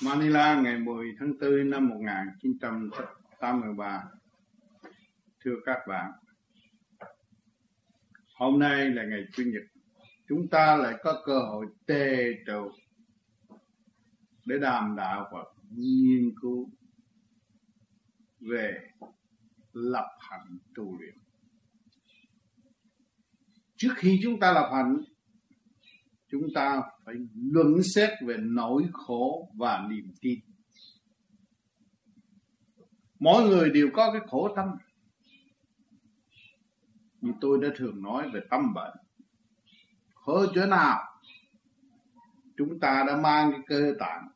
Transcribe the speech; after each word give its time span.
Manila, 0.00 0.60
ngày 0.60 0.78
10 0.78 1.14
tháng 1.18 1.32
4 1.40 1.70
năm 1.70 1.88
1983 1.88 4.04
Thưa 5.44 5.54
các 5.64 5.78
bạn, 5.88 6.10
Hôm 8.34 8.58
nay 8.58 8.90
là 8.90 9.04
ngày 9.04 9.24
Chủ 9.32 9.42
nhật. 9.46 9.62
Chúng 10.28 10.48
ta 10.48 10.76
lại 10.76 10.94
có 11.02 11.22
cơ 11.26 11.38
hội 11.38 11.66
tề 11.86 12.32
trụ 12.46 12.70
Để 14.44 14.58
đàm 14.58 14.96
đạo 14.96 15.28
và 15.32 15.44
nghiên 15.70 16.34
cứu 16.40 16.70
Về 18.40 18.90
lập 19.72 20.08
hạnh 20.18 20.58
tu 20.74 20.98
luyện. 20.98 21.14
Trước 23.76 23.92
khi 23.96 24.20
chúng 24.22 24.40
ta 24.40 24.52
lập 24.52 24.70
hạnh 24.72 25.02
chúng 26.32 26.48
ta 26.54 26.82
phải 27.04 27.14
luận 27.34 27.82
xét 27.82 28.10
về 28.26 28.36
nỗi 28.40 28.84
khổ 28.92 29.50
và 29.54 29.86
niềm 29.90 30.10
tin. 30.20 30.38
Mỗi 33.18 33.48
người 33.48 33.70
đều 33.70 33.90
có 33.94 34.12
cái 34.12 34.20
khổ 34.26 34.54
tâm. 34.56 34.68
Như 37.20 37.32
tôi 37.40 37.58
đã 37.62 37.68
thường 37.76 38.02
nói 38.02 38.30
về 38.34 38.40
tâm 38.50 38.74
bệnh. 38.74 38.96
Khổ 40.14 40.46
chỗ 40.54 40.66
nào? 40.66 40.98
Chúng 42.56 42.80
ta 42.80 43.04
đã 43.06 43.16
mang 43.16 43.52
cái 43.52 43.60
cơ 43.66 43.94
tạng, 43.98 44.28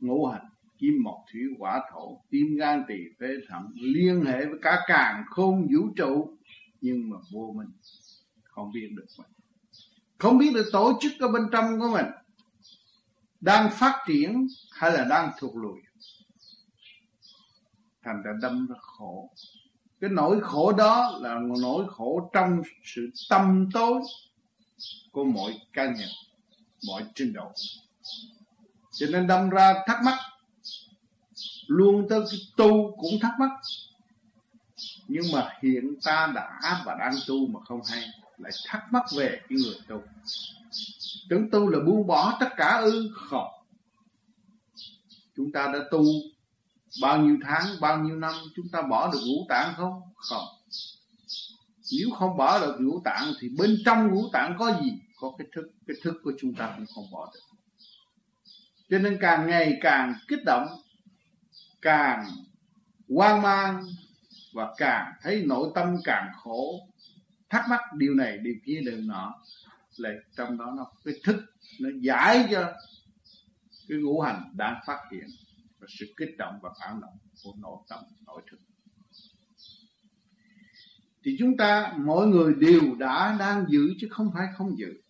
ngũ 0.00 0.26
hành, 0.26 0.46
kim, 0.78 1.02
mộc, 1.02 1.24
thủy, 1.32 1.42
hỏa, 1.58 1.82
thổ, 1.92 2.22
tim, 2.30 2.56
gan, 2.56 2.84
tỳ, 2.88 2.94
phế, 3.20 3.26
thận, 3.48 3.70
liên 3.74 4.24
hệ 4.24 4.46
với 4.46 4.58
cả 4.62 4.78
càng 4.86 5.24
khôn 5.26 5.66
vũ 5.74 5.92
trụ, 5.96 6.38
nhưng 6.80 7.10
mà 7.10 7.16
vô 7.32 7.54
minh, 7.56 7.70
không 8.42 8.72
biết 8.72 8.88
được 8.96 9.06
mình 9.18 9.39
không 10.20 10.38
biết 10.38 10.50
được 10.54 10.68
tổ 10.72 10.98
chức 11.00 11.12
ở 11.20 11.28
bên 11.28 11.42
trong 11.52 11.80
của 11.80 11.88
mình 11.88 12.06
đang 13.40 13.70
phát 13.70 14.04
triển 14.06 14.46
hay 14.72 14.92
là 14.92 15.04
đang 15.04 15.32
thụt 15.38 15.50
lùi. 15.54 15.80
Thành 18.04 18.22
ra 18.22 18.32
đâm 18.42 18.66
ra 18.66 18.76
khổ. 18.80 19.30
Cái 20.00 20.10
nỗi 20.10 20.40
khổ 20.42 20.72
đó 20.72 21.18
là 21.20 21.34
một 21.34 21.56
nỗi 21.62 21.84
khổ 21.88 22.30
trong 22.32 22.62
sự 22.84 23.10
tâm 23.30 23.68
tối 23.72 24.02
của 25.12 25.24
mọi 25.24 25.60
cá 25.72 25.84
nhân, 25.84 26.08
mọi 26.88 27.04
trình 27.14 27.32
độ. 27.32 27.52
Cho 28.92 29.06
nên 29.10 29.26
đâm 29.26 29.50
ra 29.50 29.74
thắc 29.86 30.02
mắc, 30.04 30.18
luôn 31.66 32.06
tới 32.10 32.20
cái 32.30 32.40
tu 32.56 32.96
cũng 32.96 33.20
thắc 33.20 33.32
mắc. 33.38 33.50
Nhưng 35.08 35.24
mà 35.32 35.58
hiện 35.62 35.94
ta 36.04 36.32
đã 36.34 36.82
và 36.84 36.96
đang 37.00 37.14
tu 37.26 37.46
mà 37.46 37.60
không 37.64 37.80
hay 37.88 38.04
lại 38.42 38.52
thắc 38.66 38.92
mắc 38.92 39.02
về 39.16 39.40
cái 39.48 39.58
người 39.64 39.74
tu. 39.88 40.02
Tưởng 41.28 41.50
tu 41.50 41.68
là 41.68 41.78
buông 41.86 42.06
bỏ 42.06 42.36
tất 42.40 42.48
cả 42.56 42.80
ư 42.84 43.10
không 43.14 43.60
chúng 45.40 45.52
ta 45.52 45.70
đã 45.72 45.78
tu 45.90 46.04
bao 47.02 47.18
nhiêu 47.18 47.36
tháng, 47.42 47.66
bao 47.80 47.98
nhiêu 47.98 48.16
năm, 48.16 48.34
chúng 48.56 48.68
ta 48.72 48.82
bỏ 48.82 49.12
được 49.12 49.18
ngũ 49.26 49.46
tạng 49.48 49.74
không? 49.76 50.02
Không. 50.16 50.44
Nếu 51.92 52.08
không 52.18 52.36
bỏ 52.36 52.60
được 52.60 52.76
ngũ 52.80 53.00
tạng 53.04 53.32
thì 53.40 53.48
bên 53.58 53.76
trong 53.84 54.08
ngũ 54.08 54.28
tạng 54.32 54.56
có 54.58 54.80
gì? 54.82 54.92
Có 55.20 55.32
cái 55.38 55.46
thức. 55.54 55.70
Cái 55.86 55.96
thức 56.02 56.14
của 56.24 56.32
chúng 56.40 56.54
ta 56.54 56.74
cũng 56.76 56.86
không 56.94 57.10
bỏ 57.12 57.32
được. 57.34 57.40
Cho 58.90 58.98
nên 58.98 59.18
càng 59.20 59.46
ngày 59.46 59.78
càng 59.80 60.14
kích 60.28 60.44
động, 60.46 60.66
càng 61.82 62.26
hoang 63.08 63.42
mang 63.42 63.84
và 64.52 64.74
càng 64.76 65.12
thấy 65.22 65.44
nội 65.46 65.70
tâm 65.74 65.96
càng 66.04 66.32
khổ 66.36 66.88
thắc 67.50 67.68
mắc 67.68 67.80
điều 67.96 68.14
này, 68.14 68.38
điều 68.38 68.54
kia 68.64 68.80
điều 68.84 69.00
nọ. 69.00 69.34
Là 69.96 70.10
trong 70.36 70.58
đó 70.58 70.74
nó, 70.76 70.86
cái 71.04 71.14
thức 71.24 71.36
nó 71.80 71.88
giải 72.00 72.48
cho 72.50 72.72
cái 73.88 73.98
ngũ 73.98 74.20
hành 74.20 74.52
đang 74.56 74.80
phát 74.86 74.98
hiện 75.12 75.26
và 75.78 75.86
sự 75.98 76.06
kích 76.16 76.36
động 76.38 76.58
và 76.62 76.70
phản 76.80 77.00
động 77.00 77.18
của 77.44 77.52
nội 77.58 77.76
tâm, 77.88 77.98
nội 78.26 78.42
thức. 78.50 78.60
Thì 81.24 81.36
chúng 81.38 81.56
ta, 81.56 81.94
mỗi 81.96 82.26
người 82.26 82.54
đều 82.54 82.94
đã 82.98 83.36
đang 83.38 83.64
giữ 83.68 83.94
chứ 84.00 84.08
không 84.10 84.30
phải 84.34 84.46
không 84.56 84.78
giữ. 84.78 85.00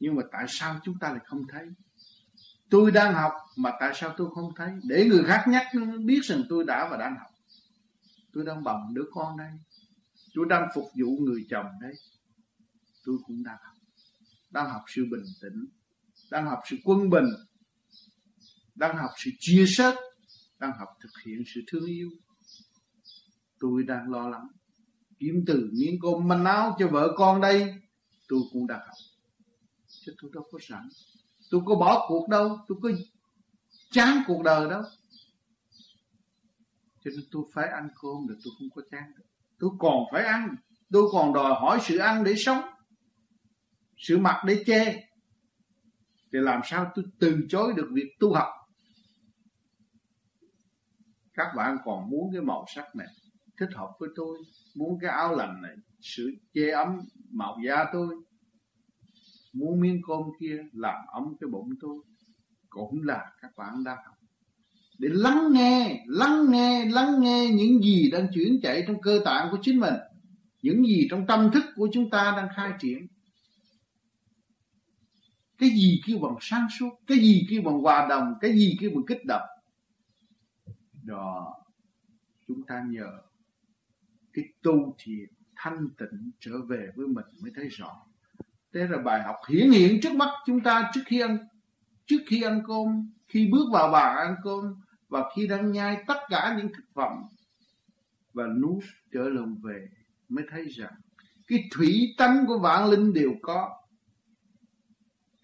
Nhưng 0.00 0.14
mà 0.14 0.22
tại 0.32 0.44
sao 0.48 0.80
chúng 0.84 0.98
ta 0.98 1.10
lại 1.10 1.20
không 1.24 1.42
thấy? 1.48 1.68
Tôi 2.70 2.90
đang 2.90 3.14
học 3.14 3.32
mà 3.56 3.72
tại 3.80 3.92
sao 3.94 4.14
tôi 4.16 4.28
không 4.34 4.54
thấy? 4.56 4.70
Để 4.82 5.04
người 5.04 5.24
khác 5.24 5.44
nhắc, 5.48 5.66
biết 6.04 6.20
rằng 6.24 6.42
tôi 6.48 6.64
đã 6.64 6.88
và 6.90 6.96
đang 6.96 7.16
học. 7.18 7.30
Tôi 8.32 8.44
đang 8.44 8.64
bầm 8.64 8.94
đứa 8.94 9.04
con 9.12 9.36
đây 9.38 9.50
tôi 10.34 10.46
đang 10.48 10.68
phục 10.74 10.84
vụ 10.84 11.16
người 11.20 11.46
chồng 11.50 11.66
đấy. 11.80 11.92
Tôi 13.04 13.16
cũng 13.26 13.42
đang 13.44 13.56
học. 13.64 13.76
Đang 14.50 14.70
học 14.70 14.82
sự 14.94 15.02
bình 15.10 15.24
tĩnh. 15.42 15.66
Đang 16.30 16.46
học 16.46 16.58
sự 16.70 16.76
quân 16.84 17.10
bình. 17.10 17.26
Đang 18.74 18.96
học 18.96 19.10
sự 19.16 19.30
chia 19.38 19.64
sẻ. 19.66 19.94
Đang 20.58 20.72
học 20.78 20.88
thực 21.02 21.10
hiện 21.26 21.42
sự 21.54 21.60
thương 21.66 21.86
yêu. 21.86 22.10
Tôi 23.60 23.82
đang 23.82 24.10
lo 24.10 24.28
lắng. 24.28 24.48
Kiếm 25.18 25.44
từ 25.46 25.70
miếng 25.72 25.98
cơm 26.02 26.28
manh 26.28 26.44
áo 26.44 26.76
cho 26.78 26.88
vợ 26.88 27.14
con 27.16 27.40
đây. 27.40 27.74
Tôi 28.28 28.40
cũng 28.52 28.66
đang 28.66 28.80
học. 28.80 28.96
Chứ 29.86 30.14
tôi 30.22 30.30
đâu 30.34 30.44
có 30.52 30.58
sẵn 30.62 30.88
tôi 31.50 31.60
có 31.64 31.74
bỏ 31.74 32.06
cuộc 32.08 32.28
đâu. 32.28 32.58
Tôi 32.68 32.78
có 32.82 32.90
chán 33.90 34.22
cuộc 34.26 34.42
đời 34.42 34.70
đâu. 34.70 34.82
Cho 37.04 37.10
nên 37.10 37.24
tôi 37.30 37.42
phải 37.52 37.68
ăn 37.68 37.88
cơm 38.02 38.28
được 38.28 38.38
tôi 38.44 38.52
không 38.58 38.70
có 38.74 38.82
chán 38.90 39.12
được 39.16 39.24
tôi 39.60 39.70
còn 39.78 40.04
phải 40.12 40.24
ăn. 40.24 40.56
Tôi 40.92 41.02
còn 41.12 41.32
đòi 41.32 41.54
hỏi 41.60 41.78
sự 41.82 41.96
ăn 41.96 42.24
để 42.24 42.34
sống, 42.36 42.62
sự 43.96 44.18
mặc 44.18 44.42
để 44.46 44.62
che 44.66 45.10
thì 46.32 46.38
làm 46.38 46.60
sao 46.64 46.92
tôi 46.94 47.04
từ 47.20 47.46
chối 47.48 47.72
được 47.76 47.88
việc 47.92 48.10
tu 48.20 48.34
học? 48.34 48.48
Các 51.34 51.52
bạn 51.56 51.76
còn 51.84 52.10
muốn 52.10 52.32
cái 52.32 52.42
màu 52.42 52.64
sắc 52.74 52.96
này 52.96 53.06
thích 53.60 53.70
hợp 53.74 53.90
với 53.98 54.08
tôi, 54.16 54.38
muốn 54.76 54.98
cái 55.00 55.10
áo 55.10 55.36
lành 55.36 55.62
này, 55.62 55.74
sự 56.00 56.30
che 56.52 56.70
ấm 56.70 57.00
màu 57.30 57.56
da 57.66 57.84
tôi, 57.92 58.14
muốn 59.52 59.80
miếng 59.80 60.00
cơm 60.08 60.22
kia 60.40 60.62
làm 60.72 61.06
ấm 61.12 61.24
cái 61.40 61.48
bụng 61.52 61.68
tôi, 61.80 61.98
cũng 62.68 63.02
là 63.02 63.32
các 63.42 63.50
bạn 63.56 63.84
đang 63.84 63.98
học 64.06 64.19
để 65.00 65.08
lắng 65.12 65.52
nghe 65.52 66.04
lắng 66.06 66.50
nghe 66.50 66.84
lắng 66.84 67.20
nghe 67.20 67.48
những 67.52 67.82
gì 67.82 68.10
đang 68.10 68.28
chuyển 68.34 68.60
chạy 68.62 68.84
trong 68.86 69.00
cơ 69.00 69.20
tạng 69.24 69.48
của 69.50 69.58
chính 69.62 69.80
mình, 69.80 69.94
những 70.62 70.86
gì 70.86 71.06
trong 71.10 71.26
tâm 71.26 71.50
thức 71.54 71.64
của 71.76 71.88
chúng 71.92 72.10
ta 72.10 72.34
đang 72.36 72.48
khai 72.56 72.72
triển. 72.80 73.06
Cái 75.58 75.70
gì 75.70 76.00
kêu 76.06 76.18
bằng 76.18 76.34
sáng 76.40 76.66
suốt, 76.78 76.90
cái 77.06 77.18
gì 77.18 77.46
kêu 77.50 77.62
bằng 77.62 77.80
hòa 77.80 78.06
đồng, 78.08 78.34
cái 78.40 78.52
gì 78.52 78.76
kêu 78.80 78.90
bằng 78.94 79.06
kích 79.06 79.24
động? 79.24 79.48
Đó, 81.02 81.54
chúng 82.48 82.62
ta 82.62 82.84
nhờ 82.88 83.10
cái 84.32 84.44
tu 84.62 84.96
thiền 84.98 85.26
thanh 85.56 85.88
tịnh 85.98 86.30
trở 86.40 86.52
về 86.68 86.88
với 86.96 87.06
mình 87.06 87.26
mới 87.42 87.52
thấy 87.56 87.68
rõ. 87.68 87.96
Thế 88.74 88.86
là 88.90 88.98
bài 88.98 89.22
học 89.22 89.36
hiển 89.48 89.70
hiện 89.70 90.00
trước 90.02 90.14
mắt 90.14 90.28
chúng 90.46 90.60
ta 90.60 90.90
trước 90.94 91.02
khi 91.06 91.20
ăn, 91.20 91.38
trước 92.06 92.20
khi 92.26 92.42
ăn 92.42 92.62
cơm, 92.66 93.10
khi 93.28 93.48
bước 93.52 93.64
vào 93.72 93.92
bàn 93.92 94.16
ăn 94.16 94.34
cơm 94.44 94.74
và 95.10 95.30
khi 95.36 95.46
đang 95.46 95.72
nhai 95.72 96.04
tất 96.06 96.18
cả 96.28 96.56
những 96.58 96.72
thực 96.76 96.84
phẩm 96.94 97.12
và 98.32 98.46
nuốt 98.46 98.84
trở 99.12 99.28
lòng 99.28 99.56
về, 99.62 99.88
mới 100.28 100.44
thấy 100.50 100.68
rằng 100.68 100.92
cái 101.48 101.68
thủy 101.72 102.14
tánh 102.18 102.44
của 102.46 102.58
vạn 102.58 102.90
linh 102.90 103.12
đều 103.12 103.32
có. 103.42 103.70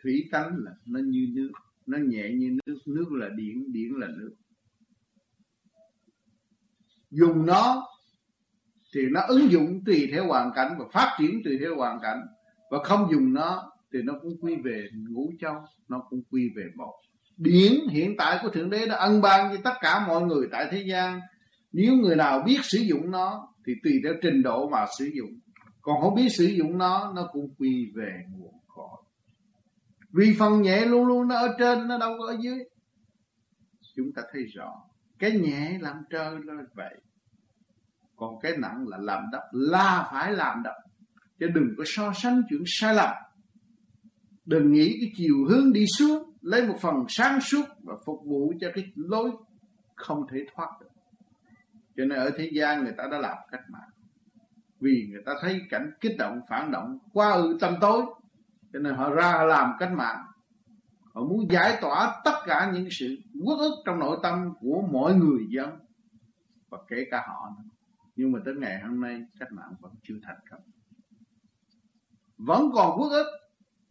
Thủy 0.02 0.28
tánh 0.30 0.56
là 0.58 0.72
nó 0.86 1.00
như 1.00 1.28
nước, 1.34 1.50
nó 1.86 1.98
nhẹ 1.98 2.30
như 2.30 2.58
nước 2.66 2.78
nước 2.86 3.12
là 3.12 3.28
điện 3.36 3.72
điện 3.72 3.96
là 3.96 4.06
nước. 4.16 4.34
Dùng 7.10 7.46
nó 7.46 7.86
thì 8.94 9.00
nó 9.10 9.20
ứng 9.28 9.50
dụng 9.50 9.84
tùy 9.86 10.08
theo 10.12 10.26
hoàn 10.26 10.50
cảnh 10.54 10.76
và 10.78 10.84
phát 10.92 11.16
triển 11.18 11.40
tùy 11.44 11.58
theo 11.60 11.76
hoàn 11.76 11.98
cảnh. 12.02 12.18
Và 12.70 12.78
không 12.84 13.08
dùng 13.10 13.32
nó 13.32 13.72
thì 13.92 13.98
nó 14.02 14.12
cũng 14.22 14.40
quy 14.40 14.56
về 14.64 14.88
ngũ 14.92 15.32
châu, 15.40 15.54
nó 15.88 16.06
cũng 16.10 16.22
quy 16.30 16.50
về 16.56 16.64
một 16.74 16.94
điển 17.36 17.88
hiện 17.90 18.16
tại 18.18 18.38
của 18.42 18.48
thượng 18.48 18.70
đế 18.70 18.86
đã 18.86 18.96
ân 18.96 19.20
ban 19.20 19.54
cho 19.54 19.60
tất 19.64 19.74
cả 19.80 20.06
mọi 20.06 20.22
người 20.22 20.48
tại 20.52 20.68
thế 20.70 20.84
gian. 20.88 21.20
Nếu 21.72 21.92
người 21.94 22.16
nào 22.16 22.42
biết 22.46 22.58
sử 22.62 22.78
dụng 22.78 23.10
nó, 23.10 23.48
thì 23.66 23.72
tùy 23.82 23.92
theo 24.04 24.12
trình 24.22 24.42
độ 24.42 24.68
mà 24.68 24.86
sử 24.98 25.10
dụng. 25.16 25.40
Còn 25.80 26.00
không 26.00 26.14
biết 26.14 26.28
sử 26.28 26.44
dụng 26.44 26.78
nó 26.78 27.12
nó 27.16 27.28
cũng 27.32 27.54
quy 27.58 27.92
về 27.94 28.24
nguồn 28.30 28.54
cội. 28.66 29.02
Vì 30.12 30.36
phần 30.38 30.62
nhẹ 30.62 30.84
luôn 30.86 31.06
luôn 31.06 31.28
nó 31.28 31.36
ở 31.36 31.54
trên, 31.58 31.88
nó 31.88 31.98
đâu 31.98 32.14
có 32.18 32.26
ở 32.26 32.36
dưới. 32.40 32.58
Chúng 33.96 34.12
ta 34.16 34.22
thấy 34.32 34.42
rõ, 34.54 34.72
cái 35.18 35.30
nhẹ 35.30 35.78
làm 35.80 35.96
trời 36.10 36.34
là 36.44 36.54
vậy. 36.74 36.94
Còn 38.16 38.40
cái 38.40 38.52
nặng 38.56 38.84
là 38.88 38.98
làm 39.00 39.22
đập 39.32 39.42
là 39.52 40.08
phải 40.12 40.32
làm 40.32 40.62
đập 40.62 40.74
chứ 41.38 41.46
đừng 41.46 41.74
có 41.78 41.84
so 41.86 42.12
sánh 42.12 42.42
chuyện 42.50 42.62
sai 42.66 42.94
lầm. 42.94 43.14
Đừng 44.44 44.72
nghĩ 44.72 44.96
cái 45.00 45.10
chiều 45.16 45.46
hướng 45.48 45.72
đi 45.72 45.84
xuống 45.98 46.35
lấy 46.46 46.66
một 46.66 46.76
phần 46.80 47.04
sáng 47.08 47.40
suốt 47.40 47.64
và 47.82 47.94
phục 48.04 48.20
vụ 48.24 48.52
cho 48.60 48.68
cái 48.74 48.92
lối 48.96 49.30
không 49.94 50.26
thể 50.28 50.46
thoát 50.54 50.68
được. 50.80 50.90
Cho 51.96 52.04
nên 52.04 52.18
ở 52.18 52.30
thế 52.38 52.50
gian 52.52 52.84
người 52.84 52.94
ta 52.96 53.04
đã 53.10 53.18
làm 53.18 53.36
cách 53.50 53.70
mạng. 53.70 53.90
Vì 54.80 55.08
người 55.10 55.22
ta 55.26 55.32
thấy 55.40 55.60
cảnh 55.70 55.90
kích 56.00 56.16
động, 56.18 56.40
phản 56.48 56.70
động 56.70 56.98
quá 57.12 57.32
ư 57.32 57.58
tâm 57.60 57.74
tối. 57.80 58.02
Cho 58.72 58.78
nên 58.78 58.94
họ 58.94 59.10
ra 59.10 59.44
làm 59.44 59.72
cách 59.78 59.92
mạng. 59.92 60.26
Họ 61.14 61.20
muốn 61.20 61.50
giải 61.50 61.78
tỏa 61.80 62.20
tất 62.24 62.40
cả 62.46 62.70
những 62.74 62.88
sự 62.90 63.16
uất 63.44 63.58
ức 63.58 63.72
trong 63.86 63.98
nội 63.98 64.18
tâm 64.22 64.54
của 64.60 64.82
mọi 64.92 65.14
người 65.14 65.46
dân 65.48 65.78
và 66.68 66.78
kể 66.88 66.96
cả 67.10 67.24
họ 67.28 67.50
nữa. 67.58 67.64
nhưng 68.16 68.32
mà 68.32 68.38
tới 68.44 68.54
ngày 68.54 68.80
hôm 68.80 69.00
nay, 69.00 69.22
cách 69.38 69.52
mạng 69.52 69.74
vẫn 69.80 69.92
chưa 70.02 70.16
thành 70.22 70.38
công. 70.50 70.60
Vẫn 72.36 72.70
còn 72.74 73.00
uất 73.00 73.10
ức 73.10 73.26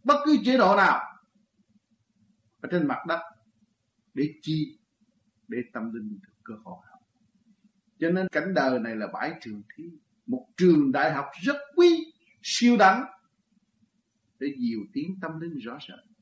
bất 0.04 0.18
cứ 0.26 0.38
chế 0.46 0.58
độ 0.58 0.76
nào 0.76 1.15
ở 2.66 2.68
trên 2.72 2.88
mặt 2.88 3.00
đất 3.08 3.20
để 4.14 4.34
chi, 4.42 4.78
để 5.48 5.58
tâm 5.74 5.94
linh 5.94 6.10
được 6.10 6.34
cơ 6.44 6.54
hội 6.64 6.78
học. 6.92 7.00
Cho 8.00 8.10
nên 8.10 8.28
cảnh 8.32 8.54
đời 8.54 8.80
này 8.80 8.96
là 8.96 9.08
bãi 9.14 9.34
trường 9.42 9.62
thi, 9.76 9.84
một 10.26 10.48
trường 10.58 10.92
đại 10.92 11.14
học 11.14 11.26
rất 11.44 11.56
quý, 11.76 12.14
siêu 12.44 12.78
đẳng, 12.78 13.06
để 14.40 14.48
nhiều 14.58 14.80
tiếng 14.94 15.16
tâm 15.22 15.40
linh 15.40 15.58
rõ 15.58 15.78
rệt 15.88 16.16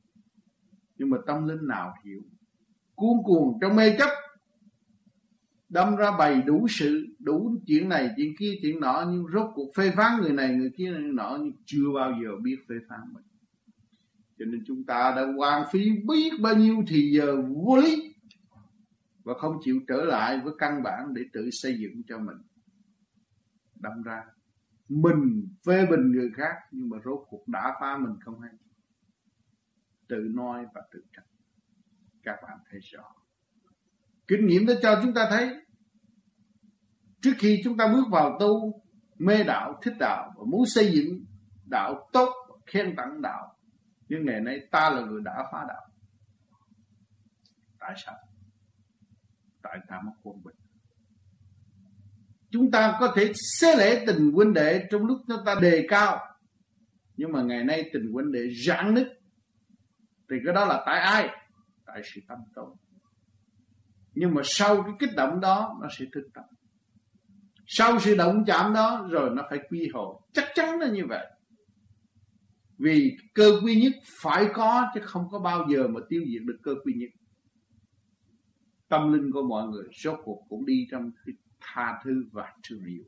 nhưng 0.98 1.10
mà 1.10 1.16
tâm 1.26 1.48
linh 1.48 1.66
nào 1.66 1.94
hiểu, 2.04 2.22
cuốn 2.94 3.16
cuồng 3.24 3.58
trong 3.60 3.76
mê 3.76 3.96
chấp, 3.98 4.10
đâm 5.68 5.96
ra 5.96 6.10
bày 6.18 6.42
đủ 6.42 6.66
sự, 6.68 7.06
đủ 7.18 7.56
chuyện 7.66 7.88
này, 7.88 8.10
chuyện 8.16 8.34
kia, 8.38 8.54
chuyện 8.62 8.80
nọ, 8.80 9.04
nhưng 9.10 9.26
rốt 9.34 9.50
cuộc 9.54 9.72
phê 9.76 9.92
phán 9.96 10.20
người 10.20 10.32
này, 10.32 10.54
người 10.54 10.70
kia, 10.76 10.90
người 10.90 11.12
nọ, 11.12 11.38
nhưng 11.40 11.52
chưa 11.64 11.92
bao 11.94 12.12
giờ 12.22 12.30
biết 12.42 12.56
phê 12.68 12.74
phán 12.88 13.00
mình 13.12 13.24
cho 14.38 14.44
nên 14.44 14.64
chúng 14.66 14.84
ta 14.84 15.12
đã 15.16 15.26
hoang 15.36 15.64
phí 15.72 15.90
biết 16.08 16.30
bao 16.42 16.56
nhiêu 16.56 16.84
thì 16.88 17.10
giờ 17.10 17.36
vô 17.42 17.76
lý 17.76 18.14
và 19.24 19.34
không 19.34 19.58
chịu 19.64 19.80
trở 19.88 20.04
lại 20.04 20.40
với 20.44 20.52
căn 20.58 20.82
bản 20.82 21.14
để 21.14 21.22
tự 21.32 21.50
xây 21.52 21.78
dựng 21.78 22.02
cho 22.08 22.18
mình. 22.18 22.36
Đâm 23.74 24.02
ra, 24.02 24.22
mình 24.88 25.48
phê 25.66 25.86
bình 25.90 26.12
người 26.12 26.30
khác 26.36 26.54
nhưng 26.70 26.88
mà 26.88 26.96
rốt 27.04 27.26
cuộc 27.28 27.48
đã 27.48 27.76
phá 27.80 27.96
mình 27.96 28.14
không 28.20 28.40
hay? 28.40 28.52
Tự 30.08 30.28
noi 30.34 30.64
và 30.74 30.82
tự 30.92 31.00
trách. 31.16 31.26
Các 32.22 32.36
bạn 32.42 32.58
thấy 32.70 32.80
rõ. 32.92 33.04
Kinh 34.28 34.46
nghiệm 34.46 34.66
đã 34.66 34.74
cho 34.82 35.00
chúng 35.02 35.14
ta 35.14 35.26
thấy, 35.30 35.50
trước 37.20 37.32
khi 37.38 37.60
chúng 37.64 37.76
ta 37.76 37.92
bước 37.92 38.04
vào 38.10 38.36
tu, 38.40 38.82
mê 39.18 39.44
đạo, 39.44 39.80
thích 39.82 39.94
đạo 39.98 40.32
và 40.36 40.44
muốn 40.44 40.66
xây 40.66 40.92
dựng 40.92 41.24
đạo 41.70 42.08
tốt, 42.12 42.34
khen 42.66 42.96
tặng 42.96 43.22
đạo 43.22 43.53
nhưng 44.08 44.26
ngày 44.26 44.40
nay 44.40 44.60
ta 44.70 44.90
là 44.90 45.00
người 45.00 45.20
đã 45.24 45.48
phá 45.52 45.64
đạo. 45.68 45.86
Tại 47.78 47.94
sao? 47.96 48.14
Tại 49.62 49.78
ta 49.88 50.00
mất 50.04 50.12
quân 50.22 50.42
bình. 50.44 50.56
Chúng 52.50 52.70
ta 52.70 52.96
có 53.00 53.12
thể 53.16 53.32
xế 53.34 53.76
lễ 53.76 54.04
tình 54.06 54.32
huynh 54.32 54.52
đệ 54.52 54.86
trong 54.90 55.06
lúc 55.06 55.18
chúng 55.28 55.44
ta 55.46 55.54
đề 55.62 55.86
cao. 55.88 56.36
Nhưng 57.16 57.32
mà 57.32 57.42
ngày 57.42 57.64
nay 57.64 57.90
tình 57.92 58.12
huynh 58.12 58.32
đệ 58.32 58.48
giãn 58.66 58.94
nứt. 58.94 59.20
Thì 60.30 60.36
cái 60.44 60.54
đó 60.54 60.64
là 60.64 60.82
tại 60.86 61.00
ai? 61.00 61.28
Tại 61.86 62.02
sự 62.14 62.20
tâm 62.28 62.38
tối. 62.54 62.74
Nhưng 64.14 64.34
mà 64.34 64.42
sau 64.44 64.82
cái 64.82 64.92
kích 64.98 65.16
động 65.16 65.40
đó, 65.40 65.78
nó 65.82 65.88
sẽ 65.98 66.04
thức 66.12 66.28
tâm. 66.34 66.44
Sau 67.66 68.00
sự 68.00 68.16
động 68.16 68.44
chạm 68.46 68.74
đó, 68.74 69.06
rồi 69.10 69.30
nó 69.30 69.42
phải 69.50 69.58
quy 69.68 69.90
hồi. 69.94 70.16
Chắc 70.32 70.44
chắn 70.54 70.80
là 70.80 70.88
như 70.88 71.02
vậy 71.08 71.26
vì 72.84 73.16
cơ 73.34 73.60
quy 73.64 73.80
nhất 73.82 73.92
phải 74.04 74.46
có, 74.54 74.90
chứ 74.94 75.00
không 75.02 75.28
có 75.30 75.38
bao 75.38 75.66
giờ 75.70 75.88
mà 75.88 76.00
tiêu 76.08 76.22
diệt 76.28 76.42
được 76.44 76.58
cơ 76.62 76.74
quy 76.84 76.92
nhất. 76.92 77.10
Tâm 78.88 79.12
linh 79.12 79.32
của 79.32 79.42
mọi 79.42 79.68
người 79.68 79.84
số 79.92 80.16
cuộc 80.24 80.42
cũng 80.48 80.66
đi 80.66 80.86
trong 80.90 81.10
cái 81.26 81.34
tha 81.60 82.00
thứ 82.04 82.24
và 82.32 82.52
thương 82.68 82.84
yêu. 82.84 83.04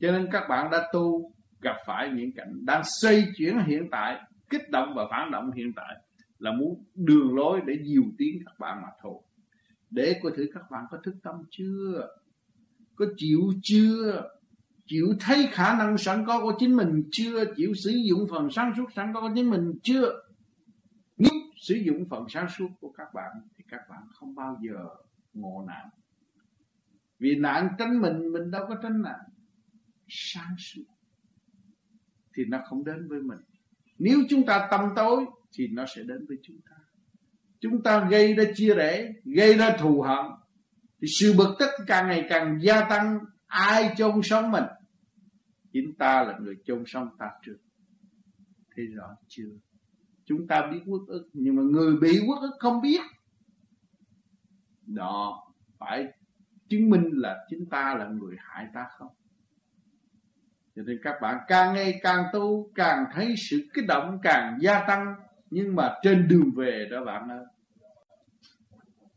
Cho 0.00 0.12
nên 0.12 0.28
các 0.32 0.46
bạn 0.48 0.70
đã 0.70 0.88
tu, 0.92 1.32
gặp 1.60 1.76
phải 1.86 2.10
những 2.10 2.32
cảnh 2.32 2.64
đang 2.64 2.82
xoay 3.00 3.32
chuyển 3.36 3.58
hiện 3.58 3.88
tại, 3.90 4.20
kích 4.50 4.70
động 4.70 4.92
và 4.96 5.06
phản 5.10 5.30
động 5.30 5.52
hiện 5.52 5.72
tại, 5.76 5.96
là 6.38 6.52
muốn 6.52 6.84
đường 6.94 7.36
lối 7.36 7.60
để 7.66 7.74
dìu 7.84 8.04
tiếng 8.18 8.42
các 8.46 8.58
bạn 8.58 8.82
mà 8.82 8.88
thôi. 9.02 9.22
Để 9.90 10.20
coi 10.22 10.32
thử 10.36 10.46
các 10.54 10.70
bạn 10.70 10.84
có 10.90 10.98
thức 11.04 11.14
tâm 11.22 11.34
chưa? 11.50 12.08
Có 12.94 13.06
chịu 13.16 13.40
chưa? 13.62 14.22
Chịu 14.86 15.06
thấy 15.20 15.48
khả 15.52 15.78
năng 15.78 15.98
sẵn 15.98 16.26
có 16.26 16.40
của 16.40 16.52
chính 16.58 16.76
mình 16.76 17.02
chưa? 17.12 17.44
Chịu 17.56 17.74
sử 17.74 17.90
dụng 17.90 18.26
phần 18.30 18.50
sáng 18.50 18.72
suốt 18.76 18.86
sẵn 18.96 19.12
có 19.14 19.20
của 19.20 19.30
chính 19.34 19.50
mình 19.50 19.72
chưa? 19.82 20.22
Nếu 21.16 21.32
sử 21.56 21.74
dụng 21.74 22.08
phần 22.10 22.28
sáng 22.28 22.48
suốt 22.58 22.68
của 22.80 22.92
các 22.92 23.14
bạn 23.14 23.32
thì 23.56 23.64
các 23.68 23.80
bạn 23.90 24.02
không 24.12 24.34
bao 24.34 24.58
giờ 24.62 24.88
ngộ 25.34 25.64
nạn. 25.66 25.88
Vì 27.18 27.36
nạn 27.36 27.68
tránh 27.78 28.00
mình 28.00 28.32
mình 28.32 28.50
đâu 28.50 28.66
có 28.68 28.74
tránh 28.82 29.02
nạn. 29.02 29.20
Sáng 30.08 30.54
suốt 30.58 30.82
thì 32.36 32.44
nó 32.44 32.58
không 32.64 32.84
đến 32.84 33.08
với 33.08 33.22
mình. 33.22 33.38
Nếu 33.98 34.18
chúng 34.28 34.46
ta 34.46 34.68
tâm 34.70 34.80
tối 34.96 35.24
thì 35.52 35.68
nó 35.68 35.84
sẽ 35.96 36.02
đến 36.02 36.26
với 36.28 36.36
chúng 36.42 36.56
ta. 36.70 36.76
Chúng 37.60 37.82
ta 37.82 38.08
gây 38.10 38.34
ra 38.34 38.44
chia 38.54 38.74
rẽ, 38.74 39.12
gây 39.24 39.54
ra 39.54 39.76
thù 39.80 40.02
hận. 40.02 40.26
Thì 41.00 41.08
sự 41.20 41.34
bực 41.38 41.56
tức 41.58 41.70
càng 41.86 42.08
ngày 42.08 42.26
càng 42.28 42.58
gia 42.62 42.88
tăng 42.88 43.18
ai 43.52 43.94
chôn 43.96 44.20
sống 44.22 44.50
mình? 44.50 44.64
Chính 45.72 45.94
ta 45.98 46.24
là 46.24 46.38
người 46.38 46.56
chôn 46.64 46.84
sống 46.86 47.08
ta 47.18 47.30
trước. 47.42 47.56
Thấy 48.76 48.86
rõ 48.86 49.16
chưa? 49.28 49.50
Chúng 50.24 50.46
ta 50.46 50.66
biết 50.72 50.80
quốc 50.86 51.02
ức, 51.06 51.28
nhưng 51.32 51.56
mà 51.56 51.62
người 51.62 51.96
bị 52.00 52.20
quốc 52.26 52.38
ức 52.40 52.56
không 52.58 52.80
biết. 52.80 53.00
Đó, 54.86 55.52
phải 55.78 56.12
chứng 56.68 56.90
minh 56.90 57.10
là 57.12 57.46
chính 57.48 57.66
ta 57.66 57.94
là 57.98 58.08
người 58.08 58.36
hại 58.38 58.66
ta 58.74 58.86
không? 58.98 59.14
Cho 60.76 60.82
nên 60.82 60.98
các 61.02 61.14
bạn 61.22 61.38
càng 61.48 61.74
ngày 61.74 62.00
càng 62.02 62.24
tu, 62.32 62.70
càng 62.74 63.04
thấy 63.12 63.34
sự 63.36 63.68
kích 63.74 63.84
động, 63.88 64.18
càng 64.22 64.58
gia 64.60 64.86
tăng, 64.86 65.14
nhưng 65.50 65.76
mà 65.76 65.94
trên 66.02 66.28
đường 66.28 66.50
về 66.56 66.88
đó 66.90 67.04
bạn 67.04 67.28
ơi, 67.28 67.44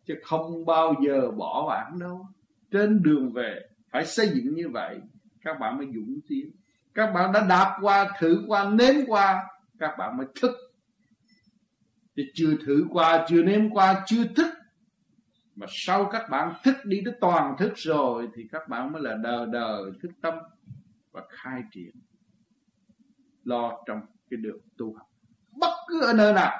chứ 0.05 0.13
không 0.23 0.65
bao 0.65 0.93
giờ 1.05 1.31
bỏ 1.31 1.67
bạn 1.67 1.99
đâu. 1.99 2.27
Trên 2.71 3.03
đường 3.03 3.33
về 3.33 3.69
phải 3.95 4.05
xây 4.05 4.29
dựng 4.29 4.55
như 4.55 4.69
vậy, 4.69 4.99
các 5.41 5.59
bạn 5.59 5.77
mới 5.77 5.87
dũng 5.95 6.19
tiến. 6.27 6.51
Các 6.93 7.11
bạn 7.13 7.31
đã 7.31 7.45
đạp 7.49 7.77
qua, 7.81 8.11
thử 8.19 8.43
qua, 8.47 8.69
nếm 8.69 8.95
qua, 9.07 9.43
các 9.79 9.95
bạn 9.97 10.17
mới 10.17 10.27
thức. 10.41 10.51
Thì 12.17 12.23
chưa 12.33 12.57
thử 12.65 12.85
qua, 12.89 13.25
chưa 13.29 13.43
nếm 13.43 13.69
qua, 13.69 14.03
chưa 14.05 14.23
thức. 14.35 14.47
Mà 15.55 15.67
sau 15.69 16.09
các 16.11 16.29
bạn 16.29 16.53
thức 16.63 16.75
đi 16.85 17.01
tới 17.05 17.13
toàn 17.21 17.55
thức 17.57 17.73
rồi, 17.75 18.27
thì 18.35 18.43
các 18.51 18.69
bạn 18.69 18.91
mới 18.91 19.01
là 19.01 19.13
đờ 19.23 19.45
đờ 19.45 19.91
thức 20.01 20.11
tâm 20.21 20.33
và 21.11 21.21
khai 21.29 21.61
triển. 21.71 21.91
Lo 23.43 23.83
trong 23.85 24.01
cái 24.29 24.37
đường 24.37 24.61
tu 24.77 24.93
học. 24.93 25.07
Bất 25.51 25.73
cứ 25.87 26.01
ở 26.01 26.13
nơi 26.13 26.33
nào. 26.33 26.57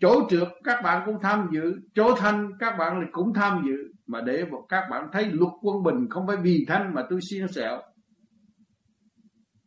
Chỗ 0.00 0.28
trượt 0.30 0.48
các 0.64 0.82
bạn 0.82 1.02
cũng 1.06 1.18
tham 1.22 1.48
dự, 1.52 1.80
chỗ 1.94 2.14
thanh 2.18 2.52
các 2.58 2.76
bạn 2.78 3.06
cũng 3.12 3.34
tham 3.34 3.64
dự 3.66 3.91
mà 4.12 4.20
để 4.20 4.44
các 4.68 4.84
bạn 4.90 5.08
thấy 5.12 5.24
luật 5.24 5.52
quân 5.60 5.82
bình 5.82 6.08
không 6.10 6.26
phải 6.26 6.36
vì 6.42 6.64
thanh 6.68 6.94
mà 6.94 7.02
tôi 7.10 7.20
xiên 7.30 7.48
sẹo, 7.48 7.82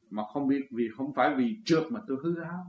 mà 0.09 0.23
không 0.33 0.47
biết 0.47 0.61
vì 0.71 0.83
không 0.97 1.13
phải 1.13 1.35
vì 1.37 1.57
trượt 1.65 1.83
mà 1.91 1.99
tôi 2.07 2.17
hư 2.23 2.43
hao. 2.43 2.65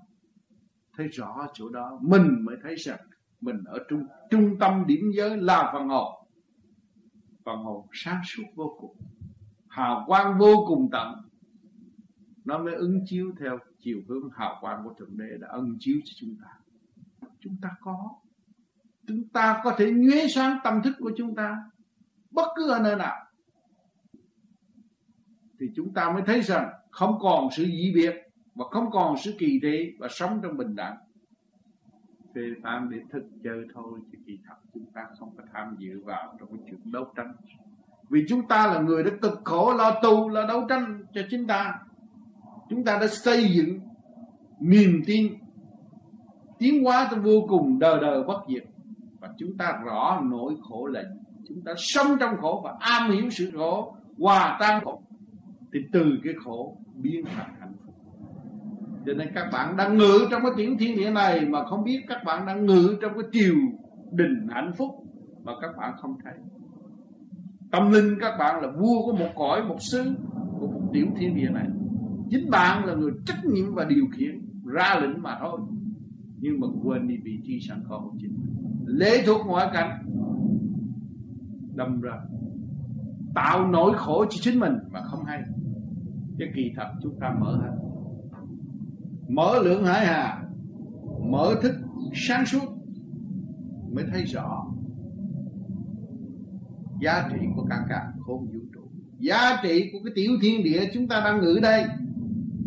Thấy 0.96 1.08
rõ 1.08 1.46
chỗ 1.54 1.68
đó 1.68 1.98
mình 2.02 2.44
mới 2.44 2.56
thấy 2.62 2.74
rằng 2.76 2.98
mình 3.40 3.56
ở 3.66 3.78
trung 3.88 4.02
trung 4.30 4.58
tâm 4.60 4.84
điểm 4.86 5.10
giới 5.16 5.36
là 5.36 5.70
phần 5.72 5.88
hồn. 5.88 6.28
Phần 7.44 7.58
hồn 7.58 7.86
sáng 7.92 8.20
suốt 8.24 8.44
vô 8.54 8.76
cùng. 8.80 8.96
Hào 9.68 10.04
quang 10.06 10.38
vô 10.38 10.64
cùng 10.68 10.88
tận. 10.92 11.12
Nó 12.44 12.58
mới 12.58 12.74
ứng 12.74 13.00
chiếu 13.06 13.32
theo 13.40 13.58
chiều 13.78 13.98
hướng 14.08 14.30
hào 14.30 14.56
quang 14.60 14.84
của 14.84 14.94
thượng 14.98 15.16
đế 15.16 15.36
đã 15.40 15.48
ân 15.50 15.76
chiếu 15.80 15.96
cho 16.04 16.12
chúng 16.16 16.36
ta. 16.42 16.50
Chúng 17.40 17.56
ta 17.62 17.68
có 17.80 18.20
chúng 19.06 19.28
ta 19.28 19.60
có 19.64 19.74
thể 19.78 19.90
nhuế 19.90 20.26
sáng 20.28 20.58
tâm 20.64 20.82
thức 20.82 20.94
của 20.98 21.12
chúng 21.16 21.34
ta 21.34 21.56
bất 22.30 22.48
cứ 22.56 22.70
ở 22.70 22.78
nơi 22.78 22.96
nào. 22.96 23.16
Thì 25.60 25.66
chúng 25.76 25.94
ta 25.94 26.10
mới 26.12 26.22
thấy 26.26 26.42
rằng 26.42 26.68
không 26.90 27.18
còn 27.20 27.48
sự 27.56 27.64
dị 27.64 27.92
biệt 27.94 28.14
và 28.54 28.64
không 28.70 28.90
còn 28.90 29.16
sự 29.18 29.34
kỳ 29.38 29.60
thị 29.62 29.96
và 29.98 30.08
sống 30.10 30.40
trong 30.42 30.56
bình 30.56 30.76
đẳng. 30.76 30.96
Phê 32.34 32.42
phán 32.62 32.90
để 32.90 32.98
thức 33.12 33.24
chơi 33.44 33.64
thôi 33.74 34.00
chứ 34.12 34.18
kỳ 34.26 34.38
thật 34.48 34.54
chúng 34.74 34.86
ta 34.94 35.06
không 35.18 35.36
có 35.36 35.44
tham 35.52 35.76
dự 35.78 36.00
vào 36.04 36.36
trong 36.38 36.48
cái 36.48 36.58
chuyện 36.66 36.92
đấu 36.92 37.12
tranh. 37.16 37.32
Vì 38.08 38.24
chúng 38.28 38.48
ta 38.48 38.66
là 38.66 38.80
người 38.80 39.04
đã 39.04 39.10
cực 39.22 39.40
khổ 39.44 39.74
lo 39.74 40.00
tu 40.02 40.28
lo 40.28 40.46
đấu 40.46 40.66
tranh 40.68 41.04
cho 41.14 41.20
chúng 41.30 41.46
ta. 41.46 41.78
Chúng 42.70 42.84
ta 42.84 42.98
đã 42.98 43.06
xây 43.06 43.48
dựng 43.54 43.80
niềm 44.60 45.02
tin 45.06 45.34
tiến 46.58 46.84
hóa 46.84 47.08
tới 47.10 47.20
vô 47.20 47.46
cùng 47.48 47.78
đời 47.78 48.00
đời 48.00 48.22
bất 48.22 48.44
diệt 48.48 48.64
và 49.26 49.34
chúng 49.38 49.56
ta 49.56 49.80
rõ 49.84 50.22
nỗi 50.24 50.54
khổ 50.68 50.86
là 50.86 51.04
chúng 51.48 51.62
ta 51.64 51.72
sống 51.76 52.06
trong 52.20 52.36
khổ 52.40 52.60
và 52.64 52.74
am 52.80 53.10
hiểu 53.10 53.30
sự 53.30 53.50
khổ, 53.56 53.96
hòa 54.18 54.56
tan 54.60 54.84
khổ. 54.84 55.02
Thì 55.72 55.80
từ 55.92 56.04
cái 56.24 56.34
khổ 56.44 56.76
biến 56.94 57.24
thành 57.24 57.54
hạnh 57.60 57.72
phúc. 57.84 57.94
Cho 59.06 59.12
nên 59.12 59.28
các 59.34 59.48
bạn 59.52 59.76
đang 59.76 59.96
ngự 59.96 60.28
trong 60.30 60.42
cái 60.42 60.50
tiểu 60.56 60.76
thiên 60.78 60.96
địa 60.96 61.10
này 61.10 61.46
mà 61.46 61.64
không 61.64 61.84
biết 61.84 62.00
các 62.08 62.18
bạn 62.24 62.46
đang 62.46 62.66
ngự 62.66 62.96
trong 63.02 63.12
cái 63.14 63.24
triều 63.32 63.54
đình 64.12 64.48
hạnh 64.50 64.72
phúc 64.78 64.90
mà 65.44 65.52
các 65.60 65.70
bạn 65.76 65.94
không 66.00 66.16
thấy. 66.24 66.34
Tâm 67.70 67.90
linh 67.92 68.18
các 68.20 68.36
bạn 68.38 68.62
là 68.62 68.70
vua 68.70 69.02
của 69.04 69.12
một 69.12 69.30
cõi, 69.36 69.62
một 69.68 69.76
xứ 69.80 70.04
của 70.60 70.66
một 70.66 70.90
tiểu 70.92 71.06
thiên 71.16 71.36
địa 71.36 71.48
này. 71.48 71.66
Chính 72.30 72.50
bạn 72.50 72.84
là 72.84 72.94
người 72.94 73.12
trách 73.26 73.44
nhiệm 73.44 73.74
và 73.74 73.84
điều 73.84 74.06
khiển 74.16 74.40
ra 74.64 74.98
lệnh 75.02 75.22
mà 75.22 75.38
thôi. 75.40 75.60
Nhưng 76.40 76.60
mà 76.60 76.66
quên 76.84 77.08
đi 77.08 77.16
vị 77.24 77.40
trí 77.44 77.60
sẵn 77.68 77.82
có 77.88 78.00
của 78.04 78.16
chính 78.20 78.32
mình 78.42 78.55
lệ 78.86 79.22
thuộc 79.26 79.46
ngoại 79.46 79.68
cảnh. 79.72 80.06
Đâm 81.74 82.00
ra, 82.00 82.12
tạo 83.34 83.68
nỗi 83.68 83.92
khổ 83.96 84.24
cho 84.30 84.38
chính 84.40 84.60
mình 84.60 84.72
mà 84.90 85.00
không 85.02 85.24
hay. 85.24 85.42
Cái 86.38 86.48
kỳ 86.54 86.72
thật 86.76 86.88
chúng 87.02 87.20
ta 87.20 87.34
mở 87.40 87.56
hết 87.56 87.86
mở 89.28 89.62
lượng 89.62 89.84
hải 89.84 90.06
hà, 90.06 90.42
mở 91.30 91.54
thức 91.62 91.74
sáng 92.14 92.46
suốt 92.46 92.76
mới 93.92 94.04
thấy 94.12 94.24
rõ 94.24 94.66
giá 97.00 97.28
trị 97.32 97.38
của 97.56 97.66
cả 97.70 97.84
cả 97.88 98.12
khôn 98.20 98.46
vũ 98.46 98.60
trụ. 98.74 98.80
Giá 99.18 99.60
trị 99.62 99.90
của 99.92 99.98
cái 100.04 100.12
tiểu 100.14 100.30
thiên 100.42 100.64
địa 100.64 100.90
chúng 100.94 101.08
ta 101.08 101.20
đang 101.24 101.40
ngự 101.40 101.58
đây, 101.62 101.84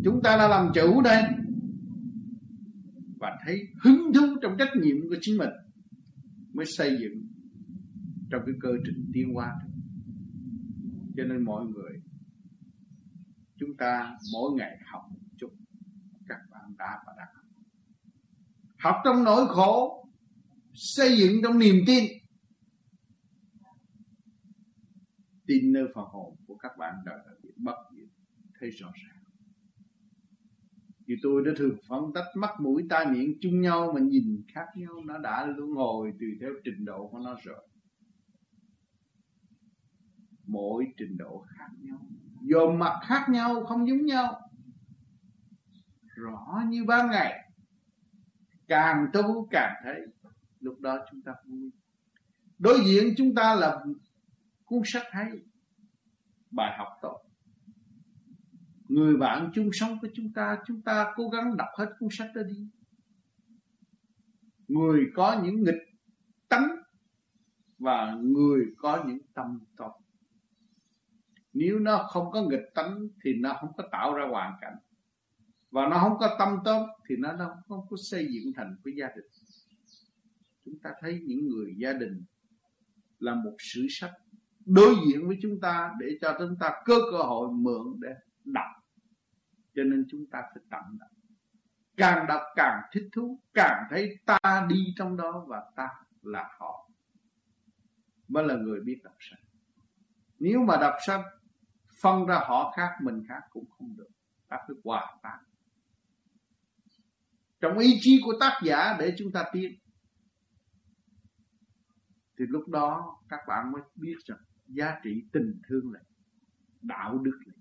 chúng 0.04 0.22
ta 0.22 0.36
đã 0.36 0.48
làm 0.48 0.70
chủ 0.74 1.00
đây. 1.00 1.22
Và 3.20 3.38
thấy 3.44 3.60
hứng 3.84 4.12
thú 4.14 4.20
trong 4.42 4.56
trách 4.58 4.76
nhiệm 4.82 4.96
của 5.08 5.16
chính 5.20 5.38
mình 5.38 5.50
mới 6.52 6.66
xây 6.66 6.98
dựng 7.00 7.26
trong 8.30 8.42
cái 8.46 8.54
cơ 8.60 8.68
trình 8.84 9.10
tiến 9.14 9.34
hóa. 9.34 9.54
Cho 11.16 11.24
nên 11.24 11.44
mọi 11.44 11.64
người, 11.64 12.00
chúng 13.56 13.76
ta 13.76 14.18
mỗi 14.32 14.52
ngày 14.56 14.78
học 14.86 15.02
một 15.10 15.28
chút, 15.38 15.50
các 16.28 16.38
bạn 16.50 16.74
đã 16.78 17.02
và 17.06 17.12
đang 17.18 17.28
học. 17.34 17.44
Học 18.78 18.96
trong 19.04 19.24
nỗi 19.24 19.46
khổ, 19.48 20.06
xây 20.74 21.18
dựng 21.18 21.40
trong 21.42 21.58
niềm 21.58 21.76
tin. 21.86 22.04
Tin 25.46 25.72
nơi 25.72 25.84
phần 25.94 26.04
hồn 26.08 26.36
của 26.46 26.56
các 26.56 26.72
bạn 26.78 26.94
đời 27.04 27.18
đời 27.26 27.52
bất 27.56 27.76
diệt 27.96 28.08
thấy 28.60 28.70
rõ 28.70 28.92
ràng 29.04 29.09
thì 31.10 31.16
tôi 31.22 31.42
đã 31.44 31.52
thường 31.56 31.76
phân 31.88 32.12
tách 32.14 32.24
mắt 32.36 32.50
mũi 32.60 32.86
tai 32.90 33.06
miệng 33.06 33.38
chung 33.40 33.60
nhau 33.60 33.92
mà 33.94 34.00
nhìn 34.00 34.42
khác 34.54 34.66
nhau. 34.74 34.94
Nó 35.04 35.18
đã 35.18 35.46
luôn 35.46 35.76
hồi 35.76 36.12
tùy 36.20 36.28
theo 36.40 36.50
trình 36.64 36.84
độ 36.84 37.08
của 37.08 37.18
nó 37.18 37.36
rồi. 37.42 37.68
Mỗi 40.44 40.86
trình 40.96 41.16
độ 41.18 41.44
khác 41.48 41.68
nhau. 41.78 42.06
Dồn 42.42 42.78
mặt 42.78 43.00
khác 43.02 43.26
nhau, 43.28 43.64
không 43.64 43.88
giống 43.88 44.06
nhau. 44.06 44.40
Rõ 46.14 46.62
như 46.68 46.84
ban 46.84 47.10
ngày. 47.10 47.50
Càng 48.68 49.06
tu 49.12 49.48
càng 49.50 49.74
thấy. 49.84 50.00
Lúc 50.60 50.80
đó 50.80 50.98
chúng 51.10 51.22
ta 51.22 51.32
vui. 51.46 51.70
Đối 52.58 52.80
diện 52.84 53.14
chúng 53.16 53.34
ta 53.34 53.54
là 53.54 53.84
cuốn 54.64 54.82
sách 54.84 55.06
hay. 55.10 55.30
Bài 56.50 56.78
học 56.78 56.88
tốt 57.02 57.22
người 58.90 59.16
bạn 59.16 59.50
chung 59.54 59.70
sống 59.72 59.98
với 60.02 60.10
chúng 60.14 60.32
ta 60.32 60.58
chúng 60.66 60.82
ta 60.82 61.12
cố 61.16 61.28
gắng 61.28 61.56
đọc 61.56 61.68
hết 61.78 61.86
cuốn 61.98 62.08
sách 62.12 62.30
đó 62.34 62.42
đi. 62.42 62.68
Người 64.68 65.06
có 65.14 65.40
những 65.44 65.62
nghịch 65.62 65.82
tánh 66.48 66.76
và 67.78 68.14
người 68.22 68.64
có 68.78 69.04
những 69.06 69.18
tâm 69.34 69.60
tốt 69.76 70.00
nếu 71.52 71.78
nó 71.78 72.06
không 72.10 72.30
có 72.30 72.42
nghịch 72.42 72.74
tánh 72.74 73.08
thì 73.24 73.34
nó 73.34 73.56
không 73.60 73.72
có 73.76 73.88
tạo 73.92 74.14
ra 74.14 74.26
hoàn 74.30 74.52
cảnh. 74.60 74.76
Và 75.70 75.88
nó 75.88 75.98
không 75.98 76.18
có 76.18 76.36
tâm 76.38 76.58
tốt 76.64 76.86
thì 77.08 77.16
nó 77.16 77.56
không 77.68 77.86
có 77.90 77.96
xây 78.10 78.26
dựng 78.30 78.52
thành 78.56 78.76
cái 78.84 78.94
gia 78.96 79.06
đình. 79.16 79.26
Chúng 80.64 80.78
ta 80.78 80.90
thấy 81.00 81.20
những 81.26 81.46
người 81.48 81.74
gia 81.76 81.92
đình 81.92 82.24
là 83.18 83.34
một 83.34 83.56
sử 83.58 83.86
sách 83.90 84.12
đối 84.66 84.94
diện 85.06 85.28
với 85.28 85.38
chúng 85.42 85.60
ta 85.60 85.92
để 86.00 86.06
cho 86.20 86.36
chúng 86.38 86.56
ta 86.60 86.70
có 86.84 86.98
cơ 87.10 87.18
hội 87.22 87.48
mượn 87.52 88.00
để 88.00 88.14
đọc 88.44 88.79
cho 89.80 89.84
nên 89.84 90.06
chúng 90.10 90.26
ta 90.26 90.42
phải 90.54 90.62
tận 90.70 90.98
đọc 90.98 91.10
càng 91.96 92.26
đọc 92.26 92.42
càng 92.56 92.82
thích 92.92 93.08
thú 93.12 93.40
càng 93.54 93.86
thấy 93.90 94.18
ta 94.26 94.66
đi 94.68 94.94
trong 94.96 95.16
đó 95.16 95.44
và 95.48 95.70
ta 95.76 95.88
là 96.22 96.50
họ. 96.58 96.90
Mới 98.28 98.44
là 98.44 98.54
người 98.54 98.80
biết 98.80 99.00
đọc 99.04 99.14
sách. 99.18 99.40
Nếu 100.38 100.64
mà 100.64 100.76
đọc 100.76 100.94
sách 101.06 101.20
phân 102.00 102.26
ra 102.26 102.40
họ 102.44 102.72
khác 102.76 102.96
mình 103.02 103.24
khác 103.28 103.40
cũng 103.50 103.70
không 103.70 103.96
được. 103.96 104.08
Ta 104.48 104.56
phải 104.68 104.76
hòa 104.84 105.16
tan. 105.22 105.38
Trong 107.60 107.78
ý 107.78 107.98
chí 108.00 108.20
của 108.24 108.32
tác 108.40 108.60
giả 108.64 108.96
để 108.98 109.14
chúng 109.18 109.32
ta 109.32 109.44
tiến 109.52 109.78
thì 112.38 112.44
lúc 112.48 112.68
đó 112.68 113.18
các 113.28 113.40
bạn 113.48 113.72
mới 113.72 113.82
biết 113.94 114.16
rằng 114.24 114.40
giá 114.66 115.00
trị 115.02 115.24
tình 115.32 115.62
thương 115.68 115.92
này, 115.92 116.02
đạo 116.82 117.18
đức 117.18 117.40
này 117.46 117.59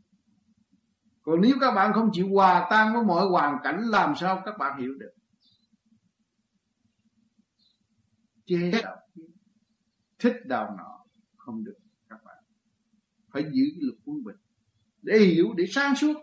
còn 1.29 1.41
nếu 1.41 1.57
các 1.61 1.71
bạn 1.71 1.93
không 1.93 2.09
chịu 2.13 2.29
hòa 2.33 2.67
tan 2.69 2.93
với 2.93 3.03
mọi 3.03 3.27
hoàn 3.27 3.57
cảnh 3.63 3.81
làm 3.81 4.13
sao 4.19 4.41
các 4.45 4.57
bạn 4.57 4.79
hiểu 4.81 4.93
được? 4.99 5.11
Chế 8.45 8.71
đạo 8.83 8.97
thích 10.19 10.35
đạo 10.45 10.75
nọ 10.77 11.05
không 11.37 11.63
được 11.63 11.77
các 12.09 12.23
bạn. 12.23 12.43
Phải 13.33 13.43
giữ 13.43 13.63
cái 13.73 13.81
luật 13.81 13.97
quân 14.05 14.23
bình 14.23 14.35
để 15.01 15.19
hiểu 15.19 15.53
để 15.57 15.65
sáng 15.69 15.95
suốt 15.95 16.17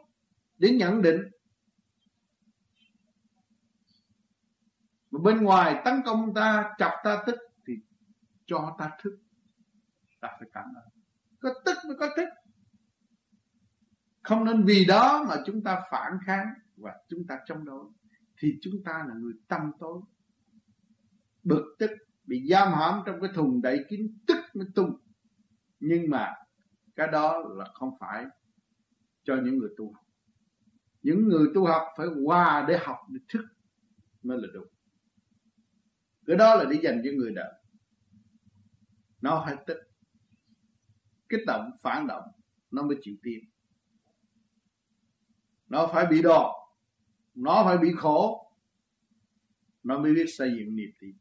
để 0.59 0.71
nhận 0.71 1.03
định. 1.03 1.21
Mà 5.11 5.21
bên 5.23 5.43
ngoài 5.43 5.83
tấn 5.85 6.03
công 6.05 6.35
ta 6.35 6.75
chọc 6.79 6.93
ta 7.05 7.23
tức 7.27 7.37
thì 7.67 7.73
cho 8.47 8.77
ta 8.79 8.91
thức. 9.03 9.19
Ta 10.21 10.29
phải 10.39 10.49
cảm 10.53 10.65
ơn. 10.75 10.85
Có 11.41 11.55
tức 11.65 11.77
mới 11.87 11.97
có 12.01 12.09
thức 12.17 12.29
không 14.27 14.45
nên 14.45 14.65
vì 14.65 14.85
đó 14.85 15.25
mà 15.29 15.35
chúng 15.47 15.63
ta 15.63 15.83
phản 15.91 16.19
kháng 16.27 16.47
và 16.77 16.95
chúng 17.09 17.27
ta 17.27 17.39
chống 17.47 17.65
đối. 17.65 17.85
Thì 18.39 18.59
chúng 18.63 18.83
ta 18.85 19.05
là 19.09 19.15
người 19.15 19.33
tâm 19.49 19.61
tối. 19.79 20.01
Bực 21.43 21.77
tức, 21.79 21.91
bị 22.25 22.47
giam 22.51 22.73
hãm 22.73 23.03
trong 23.07 23.21
cái 23.21 23.31
thùng 23.35 23.63
đậy 23.63 23.85
kín 23.89 24.19
tức 24.27 24.37
mới 24.55 24.67
tung. 24.75 24.97
Nhưng 25.81 26.11
mà 26.11 26.35
cái 26.97 27.09
đó 27.13 27.45
là 27.57 27.65
không 27.75 27.91
phải 28.01 28.27
cho 29.25 29.37
những 29.45 29.59
người 29.59 29.71
tu 29.77 29.93
học. 29.93 30.07
Những 31.03 31.29
người 31.29 31.47
tu 31.55 31.67
học 31.67 31.83
phải 31.97 32.07
qua 32.25 32.65
để 32.69 32.79
học, 32.85 32.97
để 33.09 33.21
thức 33.29 33.45
mới 34.23 34.39
là 34.39 34.49
đúng. 34.55 34.67
Cái 36.27 36.37
đó 36.37 36.55
là 36.55 36.65
để 36.71 36.79
dành 36.83 37.03
cho 37.05 37.11
người 37.15 37.33
đời. 37.35 37.53
Nó 39.21 39.43
phải 39.47 39.57
tức. 39.67 39.79
Kích 41.29 41.41
động, 41.47 41.71
phản 41.83 42.07
động, 42.07 42.25
nó 42.71 42.83
mới 42.83 42.97
chịu 43.01 43.17
tiến 43.23 43.45
nó 45.69 45.91
phải 45.93 46.07
bị 46.07 46.23
đòn. 46.23 46.53
Nó 47.35 47.63
phải 47.65 47.79
bị 47.79 47.89
khổ. 47.97 48.53
Nó 49.83 49.99
mới 49.99 50.15
biết 50.15 50.27
xây 50.39 50.51
dựng 50.59 50.77
niềm 50.77 50.91
tin. 51.01 51.17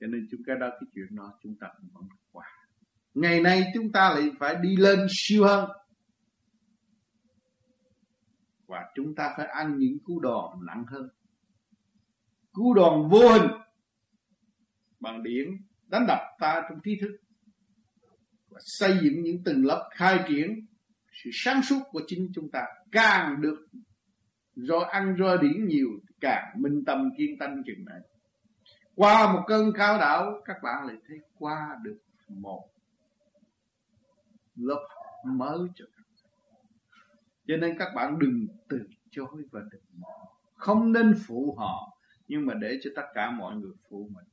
Cho 0.00 0.06
nên 0.06 0.28
chúng 0.30 0.40
ta 0.46 0.54
đó, 0.60 0.68
cái 0.70 0.88
chuyện 0.94 1.06
đó 1.16 1.38
chúng 1.42 1.54
ta 1.60 1.66
cũng 1.76 1.88
vẫn 1.92 2.08
qua. 2.32 2.46
Ngày 3.14 3.40
nay 3.40 3.64
chúng 3.74 3.92
ta 3.92 4.14
lại 4.14 4.30
phải 4.38 4.54
đi 4.62 4.76
lên 4.76 5.06
siêu 5.10 5.44
hơn. 5.44 5.70
Và 8.66 8.78
chúng 8.94 9.14
ta 9.14 9.34
phải 9.36 9.46
ăn 9.46 9.78
những 9.78 9.98
cú 10.04 10.20
đòn 10.20 10.66
nặng 10.66 10.84
hơn. 10.88 11.08
Cú 12.52 12.74
đòn 12.74 13.08
vô 13.10 13.32
hình 13.32 13.50
bằng 15.00 15.22
điển 15.22 15.46
đánh 15.86 16.04
đập 16.08 16.18
ta 16.40 16.62
trong 16.68 16.78
trí 16.84 16.96
thức. 17.00 17.16
Và 18.48 18.60
xây 18.64 18.98
dựng 19.02 19.22
những 19.22 19.42
từng 19.44 19.64
lớp 19.64 19.90
khai 19.94 20.24
triển 20.28 20.66
sự 21.24 21.30
sáng 21.32 21.62
suốt 21.62 21.80
của 21.90 22.02
chính 22.06 22.32
chúng 22.34 22.50
ta 22.50 22.66
càng 22.92 23.40
được 23.40 23.66
do 24.56 24.78
ăn, 24.78 25.16
do 25.18 25.36
điển 25.36 25.66
nhiều, 25.66 25.88
càng 26.20 26.54
minh 26.56 26.84
tâm 26.84 27.10
kiên 27.16 27.38
tâm 27.38 27.62
chừng 27.66 27.84
này. 27.84 28.00
Qua 28.94 29.32
một 29.32 29.42
cơn 29.46 29.72
cao 29.72 29.98
đảo, 29.98 30.42
các 30.44 30.56
bạn 30.62 30.86
lại 30.86 30.96
thấy 31.08 31.18
qua 31.38 31.78
được 31.82 31.98
một 32.28 32.68
lớp 34.56 34.88
mới 35.24 35.58
cho 35.74 35.84
các 35.96 36.02
bạn. 36.06 36.26
Cho 37.46 37.56
nên 37.56 37.78
các 37.78 37.88
bạn 37.94 38.18
đừng 38.18 38.46
từ 38.68 38.80
chối 39.10 39.42
và 39.50 39.60
đừng 39.70 39.82
không 40.54 40.92
nên 40.92 41.14
phụ 41.26 41.54
họ, 41.58 41.98
nhưng 42.28 42.46
mà 42.46 42.54
để 42.54 42.78
cho 42.82 42.90
tất 42.96 43.06
cả 43.14 43.30
mọi 43.30 43.56
người 43.56 43.72
phụ 43.90 44.08
mình 44.14 44.24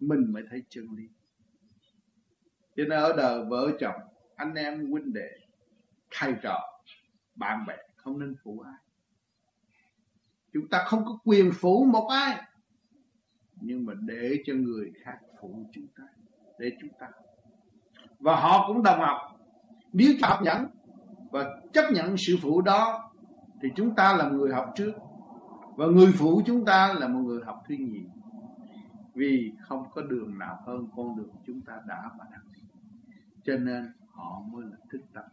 mình 0.00 0.32
mới 0.32 0.42
thấy 0.50 0.62
chân 0.68 0.84
lý. 0.96 1.08
Cho 2.76 2.84
nên 2.84 2.98
ở 2.98 3.12
đời 3.16 3.44
vợ 3.44 3.70
chồng, 3.80 4.00
anh 4.36 4.54
em 4.54 4.90
huynh 4.90 5.12
đệ 5.12 5.39
thầy 6.18 6.34
trò, 6.42 6.60
bạn 7.34 7.66
bè, 7.66 7.76
không 7.96 8.18
nên 8.18 8.34
phụ 8.44 8.60
ai. 8.60 8.74
Chúng 10.52 10.68
ta 10.68 10.84
không 10.86 11.04
có 11.04 11.18
quyền 11.24 11.50
phụ 11.54 11.84
một 11.84 12.08
ai, 12.08 12.42
nhưng 13.60 13.86
mà 13.86 13.92
để 14.00 14.42
cho 14.46 14.54
người 14.54 14.92
khác 15.04 15.18
phụ 15.40 15.66
chúng 15.72 15.86
ta, 15.98 16.04
để 16.58 16.72
chúng 16.80 16.90
ta. 17.00 17.08
Và 18.18 18.36
họ 18.36 18.64
cũng 18.68 18.82
đồng 18.82 19.00
học. 19.00 19.18
Nếu 19.92 20.12
chấp 20.20 20.42
nhận 20.42 20.66
và 21.30 21.60
chấp 21.72 21.90
nhận 21.92 22.16
sự 22.16 22.36
phụ 22.42 22.60
đó, 22.60 23.12
thì 23.62 23.68
chúng 23.76 23.94
ta 23.94 24.16
là 24.16 24.28
người 24.28 24.52
học 24.52 24.72
trước. 24.76 24.92
Và 25.76 25.86
người 25.86 26.12
phụ 26.18 26.42
chúng 26.46 26.64
ta 26.64 26.94
là 26.94 27.08
một 27.08 27.20
người 27.20 27.40
học 27.44 27.62
thứ 27.68 27.74
nhì. 27.74 28.04
Vì 29.14 29.52
không 29.60 29.90
có 29.90 30.02
đường 30.02 30.38
nào 30.38 30.62
hơn 30.66 30.88
con 30.96 31.16
đường 31.16 31.30
chúng 31.46 31.60
ta 31.60 31.80
đã 31.86 32.10
và 32.18 32.24
đang 32.32 32.52
đi. 32.54 32.62
Cho 33.44 33.56
nên 33.56 33.92
họ 34.10 34.42
mới 34.52 34.66
là 34.66 34.76
thức 34.90 35.00
tâm 35.12 35.24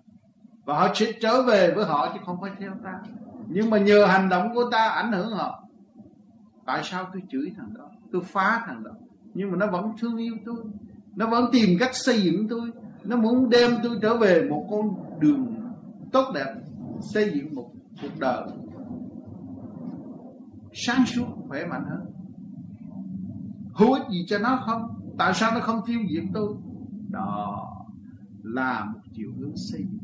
và 0.67 0.79
họ 0.79 0.93
sẽ 0.95 1.12
trở 1.21 1.43
về 1.43 1.74
với 1.75 1.86
họ 1.86 2.12
chứ 2.13 2.19
không 2.25 2.41
phải 2.41 2.51
theo 2.59 2.71
ta. 2.83 2.93
Nhưng 3.47 3.69
mà 3.69 3.77
nhờ 3.77 4.05
hành 4.05 4.29
động 4.29 4.53
của 4.55 4.69
ta 4.71 4.89
ảnh 4.89 5.12
hưởng 5.12 5.29
họ. 5.29 5.63
Tại 6.65 6.81
sao 6.83 7.09
tôi 7.13 7.21
chửi 7.29 7.51
thằng 7.57 7.74
đó? 7.74 7.89
Tôi 8.12 8.21
phá 8.25 8.63
thằng 8.65 8.83
đó. 8.83 8.91
Nhưng 9.33 9.51
mà 9.51 9.57
nó 9.57 9.67
vẫn 9.67 9.91
thương 10.00 10.17
yêu 10.17 10.33
tôi. 10.45 10.63
Nó 11.15 11.27
vẫn 11.27 11.50
tìm 11.51 11.69
cách 11.79 11.95
xây 11.95 12.21
dựng 12.21 12.47
tôi. 12.47 12.71
Nó 13.03 13.17
muốn 13.17 13.50
đem 13.50 13.71
tôi 13.83 14.00
trở 14.01 14.17
về 14.17 14.47
một 14.50 14.67
con 14.71 14.95
đường 15.19 15.55
tốt 16.12 16.31
đẹp, 16.33 16.55
xây 17.01 17.31
dựng 17.36 17.55
một 17.55 17.71
cuộc 18.01 18.19
đời 18.19 18.47
sáng 20.74 21.05
suốt, 21.05 21.25
khỏe 21.47 21.65
mạnh 21.65 21.86
hơn. 21.89 22.05
Hữu 23.75 23.93
ích 23.93 24.03
gì 24.12 24.25
cho 24.27 24.38
nó 24.39 24.63
không? 24.65 25.00
Tại 25.17 25.33
sao 25.33 25.51
nó 25.53 25.59
không 25.59 25.81
tiêu 25.86 26.00
diệt 26.09 26.24
tôi? 26.33 26.53
Đó 27.09 27.63
là 28.43 28.86
một 28.93 29.00
chiều 29.13 29.31
hướng 29.39 29.53
xây 29.55 29.81
dựng 29.81 29.97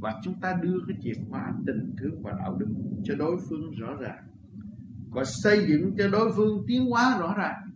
và 0.00 0.20
chúng 0.24 0.40
ta 0.40 0.58
đưa 0.62 0.78
cái 0.88 0.96
chìa 1.02 1.12
khóa 1.28 1.52
tình 1.66 1.94
thương 1.98 2.22
và 2.22 2.32
đạo 2.38 2.56
đức 2.58 2.66
cho 3.04 3.14
đối 3.14 3.36
phương 3.48 3.70
rõ 3.70 3.94
ràng. 3.94 4.24
Và 5.10 5.24
xây 5.24 5.66
dựng 5.68 5.94
cho 5.98 6.08
đối 6.08 6.32
phương 6.32 6.64
tiến 6.66 6.86
hóa 6.90 7.18
rõ 7.20 7.34
ràng. 7.38 7.70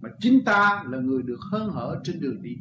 Mà 0.00 0.08
chính 0.20 0.44
ta 0.44 0.84
là 0.88 0.98
người 0.98 1.22
được 1.22 1.40
hơn 1.50 1.70
hở 1.70 2.00
trên 2.04 2.20
đường 2.20 2.42
đi. 2.42 2.56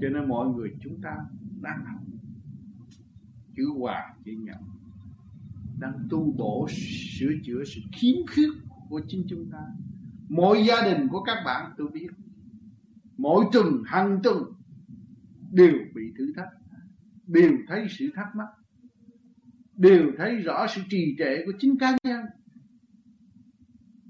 Cho 0.00 0.08
nên 0.08 0.28
mọi 0.28 0.48
người 0.48 0.68
chúng 0.80 1.00
ta 1.02 1.16
đang 1.60 1.84
học. 1.84 2.00
Chữ 3.56 3.64
hòa 3.78 4.14
chữ 4.24 4.32
nhận. 4.32 4.60
Đang 5.78 6.06
tu 6.10 6.32
bổ, 6.32 6.68
sửa 7.18 7.32
chữa 7.44 7.64
sự 7.64 7.80
khiếm 7.92 8.16
khuyết 8.34 8.50
của 8.88 9.00
chính 9.08 9.26
chúng 9.28 9.50
ta. 9.50 9.62
Mỗi 10.28 10.66
gia 10.66 10.84
đình 10.84 11.08
của 11.08 11.22
các 11.22 11.36
bạn 11.44 11.72
tôi 11.78 11.88
biết. 11.92 12.08
Mỗi 13.18 13.44
tuần, 13.52 13.82
hàng 13.86 14.20
tuần 14.22 14.36
đều 15.54 15.74
bị 15.94 16.02
thử 16.18 16.32
thách, 16.36 16.48
đều 17.26 17.52
thấy 17.68 17.86
sự 17.98 18.10
thắc 18.14 18.26
mắc, 18.36 18.48
đều 19.76 20.12
thấy 20.18 20.36
rõ 20.36 20.66
sự 20.66 20.82
trì 20.90 21.16
trệ 21.18 21.46
của 21.46 21.52
chính 21.58 21.78
cá 21.78 21.96
nhân. 22.04 22.24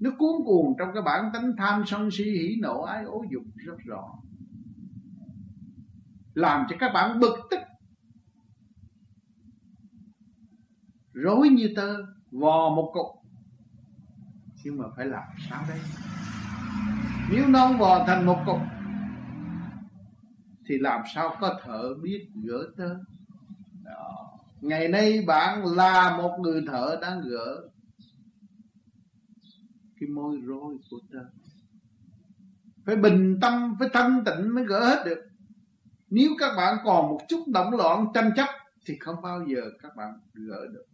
Nó 0.00 0.10
cuốn 0.18 0.44
cuồng 0.44 0.74
trong 0.78 0.88
cái 0.94 1.02
bản 1.02 1.30
tánh 1.34 1.52
tham 1.58 1.82
sân 1.86 2.10
si, 2.10 2.24
hỉ 2.24 2.56
nộ, 2.60 2.82
ái 2.82 3.04
ố, 3.04 3.24
dục 3.32 3.42
rất 3.56 3.78
rõ. 3.84 4.18
Làm 6.34 6.66
cho 6.68 6.76
các 6.80 6.90
bạn 6.94 7.20
bực 7.20 7.36
tức. 7.50 7.60
Rối 11.12 11.48
như 11.48 11.68
tơ, 11.76 11.96
vò 12.30 12.74
một 12.76 12.90
cục. 12.94 13.06
Nhưng 14.64 14.78
mà 14.78 14.84
phải 14.96 15.06
làm 15.06 15.28
sao 15.48 15.64
đây? 15.68 15.80
Nếu 17.30 17.48
non 17.48 17.78
vò 17.78 18.04
thành 18.06 18.26
một 18.26 18.42
cục 18.46 18.73
thì 20.66 20.78
làm 20.78 21.00
sao 21.14 21.36
có 21.40 21.60
thợ 21.62 21.94
biết 22.02 22.28
gỡ 22.44 22.66
tơ 22.76 22.96
Đó. 23.84 24.38
ngày 24.60 24.88
nay 24.88 25.24
bạn 25.26 25.64
là 25.76 26.16
một 26.16 26.38
người 26.40 26.64
thợ 26.66 26.98
đang 27.02 27.20
gỡ 27.20 27.68
cái 30.00 30.08
môi 30.08 30.40
rối 30.44 30.76
của 30.90 30.98
tơ 31.12 31.18
phải 32.84 32.96
bình 32.96 33.38
tâm, 33.40 33.76
phải 33.78 33.88
thanh 33.92 34.24
tịnh 34.26 34.54
mới 34.54 34.64
gỡ 34.64 34.84
hết 34.84 35.02
được. 35.06 35.24
Nếu 36.10 36.30
các 36.38 36.54
bạn 36.56 36.78
còn 36.84 37.08
một 37.10 37.20
chút 37.28 37.44
động 37.46 37.74
loạn 37.74 38.06
tranh 38.14 38.30
chấp, 38.36 38.48
thì 38.86 38.96
không 39.00 39.22
bao 39.22 39.46
giờ 39.46 39.60
các 39.82 39.96
bạn 39.96 40.14
gỡ 40.34 40.66
được. 40.72 40.84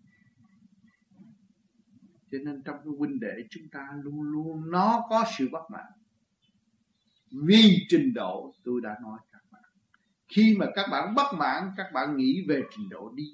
Cho 2.31 2.39
nên 2.45 2.63
trong 2.63 2.77
cái 2.85 2.93
huynh 2.99 3.21
đệ 3.21 3.35
chúng 3.51 3.69
ta 3.69 3.89
luôn 4.03 4.23
luôn, 4.23 4.71
nó 4.71 5.07
có 5.11 5.25
sự 5.39 5.49
bất 5.53 5.71
mãn. 5.71 5.93
Vì 7.31 7.87
trình 7.89 8.15
độ 8.15 8.55
tôi 8.65 8.81
đã 8.83 8.97
nói 9.03 9.19
khi 10.35 10.57
mà 10.59 10.67
các 10.75 10.87
bạn 10.91 11.15
bất 11.15 11.27
mãn, 11.39 11.71
các 11.77 11.87
bạn 11.95 12.17
nghĩ 12.17 12.45
về 12.49 12.63
trình 12.77 12.89
độ 12.89 13.13
đi, 13.15 13.33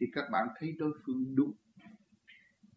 thì 0.00 0.06
các 0.12 0.24
bạn 0.32 0.48
thấy 0.58 0.72
đối 0.78 0.92
phương 1.06 1.34
đúng. 1.34 1.52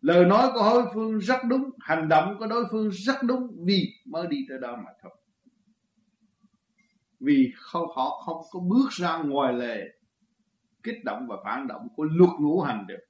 Lời 0.01 0.25
nói 0.25 0.51
của 0.53 0.59
đối 0.59 0.85
phương 0.93 1.19
rất 1.19 1.39
đúng, 1.47 1.69
hành 1.79 2.09
động 2.09 2.35
của 2.39 2.47
đối 2.47 2.65
phương 2.71 2.89
rất 2.91 3.23
đúng, 3.23 3.65
vì 3.65 3.93
mới 4.05 4.27
đi 4.27 4.45
tới 4.49 4.57
đó 4.61 4.75
mà 4.75 4.91
thôi. 5.01 5.11
Vì 7.19 7.51
không 7.55 7.87
họ 7.95 8.21
không 8.25 8.41
có 8.51 8.59
bước 8.59 8.91
ra 8.91 9.17
ngoài 9.17 9.53
lề 9.53 9.87
kích 10.83 11.03
động 11.05 11.27
và 11.27 11.35
phản 11.43 11.67
động 11.67 11.87
của 11.95 12.03
luật 12.03 12.29
ngũ 12.39 12.61
hành 12.61 12.85
được. 12.87 13.05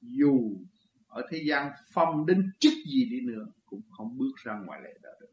Dù 0.00 0.56
ở 1.06 1.22
thế 1.30 1.42
gian 1.46 1.72
phong 1.92 2.26
đến 2.26 2.50
chức 2.60 2.72
gì 2.92 3.04
đi 3.10 3.20
nữa, 3.20 3.46
cũng 3.66 3.80
không 3.90 4.18
bước 4.18 4.32
ra 4.44 4.58
ngoài 4.66 4.80
lệ 4.84 4.98
đó 5.02 5.10
được. 5.20 5.32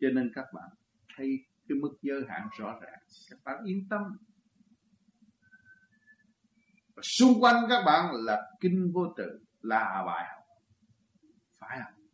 Cho 0.00 0.08
nên 0.14 0.32
các 0.34 0.44
bạn 0.54 0.70
thấy 1.16 1.38
cái 1.70 1.78
mức 1.78 1.98
giới 2.02 2.22
hạn 2.28 2.48
rõ 2.58 2.78
ràng. 2.82 2.98
Các 3.30 3.38
bạn 3.44 3.64
yên 3.64 3.88
tâm. 3.90 4.02
Và 6.94 7.02
xung 7.02 7.40
quanh 7.40 7.64
các 7.68 7.82
bạn 7.86 8.14
là 8.14 8.50
kinh 8.60 8.92
vô 8.92 9.14
tự, 9.16 9.40
là 9.62 10.02
bài 10.06 10.26
học. 10.34 10.44
Phải 11.58 11.80
không? 11.84 12.04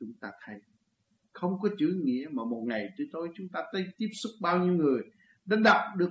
Chúng 0.00 0.12
ta 0.20 0.32
thấy. 0.44 0.60
Không 1.32 1.60
có 1.60 1.68
chữ 1.78 2.00
nghĩa 2.04 2.28
mà 2.32 2.44
một 2.44 2.64
ngày 2.66 2.88
tới 2.98 3.08
tối 3.12 3.28
chúng 3.34 3.48
ta 3.48 3.64
tới 3.72 3.86
tiếp 3.98 4.08
xúc 4.12 4.32
bao 4.40 4.58
nhiêu 4.58 4.74
người 4.74 5.02
đã 5.44 5.56
đọc 5.64 5.82
được 5.96 6.10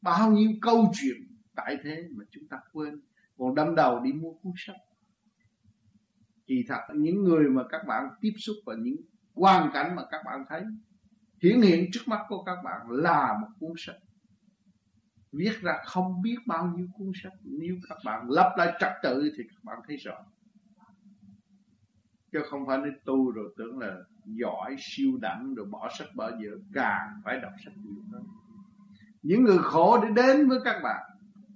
bao 0.00 0.32
nhiêu 0.32 0.50
câu 0.62 0.92
chuyện 1.00 1.16
tại 1.54 1.76
thế 1.82 2.08
mà 2.10 2.24
chúng 2.30 2.48
ta 2.48 2.60
quên. 2.72 3.00
Còn 3.38 3.54
đâm 3.54 3.74
đầu 3.74 4.00
đi 4.00 4.12
mua 4.12 4.32
cuốn 4.32 4.52
sách. 4.56 4.76
Thì 6.46 6.64
thật, 6.68 6.80
những 6.94 7.24
người 7.24 7.48
mà 7.48 7.62
các 7.68 7.82
bạn 7.86 8.04
tiếp 8.20 8.32
xúc 8.38 8.56
và 8.66 8.74
những 8.78 8.96
hoàn 9.34 9.70
cảnh 9.74 9.96
mà 9.96 10.02
các 10.10 10.22
bạn 10.26 10.44
thấy 10.48 10.62
hiển 11.42 11.60
hiện 11.62 11.90
trước 11.92 12.02
mắt 12.06 12.20
của 12.28 12.42
các 12.42 12.56
bạn 12.64 12.90
là 12.90 13.38
một 13.40 13.48
cuốn 13.60 13.72
sách. 13.76 13.96
Viết 15.32 15.52
ra 15.60 15.72
không 15.84 16.22
biết 16.22 16.36
bao 16.46 16.72
nhiêu 16.76 16.86
cuốn 16.98 17.12
sách. 17.22 17.32
Nếu 17.44 17.76
các 17.88 17.98
bạn 18.04 18.30
lắp 18.30 18.54
lại 18.56 18.72
trật 18.80 18.92
tự 19.02 19.32
thì 19.36 19.44
các 19.50 19.64
bạn 19.64 19.78
thấy 19.86 19.96
rõ 19.96 20.24
chứ 22.32 22.38
không 22.50 22.66
phải 22.66 22.78
nên 22.78 22.98
tu 23.04 23.30
rồi 23.30 23.54
tưởng 23.56 23.78
là 23.78 23.96
giỏi, 24.24 24.76
siêu 24.78 25.18
đẳng, 25.20 25.54
rồi 25.54 25.66
bỏ 25.66 25.88
sách 25.98 26.08
bỏ 26.14 26.30
dở 26.30 26.50
càng 26.74 27.20
phải 27.24 27.40
đọc 27.40 27.52
sách 27.64 27.74
nhiều 27.84 28.02
hơn. 28.12 28.22
Những 29.22 29.44
người 29.44 29.58
khổ 29.58 30.00
để 30.02 30.08
đến 30.22 30.48
với 30.48 30.58
các 30.64 30.80
bạn, 30.82 31.02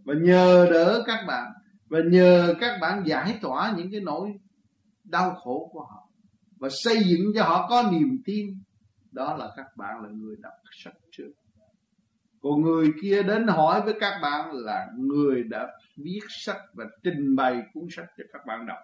và 0.05 0.15
nhờ 0.23 0.69
đỡ 0.71 1.03
các 1.07 1.25
bạn, 1.27 1.53
và 1.89 1.99
nhờ 2.11 2.55
các 2.61 2.79
bạn 2.81 3.03
giải 3.07 3.39
tỏa 3.43 3.75
những 3.77 3.91
cái 3.91 4.01
nỗi 4.01 4.33
đau 5.05 5.35
khổ 5.35 5.71
của 5.73 5.81
họ, 5.81 6.09
và 6.59 6.69
xây 6.85 7.05
dựng 7.05 7.33
cho 7.35 7.43
họ 7.45 7.67
có 7.69 7.91
niềm 7.93 8.23
tin 8.25 8.47
đó 9.13 9.37
là 9.37 9.53
các 9.57 9.67
bạn 9.77 10.03
là 10.03 10.09
người 10.09 10.37
đọc 10.43 10.53
sách 10.73 10.95
trước. 11.11 11.33
Còn 12.41 12.63
người 12.63 12.93
kia 13.03 13.23
đến 13.23 13.47
hỏi 13.47 13.83
với 13.85 13.95
các 14.01 14.19
bạn 14.23 14.51
là 14.53 14.87
người 14.99 15.43
đã 15.43 15.69
viết 15.97 16.21
sách 16.29 16.61
và 16.75 16.85
trình 17.03 17.37
bày 17.37 17.63
cuốn 17.75 17.85
sách 17.91 18.07
cho 18.19 18.25
các 18.33 18.43
bạn 18.47 18.67
đọc. 18.67 18.79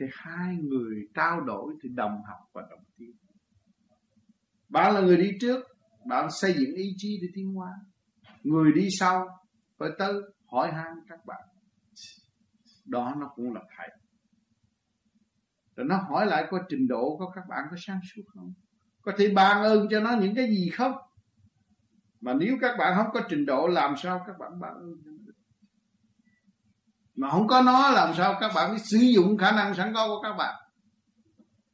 Thì 0.00 0.06
hai 0.12 0.56
người 0.56 1.08
trao 1.14 1.40
đổi, 1.40 1.74
thì 1.82 1.88
đồng 1.88 2.22
học 2.28 2.38
và 2.52 2.62
đồng 2.70 2.84
tiến. 2.96 3.12
Bạn 4.68 4.94
là 4.94 5.00
người 5.00 5.16
đi 5.16 5.30
trước, 5.40 5.66
bạn 6.06 6.28
xây 6.30 6.52
dựng 6.52 6.74
ý 6.74 6.94
chí 6.96 7.18
để 7.22 7.28
tiến 7.34 7.54
hóa. 7.54 7.70
Người 8.42 8.72
đi 8.72 8.88
sau 8.98 9.26
phải 9.78 9.88
tới 9.98 10.12
hỏi 10.46 10.72
han 10.72 10.94
các 11.08 11.26
bạn. 11.26 11.40
Đó 12.86 13.14
nó 13.18 13.30
cũng 13.34 13.52
là 13.54 13.60
thầy 13.76 13.88
rồi 15.80 15.88
nó 15.88 15.96
hỏi 15.96 16.26
lại 16.26 16.46
có 16.50 16.58
trình 16.68 16.88
độ 16.88 17.16
của 17.18 17.30
các 17.30 17.44
bạn 17.48 17.64
có 17.70 17.76
sáng 17.78 18.00
suốt 18.14 18.22
không? 18.34 18.52
Có 19.02 19.12
thể 19.18 19.32
ban 19.34 19.62
ơn 19.62 19.86
cho 19.90 20.00
nó 20.00 20.16
những 20.20 20.34
cái 20.34 20.46
gì 20.48 20.70
không? 20.70 20.92
Mà 22.20 22.34
nếu 22.34 22.56
các 22.60 22.76
bạn 22.78 22.96
không 22.96 23.06
có 23.12 23.20
trình 23.28 23.46
độ 23.46 23.66
làm 23.66 23.94
sao 23.96 24.24
các 24.26 24.38
bạn 24.38 24.60
ban 24.60 24.74
ơn 24.74 24.94
cho 25.04 25.10
nó 25.10 25.18
được? 25.26 25.32
Mà 27.16 27.30
không 27.30 27.48
có 27.48 27.62
nó 27.62 27.90
làm 27.90 28.14
sao 28.14 28.36
các 28.40 28.52
bạn 28.54 28.78
sử 28.78 28.98
dụng 28.98 29.38
khả 29.38 29.52
năng 29.52 29.74
sẵn 29.74 29.94
có 29.94 30.08
của 30.08 30.22
các 30.22 30.32
bạn? 30.38 30.54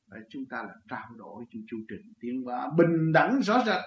Đấy, 0.06 0.20
chúng 0.30 0.44
ta 0.50 0.62
là 0.62 0.74
trao 0.88 1.10
đổi 1.16 1.44
trong 1.50 1.62
chương 1.70 1.86
trình 1.88 2.12
tiến 2.20 2.42
hóa 2.44 2.70
bình 2.76 3.12
đẳng 3.12 3.40
rõ 3.42 3.62
rệt. 3.66 3.82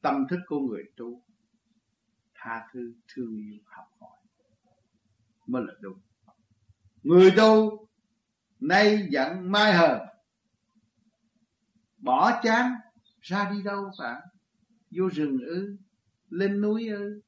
Tâm 0.00 0.26
thức 0.30 0.38
của 0.46 0.60
người 0.60 0.82
tu 0.96 1.22
tha 2.34 2.68
thứ 2.72 2.94
thương 3.14 3.36
yêu 3.36 3.58
học 3.64 3.86
hỏi. 4.00 4.18
Mới 5.46 5.62
là 5.66 5.72
đúng. 5.80 5.98
Người 7.02 7.30
tu 7.36 7.86
nay 8.60 9.06
giận 9.10 9.52
mai 9.52 9.72
hờn. 9.72 10.00
Bỏ 11.98 12.40
chán, 12.42 12.72
ra 13.20 13.50
đi 13.50 13.62
đâu 13.62 13.90
bạn 13.98 14.20
vô 14.90 15.08
rừng 15.12 15.38
ư, 15.46 15.76
lên 16.30 16.60
núi 16.60 16.88
ư, 16.88 17.20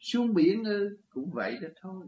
xuống 0.00 0.34
biển 0.34 0.64
ư, 0.64 0.98
cũng 1.10 1.30
vậy 1.32 1.58
đó 1.62 1.68
thôi. 1.82 2.06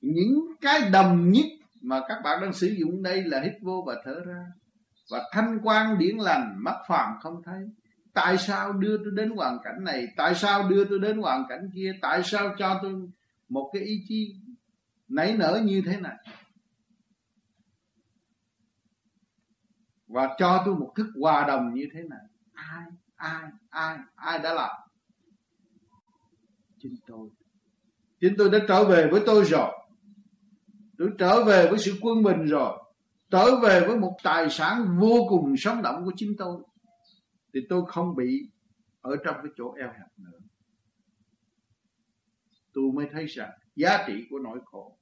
Những 0.00 0.46
cái 0.60 0.90
đầm 0.92 1.30
nhất 1.30 1.46
mà 1.82 2.00
các 2.08 2.20
bạn 2.24 2.42
đang 2.42 2.52
sử 2.52 2.66
dụng 2.66 3.02
đây 3.02 3.22
là 3.22 3.40
hít 3.40 3.52
vô 3.62 3.84
và 3.86 4.02
thở 4.04 4.20
ra. 4.26 4.44
Và 5.10 5.22
thanh 5.32 5.58
quan 5.62 5.98
điển 5.98 6.16
lành, 6.16 6.54
mắt 6.58 6.76
phàm 6.88 7.14
không 7.20 7.42
thấy. 7.44 7.62
Tại 8.14 8.38
sao 8.38 8.72
đưa 8.72 8.98
tôi 8.98 9.12
đến 9.14 9.30
hoàn 9.30 9.58
cảnh 9.64 9.84
này? 9.84 10.06
Tại 10.16 10.34
sao 10.34 10.68
đưa 10.68 10.84
tôi 10.84 10.98
đến 10.98 11.18
hoàn 11.18 11.44
cảnh 11.48 11.70
kia? 11.74 11.92
Tại 12.02 12.22
sao 12.24 12.54
cho 12.58 12.80
tôi 12.82 12.94
một 13.48 13.70
cái 13.72 13.82
ý 13.82 14.04
chí 14.08 14.34
nảy 15.10 15.36
nở 15.36 15.60
như 15.64 15.82
thế 15.86 16.00
này. 16.00 16.16
Và 20.06 20.34
cho 20.38 20.62
tôi 20.64 20.74
một 20.74 20.92
thức 20.96 21.06
hòa 21.20 21.44
đồng 21.48 21.74
như 21.74 21.84
thế 21.94 22.02
này. 22.10 22.20
Ai 22.52 22.84
ai 23.14 23.50
ai 23.70 23.98
ai 24.14 24.38
đã 24.38 24.54
làm? 24.54 24.70
Chính 26.78 26.94
tôi. 27.06 27.28
Chính 28.20 28.34
tôi 28.38 28.50
đã 28.50 28.58
trở 28.68 28.84
về 28.84 29.08
với 29.10 29.22
tôi 29.26 29.44
rồi. 29.44 29.72
Tôi 30.98 31.10
trở 31.18 31.44
về 31.44 31.68
với 31.70 31.78
sự 31.78 31.98
quân 32.02 32.22
bình 32.22 32.46
rồi. 32.46 32.82
Trở 33.30 33.60
về 33.60 33.80
với 33.86 33.98
một 33.98 34.16
tài 34.22 34.50
sản 34.50 34.98
vô 35.00 35.26
cùng 35.28 35.54
sống 35.56 35.82
động 35.82 36.04
của 36.04 36.12
chính 36.16 36.36
tôi. 36.38 36.62
Thì 37.54 37.60
tôi 37.68 37.82
không 37.88 38.16
bị 38.16 38.50
ở 39.00 39.16
trong 39.24 39.36
cái 39.42 39.52
chỗ 39.56 39.72
eo 39.72 39.88
hẹp 39.88 40.18
nữa. 40.18 40.38
Tôi 42.72 42.84
mới 42.94 43.08
thấy 43.12 43.26
rằng 43.26 43.50
giá 43.76 44.04
trị 44.06 44.26
của 44.30 44.38
nỗi 44.38 44.58
khổ 44.64 44.96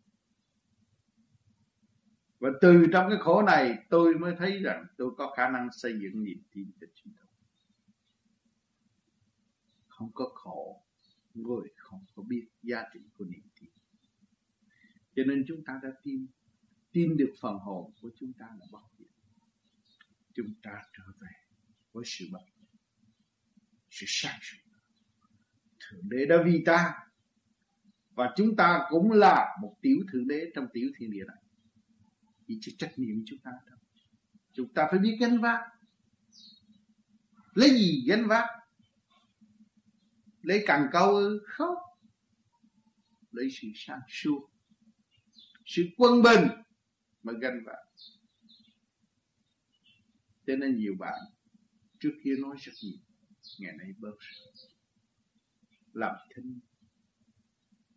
và 2.39 2.51
từ 2.61 2.87
trong 2.93 3.11
cái 3.11 3.19
khổ 3.21 3.43
này, 3.43 3.79
tôi 3.91 4.15
mới 4.15 4.35
thấy 4.39 4.59
rằng 4.63 4.87
tôi 4.97 5.11
có 5.17 5.35
khả 5.37 5.49
năng 5.49 5.69
xây 5.73 5.93
dựng 6.01 6.25
niềm 6.25 6.43
tin 6.53 6.71
cho 6.81 6.87
chính 6.95 7.13
tôi 7.19 7.29
không 9.99 10.13
có 10.15 10.31
khổ, 10.35 10.83
người 11.35 11.69
không 11.77 12.05
có 12.15 12.23
biết 12.23 12.49
giá 12.63 12.85
trị 12.93 13.01
của 13.15 13.25
niềm 13.25 13.43
tin. 13.61 13.71
Cho 15.17 15.23
nên 15.27 15.45
chúng 15.49 15.65
ta 15.65 15.81
đã 15.83 15.89
tin. 16.03 16.27
Tin 16.93 17.17
được 17.17 17.33
phần 17.41 17.59
hồn 17.59 17.93
của 18.01 18.11
chúng 18.17 18.33
ta 18.33 18.47
là 18.61 18.67
bất 18.73 18.79
diệt. 18.99 19.09
Chúng 20.35 20.55
ta 20.63 20.83
trở 20.97 21.05
về 21.21 21.31
với 21.93 22.05
sự 22.07 22.25
bất 22.33 22.39
sự 23.91 24.07
sáng 24.09 24.39
suốt. 24.43 24.59
Thượng 25.81 26.09
đế 26.09 26.27
đã 26.27 26.37
vì 26.45 26.63
ta. 26.67 26.95
Và 28.11 28.33
chúng 28.37 28.57
ta 28.57 28.87
cũng 28.91 29.13
là 29.13 29.57
một 29.63 29.77
tiểu 29.83 29.99
thượng 30.13 30.29
đế 30.29 30.51
trong 30.55 30.67
tiểu 30.73 30.91
thiên 30.99 31.11
địa 31.11 31.25
này 31.27 31.43
chỉ 32.49 32.59
chịu 32.61 32.75
trách 32.79 32.99
nhiệm 32.99 33.17
chúng 33.27 33.39
ta 33.39 33.51
thôi 33.69 33.79
chúng 34.59 34.75
ta 34.75 34.89
phải 34.91 34.99
biết 34.99 35.17
gánh 35.21 35.41
vác. 35.41 35.61
Lấy 37.55 37.71
gì 37.71 38.05
gánh 38.09 38.29
vác? 38.29 38.49
Lấy 40.43 40.65
càng 40.67 40.89
câu 40.93 41.15
ư 41.15 41.43
không? 41.47 41.75
Lấy 43.31 43.49
sự 43.51 43.69
sáng 43.75 44.01
suốt. 44.09 44.51
Sự 45.67 45.83
quân 45.97 46.23
bình 46.23 46.49
mà 47.23 47.33
gánh 47.41 47.61
vác. 47.67 47.79
Cho 50.47 50.57
nên 50.57 50.79
nhiều 50.79 50.95
bạn, 50.99 51.21
trước 52.01 52.13
kia 52.25 52.35
nói 52.39 52.57
rất 52.61 52.73
nhiều, 52.83 52.99
ngày 53.59 53.77
nay 53.79 53.93
bớt 53.99 54.17
làm 55.93 56.17
thinh, 56.37 56.61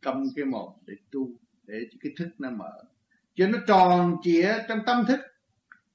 cầm 0.02 0.24
cái 0.36 0.46
mồm 0.46 0.74
để 0.86 0.94
tu, 1.12 1.40
để 1.64 1.90
cái 2.00 2.12
thức 2.18 2.30
nó 2.38 2.50
mở 2.50 2.84
cho 3.36 3.48
nó 3.48 3.58
tròn 3.68 4.18
trịa 4.24 4.54
trong 4.68 4.80
tâm 4.86 5.06
thức. 5.08 5.20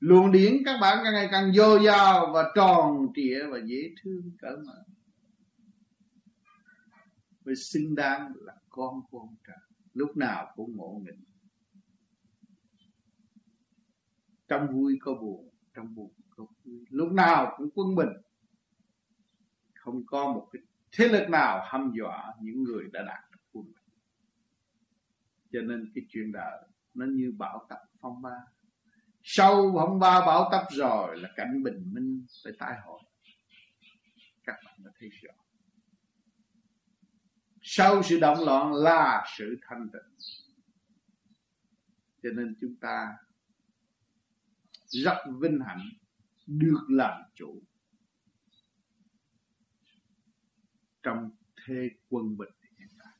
Luồng 0.01 0.33
điển 0.33 0.63
các 0.65 0.79
bạn 0.81 0.99
càng 1.05 1.15
ngày 1.15 1.29
càng 1.31 1.53
dồi 1.53 1.85
dào 1.85 2.31
và 2.35 2.53
tròn 2.55 3.07
trịa 3.15 3.47
và 3.51 3.59
dễ 3.65 3.91
thương 4.03 4.31
cỡ 4.39 4.57
mở. 4.67 4.85
Mới 7.45 7.57
xứng 7.57 7.95
đáng 7.95 8.33
là 8.41 8.55
con 8.69 9.01
của 9.11 9.19
ông 9.19 9.37
trời, 9.47 9.57
lúc 9.95 10.17
nào 10.17 10.53
cũng 10.57 10.77
ngộ 10.77 11.03
nghĩnh 11.05 11.25
trong 14.49 14.69
vui 14.73 14.99
có 15.01 15.15
buồn, 15.15 15.51
trong 15.75 15.95
buồn 15.95 16.11
có 16.31 16.47
vui. 16.65 16.85
Lúc 16.91 17.13
nào 17.13 17.55
cũng 17.57 17.69
quân 17.75 17.95
bình. 17.95 18.09
Không 19.75 20.07
có 20.07 20.33
một 20.33 20.49
cái 20.53 20.63
thế 20.93 21.09
lực 21.09 21.29
nào 21.31 21.61
hăm 21.65 21.93
dọa 21.99 22.35
những 22.43 22.63
người 22.63 22.85
đã 22.93 23.03
đạt 23.03 23.31
được 23.33 23.39
quân 23.53 23.65
bình. 23.65 23.95
Cho 25.53 25.61
nên 25.61 25.93
cái 25.95 26.05
chuyện 26.09 26.33
đời 26.33 26.69
nó 26.97 27.07
như 27.07 27.33
bão 27.39 27.67
tập 27.69 27.79
phong 28.01 28.23
ba. 28.23 28.37
Sau 29.23 29.73
phong 29.75 29.99
ba 29.99 30.21
bão 30.27 30.49
tập 30.53 30.65
rồi 30.71 31.21
là 31.21 31.29
cảnh 31.37 31.63
bình 31.63 31.93
minh 31.95 32.27
phải 32.45 32.53
tai 32.59 32.81
hội. 32.85 33.01
Các 34.45 34.57
bạn 34.65 34.75
đã 34.85 34.91
thấy 34.99 35.09
rõ. 35.23 35.33
Sau 37.63 38.03
sự 38.03 38.21
động 38.21 38.45
loạn 38.45 38.73
là 38.73 39.25
sự 39.39 39.59
thanh 39.63 39.89
tịnh. 39.93 40.17
Cho 42.23 42.29
nên 42.37 42.57
chúng 42.61 42.77
ta 42.81 43.17
rất 44.87 45.17
vinh 45.41 45.61
hạnh 45.67 45.89
được 46.47 46.87
làm 46.89 47.23
chủ 47.35 47.63
trong 51.03 51.31
thế 51.67 51.91
quân 52.09 52.37
bình 52.39 52.49
hiện 52.79 52.89
tại. 52.99 53.15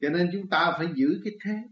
Cho 0.00 0.10
nên 0.10 0.30
chúng 0.32 0.50
ta 0.50 0.74
phải 0.78 0.88
giữ 0.94 1.20
cái 1.24 1.32
thế 1.44 1.62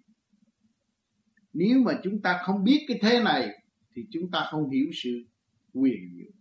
nếu 1.59 1.83
mà 1.83 2.01
chúng 2.05 2.23
ta 2.23 2.41
không 2.43 2.65
biết 2.65 2.85
cái 2.89 2.99
thế 3.03 3.23
này, 3.23 3.49
thì 3.95 4.07
chúng 4.11 4.31
ta 4.31 4.49
không 4.51 4.71
hiểu 4.71 4.87
sự 4.93 5.27
quyền 5.73 6.15
diệu. 6.17 6.33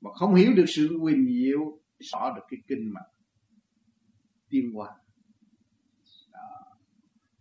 Mà 0.00 0.10
không 0.14 0.34
hiểu 0.34 0.52
được 0.54 0.64
sự 0.68 0.98
quyền 1.00 1.26
diệu 1.26 1.80
rõ 1.98 2.34
được 2.36 2.42
cái 2.50 2.60
kinh 2.68 2.92
mà 2.94 3.00
tiên 4.48 4.72
hoa. 4.74 4.96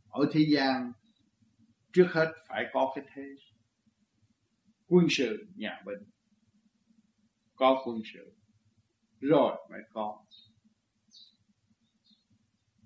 Ở 0.09 0.29
thế 0.31 0.45
gian, 0.49 0.91
trước 1.93 2.07
hết 2.11 2.31
phải 2.47 2.65
có 2.73 2.93
cái 2.95 3.05
thế 3.13 3.35
quân 4.87 5.07
sự 5.09 5.47
nhà 5.55 5.81
binh. 5.85 6.09
Có 7.55 7.81
quân 7.85 8.01
sự, 8.13 8.33
rồi 9.19 9.67
mới 9.69 9.81
có 9.93 10.25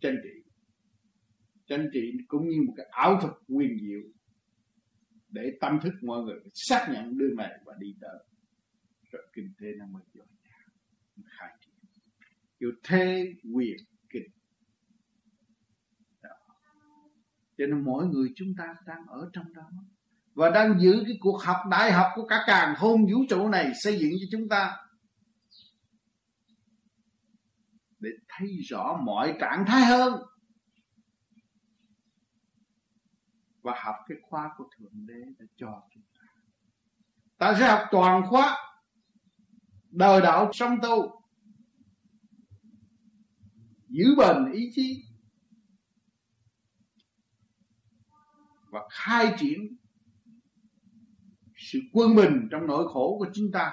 chân 0.01 0.15
trị 0.23 0.40
chân 1.71 1.89
trị 1.93 2.11
cũng 2.27 2.49
như 2.49 2.61
một 2.67 2.73
cái 2.77 2.85
ảo 2.91 3.19
thuật 3.21 3.33
quyền 3.47 3.77
diệu 3.81 4.01
để 5.29 5.57
tâm 5.61 5.79
thức 5.83 5.93
mọi 6.01 6.23
người 6.23 6.39
xác 6.53 6.87
nhận 6.93 7.17
đường 7.17 7.35
này 7.35 7.51
và 7.65 7.73
đi 7.79 7.95
tới 8.01 8.19
rồi 9.11 9.21
kinh 9.33 9.53
tế 9.61 9.67
nó 9.77 9.85
mới 9.85 10.03
dồi 10.13 10.25
dào 10.49 11.25
khai 11.37 11.49
triển. 11.61 11.73
Kiểu 12.59 12.71
thế 12.83 13.33
quyền 13.53 13.77
kinh. 14.09 14.27
Đó. 16.23 16.29
cho 17.57 17.65
nên 17.65 17.83
mỗi 17.83 18.05
người 18.05 18.29
chúng 18.35 18.53
ta 18.57 18.75
đang 18.85 19.05
ở 19.07 19.29
trong 19.33 19.53
đó. 19.53 19.69
Và 20.33 20.49
đang 20.49 20.79
giữ 20.79 21.03
cái 21.05 21.17
cuộc 21.19 21.37
học 21.43 21.57
đại 21.71 21.91
học 21.91 22.07
của 22.15 22.27
cả 22.27 22.43
càng 22.47 22.75
hôn 22.77 23.05
vũ 23.05 23.25
trụ 23.29 23.49
này 23.49 23.71
xây 23.83 23.99
dựng 23.99 24.11
cho 24.11 24.27
chúng 24.31 24.49
ta. 24.49 24.77
Để 27.99 28.09
thấy 28.27 28.47
rõ 28.69 28.99
mọi 29.05 29.35
trạng 29.39 29.65
thái 29.67 29.85
hơn. 29.85 30.13
Và 33.61 33.73
học 33.83 33.95
cái 34.07 34.17
khóa 34.21 34.51
của 34.57 34.69
thượng 34.77 35.05
đế 35.05 35.23
đã 35.39 35.45
cho 35.55 35.83
chúng 35.93 36.03
ta. 36.13 36.27
Ta 37.37 37.55
sẽ 37.59 37.67
học 37.67 37.81
toàn 37.91 38.23
khóa 38.29 38.57
đời 39.91 40.21
đạo 40.21 40.51
sống 40.53 40.77
tu, 40.81 41.21
giữ 43.87 44.05
bền 44.17 44.51
ý 44.51 44.69
chí, 44.73 45.03
và 48.71 48.79
khai 48.91 49.35
triển 49.39 49.77
sự 51.55 51.79
quân 51.93 52.15
bình 52.15 52.47
trong 52.51 52.67
nỗi 52.67 52.87
khổ 52.87 53.15
của 53.19 53.27
chúng 53.33 53.51
ta. 53.53 53.71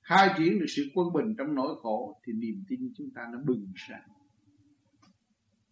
Khai 0.00 0.34
triển 0.38 0.58
được 0.58 0.66
sự 0.68 0.90
quân 0.94 1.12
bình 1.12 1.34
trong 1.38 1.54
nỗi 1.54 1.80
khổ 1.82 2.20
thì 2.26 2.32
niềm 2.32 2.64
tin 2.68 2.92
chúng 2.96 3.10
ta 3.14 3.26
nó 3.32 3.38
bừng 3.46 3.72
sáng 3.88 4.17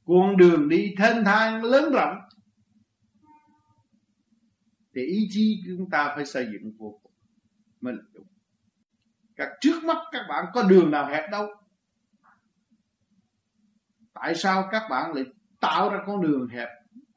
con 0.07 0.37
đường 0.37 0.69
đi 0.69 0.95
thênh 0.99 1.25
thang 1.25 1.65
lớn 1.65 1.93
rộng. 1.93 2.17
Thì 4.95 5.03
ý 5.03 5.29
chí 5.31 5.63
chúng 5.67 5.91
ta 5.91 6.13
phải 6.15 6.27
xây 6.27 6.49
dựng 6.53 6.73
vô 6.79 7.01
cùng. 7.03 7.13
Mới 7.81 7.95
là 7.95 8.03
đúng. 8.13 8.27
Các 9.37 9.49
trước 9.61 9.85
mắt 9.85 9.97
các 10.13 10.23
bạn 10.29 10.45
có 10.53 10.63
đường 10.63 10.91
nào 10.91 11.07
hẹp 11.07 11.31
đâu? 11.31 11.47
Tại 14.15 14.35
sao 14.35 14.69
các 14.71 14.83
bạn 14.91 15.13
lại 15.13 15.25
tạo 15.61 15.91
ra 15.91 15.99
con 16.07 16.23
đường 16.23 16.49
hẹp, 16.49 16.69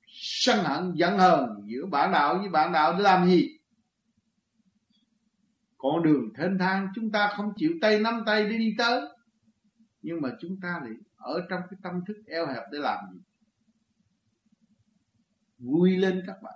sân 0.08 0.64
hận, 0.64 0.94
giận 0.96 1.18
hờn 1.18 1.50
giữa 1.66 1.86
bạn 1.86 2.12
đạo 2.12 2.38
với 2.40 2.50
bạn 2.50 2.72
đạo 2.72 2.94
để 2.94 3.00
làm 3.00 3.28
gì? 3.28 3.58
Con 5.78 6.04
đường 6.04 6.34
thênh 6.36 6.58
thang 6.58 6.88
chúng 6.96 7.12
ta 7.12 7.34
không 7.38 7.54
chịu 7.56 7.72
tay 7.82 8.00
nắm 8.00 8.24
tay 8.26 8.44
để 8.44 8.58
đi 8.58 8.76
tới, 8.78 9.02
nhưng 10.02 10.22
mà 10.22 10.30
chúng 10.42 10.60
ta 10.62 10.82
lại 10.84 10.94
ở 11.20 11.46
trong 11.50 11.62
cái 11.70 11.80
tâm 11.84 12.02
thức 12.08 12.18
eo 12.28 12.48
hẹp 12.48 12.64
để 12.72 12.80
làm 12.80 12.98
gì? 13.14 13.20
Vui 15.58 15.98
lên 15.98 16.24
các 16.28 16.36
bạn. 16.42 16.54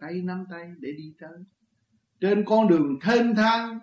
Tay 0.00 0.22
nắm 0.22 0.44
tay 0.50 0.72
để 0.78 0.92
đi 0.92 1.14
tới. 1.20 1.38
Trên 2.20 2.44
con 2.44 2.68
đường 2.68 2.98
thênh 3.02 3.34
thang, 3.34 3.78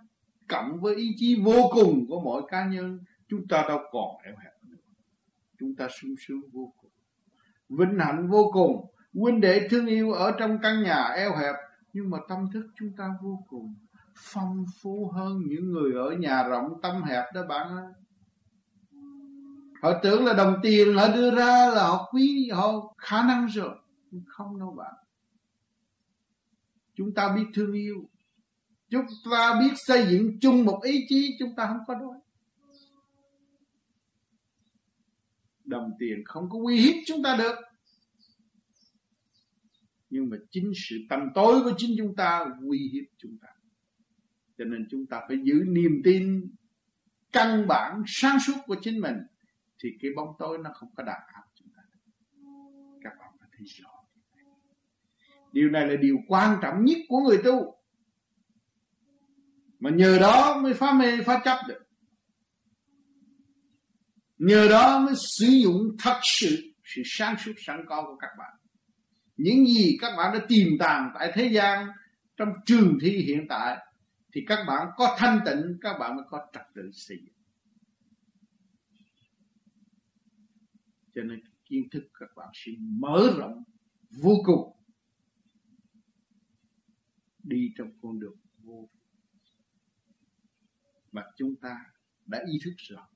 cộng 0.48 0.80
với 0.82 0.96
ý 0.96 1.12
chí 1.18 1.42
vô 1.46 1.70
cùng 1.74 2.06
của 2.08 2.22
mỗi 2.22 2.44
cá 2.48 2.68
nhân, 2.68 3.00
chúng 3.28 3.48
ta 3.48 3.66
đâu 3.68 3.80
còn 3.92 4.22
eo 4.24 4.36
hẹp 4.44 4.54
nữa. 4.64 4.78
Chúng 5.60 5.76
ta 5.76 5.88
sung 6.02 6.16
sướng 6.28 6.42
vô 6.52 6.74
cùng. 6.78 6.92
Vinh 7.70 8.00
hạnh 8.00 8.30
vô 8.30 8.52
cùng. 8.54 8.86
Huynh 9.14 9.42
đệ 9.42 9.68
thương 9.70 9.88
yêu 9.88 10.12
ở 10.12 10.32
trong 10.40 10.58
căn 10.62 10.84
nhà 10.84 11.04
eo 11.04 11.36
hẹp, 11.36 11.56
nhưng 11.94 12.10
mà 12.10 12.18
tâm 12.30 12.48
thức 12.54 12.68
chúng 12.76 12.96
ta 12.98 13.10
vô 13.22 13.44
cùng 13.48 13.76
phong 14.16 14.66
phú 14.82 15.12
hơn 15.16 15.42
những 15.48 15.72
người 15.72 15.94
ở 15.94 16.16
nhà 16.16 16.44
rộng 16.44 16.82
tâm 16.82 17.04
hẹp 17.04 17.24
đó 17.34 17.46
bạn 17.50 17.78
ơi 17.78 17.94
họ 19.82 20.00
tưởng 20.04 20.26
là 20.26 20.34
đồng 20.34 20.56
tiền 20.64 20.96
họ 20.96 21.08
đưa 21.08 21.36
ra 21.36 21.70
là 21.76 21.84
họ 21.84 22.10
quý, 22.14 22.50
họ 22.54 22.96
khả 22.98 23.24
năng 23.24 23.48
rồi. 23.48 23.78
Không 24.28 24.60
đâu 24.60 24.76
bạn. 24.78 24.94
Chúng 26.96 27.14
ta 27.14 27.36
biết 27.36 27.44
thương 27.54 27.74
yêu. 27.74 28.10
Chúng 28.90 29.06
ta 29.32 29.60
biết 29.60 29.74
xây 29.76 30.08
dựng 30.12 30.40
chung 30.40 30.66
một 30.66 30.82
ý 30.84 31.06
chí, 31.10 31.36
chúng 31.40 31.56
ta 31.56 31.68
không 31.68 31.80
có 31.88 31.94
đói. 31.94 32.20
Đồng 35.66 35.92
tiền 36.00 36.24
không 36.26 36.50
có 36.50 36.60
uy 36.66 36.78
hiếp 36.78 36.96
chúng 37.08 37.24
ta 37.24 37.36
được. 37.38 37.56
Nhưng 40.10 40.30
mà 40.30 40.38
chính 40.52 40.72
sự 40.90 40.96
tâm 41.10 41.20
tối 41.36 41.64
của 41.64 41.72
chính 41.78 41.96
chúng 41.98 42.16
ta 42.16 42.46
uy 42.68 42.90
hiếp 42.94 43.04
chúng 43.18 43.38
ta. 43.42 43.48
Cho 44.58 44.66
nên 44.66 44.88
chúng 44.92 45.06
ta 45.06 45.22
phải 45.28 45.38
giữ 45.44 45.64
niềm 45.68 46.02
tin 46.04 46.52
căn 47.32 47.68
bản 47.68 48.04
sáng 48.08 48.38
suốt 48.40 48.58
của 48.66 48.76
chính 48.82 49.02
mình 49.02 49.16
thì 49.84 49.90
cái 50.02 50.12
bóng 50.16 50.36
tối 50.40 50.58
nó 50.64 50.70
không 50.74 50.90
có 50.96 51.04
đàn 51.04 51.22
áp 51.34 51.44
chúng 51.56 51.68
ta. 51.76 51.82
Các 53.04 53.14
bạn 53.20 53.30
phải 53.40 53.50
thấy 53.58 53.66
rõ 53.66 54.02
điều 55.52 55.70
này 55.70 55.88
là 55.88 55.96
điều 55.96 56.18
quan 56.28 56.60
trọng 56.62 56.86
nhất 56.86 56.98
của 57.08 57.20
người 57.20 57.38
tu. 57.44 57.76
Mà 59.80 59.90
nhờ 59.90 60.18
đó 60.22 60.60
mới 60.64 60.74
phá 60.74 60.94
mê, 60.94 61.22
phá 61.26 61.42
chấp 61.46 61.58
được. 61.68 61.80
Nhờ 64.38 64.68
đó 64.70 65.00
mới 65.00 65.14
sử 65.16 65.46
dụng 65.46 65.96
thật 66.00 66.20
sự 66.24 66.58
sự 66.84 67.02
sáng 67.06 67.36
suốt, 67.38 67.54
sẵn 67.58 67.86
có 67.88 68.04
của 68.04 68.18
các 68.20 68.30
bạn. 68.40 68.52
Những 69.38 69.66
gì 69.66 69.98
các 70.02 70.14
bạn 70.18 70.34
đã 70.34 70.46
tìm 70.48 70.68
tàng 70.80 71.12
tại 71.20 71.32
thế 71.36 71.46
gian, 71.46 71.88
trong 72.38 72.50
trường 72.66 72.98
thi 73.02 73.10
hiện 73.10 73.46
tại, 73.50 73.78
thì 74.34 74.42
các 74.48 74.66
bạn 74.68 74.88
có 74.96 75.16
thanh 75.20 75.40
tịnh, 75.46 75.78
các 75.82 75.98
bạn 76.00 76.16
mới 76.16 76.26
có 76.30 76.48
trật 76.54 76.64
tự 76.76 76.90
xây 76.94 77.18
dựng. 77.26 77.31
Cho 81.16 81.24
nên 81.24 81.40
kiến 81.66 81.90
thức 81.92 82.04
các 82.20 82.30
bạn 82.36 82.50
sẽ 82.54 82.72
mở 82.80 83.36
rộng 83.38 83.64
vô 84.24 84.34
cùng. 84.46 84.78
Đi 87.44 87.74
trong 87.78 87.92
con 88.02 88.20
đường 88.20 88.38
vô 88.64 88.90
mà 91.12 91.24
chúng 91.38 91.56
ta 91.56 91.86
đã 92.26 92.44
ý 92.48 92.60
thức 92.64 92.74
rõ 92.78 93.08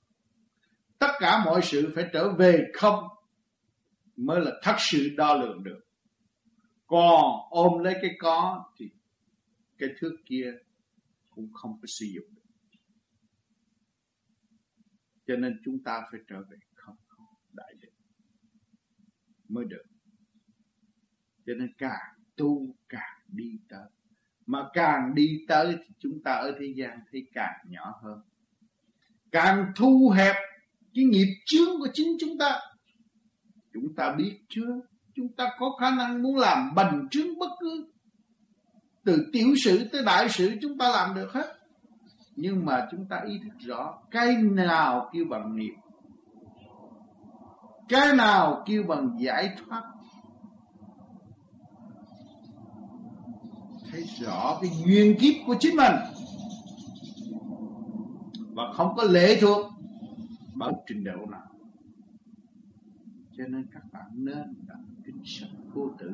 tất 1.06 1.12
cả 1.20 1.46
mọi 1.46 1.62
sự 1.64 1.92
phải 1.96 2.10
trở 2.14 2.34
về 2.34 2.64
không 2.74 3.08
mới 4.16 4.42
là 4.42 4.52
thật 4.64 4.76
sự 4.80 5.10
đo 5.18 5.36
lường 5.36 5.64
được. 5.64 5.80
Còn 6.88 7.24
ôm 7.50 7.84
lấy 7.84 7.96
cái 8.02 8.12
có 8.20 8.66
thì 8.78 8.90
cái 9.78 9.90
thước 10.00 10.18
kia 10.26 10.54
cũng 11.30 11.54
không 11.54 11.80
có 11.82 11.86
sử 11.88 12.06
dụng 12.06 12.36
được. 12.36 12.42
Cho 15.28 15.36
nên 15.36 15.62
chúng 15.66 15.84
ta 15.84 16.02
phải 16.12 16.20
trở 16.28 16.42
về 16.50 16.58
không 16.76 16.96
không 17.08 17.26
đại 17.54 17.74
định 17.82 17.94
mới 19.50 19.66
được. 19.66 19.84
Cho 21.46 21.54
nên 21.54 21.74
càng 21.78 22.16
tu 22.38 22.76
càng 22.90 23.20
đi 23.28 23.60
tới. 23.70 23.90
Mà 24.46 24.60
càng 24.74 25.16
đi 25.16 25.46
tới 25.48 25.78
thì 25.78 25.94
chúng 26.00 26.24
ta 26.24 26.32
ở 26.32 26.56
thế 26.60 26.74
gian 26.76 27.00
thấy 27.12 27.28
càng 27.34 27.56
nhỏ 27.70 28.00
hơn. 28.04 28.22
Càng 29.32 29.72
thu 29.76 30.14
hẹp 30.16 30.36
cái 30.94 31.04
nghiệp 31.06 31.36
chướng 31.46 31.80
của 31.80 31.88
chính 31.94 32.18
chúng 32.20 32.38
ta 32.38 32.60
chúng 33.74 33.96
ta 33.96 34.16
biết 34.18 34.40
chưa 34.50 34.82
chúng 35.16 35.28
ta 35.36 35.50
có 35.60 35.78
khả 35.80 35.90
năng 35.90 36.24
muốn 36.24 36.38
làm 36.38 36.76
bành 36.76 37.08
trướng 37.12 37.40
bất 37.40 37.50
cứ 37.60 37.92
từ 39.04 39.30
tiểu 39.34 39.56
sự 39.64 39.90
tới 39.92 40.04
đại 40.06 40.30
sự 40.30 40.52
chúng 40.62 40.78
ta 40.78 40.90
làm 40.90 41.16
được 41.16 41.32
hết. 41.32 41.58
Nhưng 42.36 42.66
mà 42.66 42.88
chúng 42.92 43.06
ta 43.10 43.22
ý 43.28 43.40
thức 43.44 43.54
rõ 43.60 43.98
cái 44.12 44.36
nào 44.42 45.10
kêu 45.14 45.26
bằng 45.30 45.56
nghiệp 45.56 45.74
cái 47.90 48.16
nào 48.16 48.64
kêu 48.66 48.84
bằng 48.88 49.16
giải 49.20 49.56
thoát? 49.58 49.84
Thấy 53.92 54.04
rõ 54.04 54.58
cái 54.62 54.72
duyên 54.86 55.18
kiếp 55.20 55.34
của 55.48 55.56
chính 55.60 55.76
mình. 55.76 55.94
Và 58.54 58.74
không 58.74 58.96
có 58.96 59.04
lệ 59.04 59.38
thuộc 59.42 59.66
bằng 60.54 60.74
trình 60.88 61.04
độ 61.04 61.26
nào. 61.32 61.48
Cho 63.38 63.44
nên 63.48 63.68
các 63.74 63.84
bạn 63.92 64.06
nên 64.14 64.54
đọc 64.68 64.80
kinh 65.06 65.22
sách 65.26 65.50
vô 65.74 65.90
tử. 65.98 66.14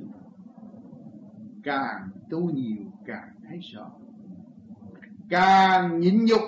Càng 1.63 2.09
tu 2.29 2.49
nhiều, 2.49 2.91
càng 3.05 3.29
thấy 3.47 3.59
rõ. 3.59 3.91
Càng 5.29 5.99
nhịn 5.99 6.25
nhục, 6.25 6.41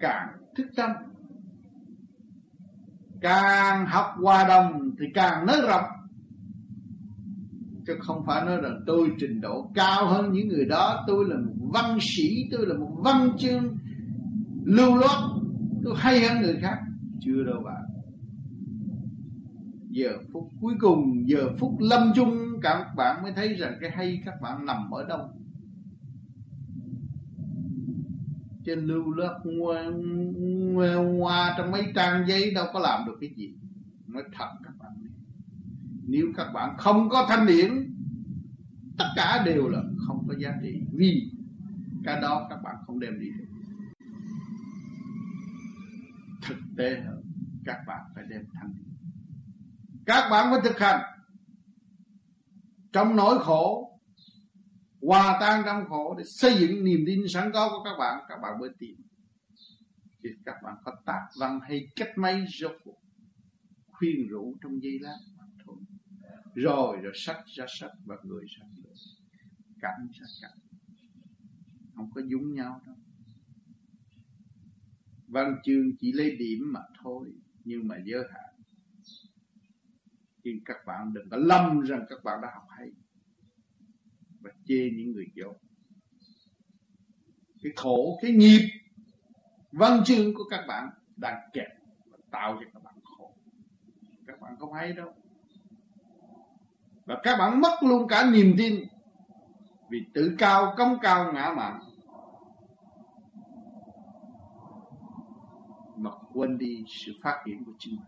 càng 0.00 0.28
thức 0.54 0.66
tâm 0.76 0.90
càng 3.20 3.86
học 3.86 4.06
hòa 4.16 4.48
đồng 4.48 4.90
thì 5.00 5.06
càng 5.14 5.46
nới 5.46 5.60
rộng. 5.68 5.84
Chứ 7.86 7.96
không 8.00 8.24
phải 8.26 8.44
nói 8.44 8.62
là 8.62 8.70
tôi 8.86 9.10
trình 9.20 9.40
độ 9.40 9.70
cao 9.74 10.06
hơn 10.06 10.32
những 10.32 10.48
người 10.48 10.64
đó. 10.64 11.04
Tôi 11.06 11.24
là 11.28 11.36
một 11.36 11.68
văn 11.72 11.98
sĩ, 12.00 12.48
tôi 12.50 12.66
là 12.66 12.74
một 12.74 12.92
văn 12.96 13.30
chương 13.38 13.78
lưu 14.64 14.96
loát. 14.96 15.18
Tôi 15.84 15.94
hay 15.96 16.20
hơn 16.20 16.42
người 16.42 16.58
khác. 16.60 16.78
Chưa 17.20 17.44
đâu 17.44 17.62
bạn. 17.64 17.82
Giờ 19.90 20.10
phút 20.32 20.48
cuối 20.60 20.74
cùng, 20.80 21.28
giờ 21.28 21.48
phút 21.58 21.76
lâm 21.80 22.12
chung, 22.14 22.60
các 22.62 22.86
bạn 22.96 23.22
mới 23.22 23.32
thấy 23.32 23.54
rằng 23.54 23.74
cái 23.80 23.90
hay 23.90 24.22
các 24.24 24.34
bạn 24.42 24.66
nằm 24.66 24.90
ở 24.90 25.04
đâu. 25.04 25.30
Trên 28.70 28.86
lưu 28.86 29.10
loát 29.10 29.32
ngoe 29.44 30.94
hoa 30.94 31.54
trong 31.58 31.70
mấy 31.70 31.92
trang 31.94 32.24
giấy 32.28 32.50
đâu 32.50 32.66
có 32.72 32.80
làm 32.80 33.06
được 33.06 33.16
cái 33.20 33.30
gì. 33.36 33.54
Nói 34.06 34.22
thật 34.32 34.48
các 34.64 34.72
bạn 34.78 34.92
nếu 36.06 36.26
các 36.36 36.52
bạn 36.52 36.76
không 36.78 37.08
có 37.08 37.26
thanh 37.28 37.46
điển, 37.46 37.94
tất 38.98 39.04
cả 39.16 39.42
đều 39.46 39.68
là 39.68 39.82
không 40.06 40.26
có 40.28 40.34
giá 40.38 40.54
trị. 40.62 40.82
Vì 40.92 41.30
cái 42.04 42.20
đó 42.20 42.46
các 42.50 42.56
bạn 42.62 42.76
không 42.86 43.00
đem 43.00 43.20
đi 43.20 43.30
được. 43.30 43.44
Thực 46.48 46.58
tế 46.76 47.00
hơn, 47.00 47.22
các 47.64 47.78
bạn 47.86 48.00
phải 48.14 48.24
đem 48.28 48.44
thanh 48.54 48.72
điển. 48.78 48.88
Các 50.06 50.30
bạn 50.30 50.50
phải 50.50 50.60
thực 50.64 50.78
hành. 50.78 51.00
Trong 52.92 53.16
nỗi 53.16 53.38
khổ 53.38 53.89
hòa 55.00 55.38
tan 55.40 55.62
trong 55.64 55.84
khổ 55.88 56.14
để 56.18 56.24
xây 56.24 56.54
dựng 56.60 56.84
niềm 56.84 57.00
tin 57.06 57.28
sẵn 57.28 57.50
có 57.52 57.68
của 57.70 57.84
các 57.84 57.96
bạn 57.98 58.24
các 58.28 58.38
bạn 58.42 58.58
mới 58.60 58.70
tìm. 58.78 58.96
Thì 60.22 60.30
các 60.44 60.54
bạn 60.62 60.76
có 60.84 60.96
tác 61.06 61.28
văn 61.40 61.60
hay 61.60 61.88
cách 61.96 62.18
mấy 62.18 62.44
rốt 62.58 62.72
cuộc, 62.84 63.00
khuyên 63.86 64.28
rũ 64.28 64.56
trong 64.62 64.82
giây 64.82 64.98
lát 65.00 65.18
thôi. 65.66 65.76
Rồi 66.54 66.96
rồi 66.96 67.12
sách 67.14 67.40
ra 67.46 67.66
sách 67.68 67.92
và 68.04 68.16
người 68.22 68.44
ra 68.58 68.66
người, 68.76 68.94
cảnh 69.80 70.08
ra 70.12 70.26
cảnh. 70.42 70.58
Không 71.94 72.10
có 72.14 72.20
dúng 72.26 72.54
nhau 72.54 72.80
đâu. 72.86 72.96
Văn 75.28 75.56
chương 75.64 75.96
chỉ 76.00 76.12
lấy 76.12 76.36
điểm 76.36 76.72
mà 76.72 76.80
thôi, 77.02 77.32
nhưng 77.64 77.88
mà 77.88 77.96
giới 78.04 78.24
hạn. 78.34 78.54
Nhưng 80.44 80.64
các 80.64 80.76
bạn 80.86 81.12
đừng 81.12 81.28
có 81.30 81.36
lâm 81.36 81.80
rằng 81.80 82.06
các 82.08 82.24
bạn 82.24 82.40
đã 82.42 82.48
học 82.54 82.66
hay 82.70 82.90
và 84.40 84.50
chê 84.64 84.90
những 84.96 85.12
người 85.12 85.26
dốt 85.34 85.56
cái 87.62 87.72
khổ, 87.76 88.18
cái 88.22 88.32
nghiệp, 88.32 88.68
văn 89.72 90.04
chương 90.04 90.34
của 90.34 90.44
các 90.50 90.64
bạn 90.68 90.90
đang 91.16 91.50
kẹt 91.52 91.68
và 92.10 92.18
tạo 92.30 92.56
cho 92.60 92.66
các 92.72 92.82
bạn 92.82 92.94
khổ. 93.02 93.34
Các 94.26 94.40
bạn 94.40 94.56
không 94.58 94.72
hay 94.72 94.92
đâu. 94.92 95.12
Và 97.04 97.20
các 97.22 97.36
bạn 97.38 97.60
mất 97.60 97.78
luôn 97.82 98.08
cả 98.08 98.30
niềm 98.30 98.54
tin 98.58 98.74
vì 99.90 99.98
tự 100.14 100.34
cao 100.38 100.74
công 100.76 100.98
cao, 101.02 101.32
ngã 101.32 101.54
mạn. 101.56 101.80
Mà 105.96 106.10
quên 106.32 106.58
đi 106.58 106.84
sự 106.88 107.12
phát 107.22 107.42
triển 107.46 107.64
của 107.64 107.72
chính 107.78 107.96
mình 107.96 108.04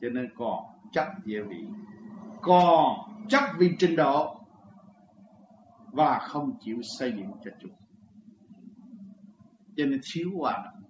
cho 0.00 0.08
nên 0.10 0.28
còn 0.36 0.64
chấp 0.92 1.06
địa 1.24 1.42
vị, 1.42 1.66
còn 2.42 3.13
chấp 3.28 3.42
vì 3.58 3.76
trình 3.78 3.96
độ 3.96 4.40
và 5.92 6.18
không 6.18 6.52
chịu 6.60 6.76
xây 6.98 7.12
dựng 7.12 7.30
cho 7.44 7.50
chúng. 7.60 7.72
Cho 9.76 9.84
nên 9.86 10.00
thiếu 10.14 10.30
hòa 10.38 10.64
đồng. 10.64 10.82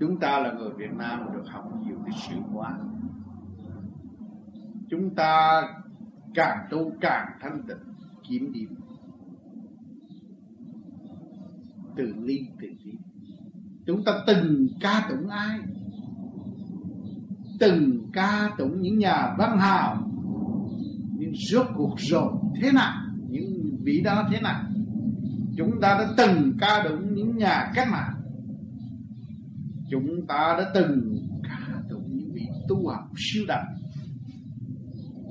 Chúng 0.00 0.18
ta 0.20 0.38
là 0.38 0.52
người 0.52 0.70
Việt 0.76 0.92
Nam 0.92 1.20
được 1.32 1.44
học 1.46 1.64
nhiều 1.86 1.96
cái 2.06 2.18
sự 2.28 2.36
quá 2.54 2.78
chúng 4.92 5.14
ta 5.14 5.62
càng 6.34 6.66
tu 6.70 6.92
càng 7.00 7.26
thanh 7.40 7.62
tịnh 7.68 7.94
kiếm 8.28 8.52
điểm. 8.52 8.74
Từ 11.96 12.14
ly 12.22 12.38
từ 12.60 12.68
ly 12.84 12.92
chúng 13.86 14.04
ta 14.04 14.12
từng 14.26 14.66
ca 14.80 15.06
tụng 15.10 15.28
ai? 15.28 15.58
Từng 17.58 18.10
ca 18.12 18.50
tụng 18.58 18.82
những 18.82 18.98
nhà 18.98 19.34
văn 19.38 19.58
hào. 19.58 20.10
Nhưng 21.18 21.32
rốt 21.50 21.66
cuộc 21.74 21.94
rồi 21.98 22.32
thế 22.62 22.72
nào? 22.72 22.92
Những 23.28 23.76
vị 23.82 24.00
đó 24.00 24.28
thế 24.30 24.40
nào? 24.40 24.64
Chúng 25.56 25.80
ta 25.80 25.88
đã 25.98 26.14
từng 26.16 26.52
ca 26.60 26.84
tụng 26.88 27.14
những 27.14 27.36
nhà 27.36 27.72
cách 27.74 27.88
mạng. 27.90 28.14
Chúng 29.90 30.26
ta 30.26 30.56
đã 30.58 30.70
từng 30.74 31.18
ca 31.42 31.82
tụng 31.90 32.16
những 32.16 32.32
vị 32.32 32.46
tu 32.68 32.88
học 32.88 33.10
siêu 33.16 33.44
đẳng. 33.48 33.74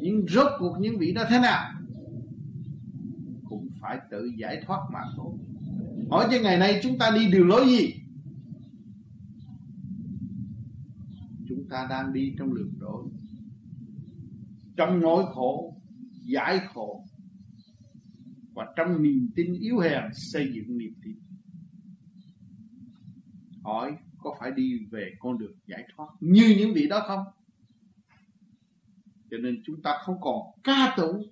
Nhưng 0.01 0.25
rốt 0.27 0.47
cuộc 0.59 0.77
những 0.79 0.97
vị 0.97 1.13
đó 1.13 1.23
thế 1.29 1.39
nào? 1.39 1.71
Cũng 3.49 3.69
phải 3.81 3.99
tự 4.11 4.31
giải 4.37 4.63
thoát 4.65 4.79
mà 4.93 4.99
thôi. 5.17 5.33
Hỏi 6.09 6.27
cho 6.31 6.37
ngày 6.43 6.57
nay 6.57 6.79
chúng 6.83 6.97
ta 6.97 7.11
đi 7.15 7.31
đường 7.31 7.47
lối 7.47 7.67
gì 7.67 7.93
chúng 11.49 11.60
ta 11.71 11.87
đang 11.89 12.13
đi 12.13 12.35
trong 12.37 12.55
đường 12.55 12.73
đổi 12.79 13.05
trong 14.77 14.99
nỗi 14.99 15.25
khổ, 15.33 15.81
giải 16.25 16.61
khổ, 16.73 17.05
và 18.53 18.73
trong 18.75 19.03
niềm 19.03 19.29
tin 19.35 19.53
yếu 19.53 19.79
hèn 19.79 20.03
xây 20.13 20.51
dựng 20.53 20.77
niềm 20.77 20.93
tin. 21.03 21.15
Hỏi, 23.63 23.97
có 24.19 24.35
phải 24.39 24.51
đi 24.51 24.85
về 24.91 25.11
con 25.19 25.37
đường 25.37 25.53
giải 25.67 25.83
thoát 25.95 26.07
như 26.19 26.55
những 26.57 26.73
vị 26.73 26.87
đó 26.87 27.03
không? 27.07 27.25
Cho 29.31 29.37
nên 29.37 29.61
chúng 29.65 29.81
ta 29.81 29.97
không 30.03 30.21
còn 30.21 30.41
ca 30.63 30.93
tụng 30.97 31.23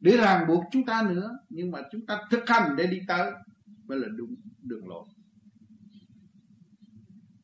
để 0.00 0.16
ràng 0.16 0.48
buộc 0.48 0.64
chúng 0.72 0.84
ta 0.84 1.06
nữa, 1.10 1.38
nhưng 1.48 1.70
mà 1.70 1.78
chúng 1.92 2.06
ta 2.06 2.22
thực 2.30 2.48
hành 2.48 2.76
để 2.76 2.86
đi 2.86 3.00
tới 3.08 3.32
mới 3.86 3.98
là 3.98 4.08
đúng 4.16 4.34
đường 4.62 4.88
lối 4.88 5.06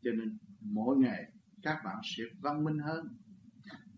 cho 0.07 0.13
nên 0.13 0.39
mỗi 0.61 0.97
ngày 0.97 1.25
các 1.63 1.77
bạn 1.85 1.97
sẽ 2.05 2.25
văn 2.41 2.65
minh 2.65 2.79
hơn 2.79 3.17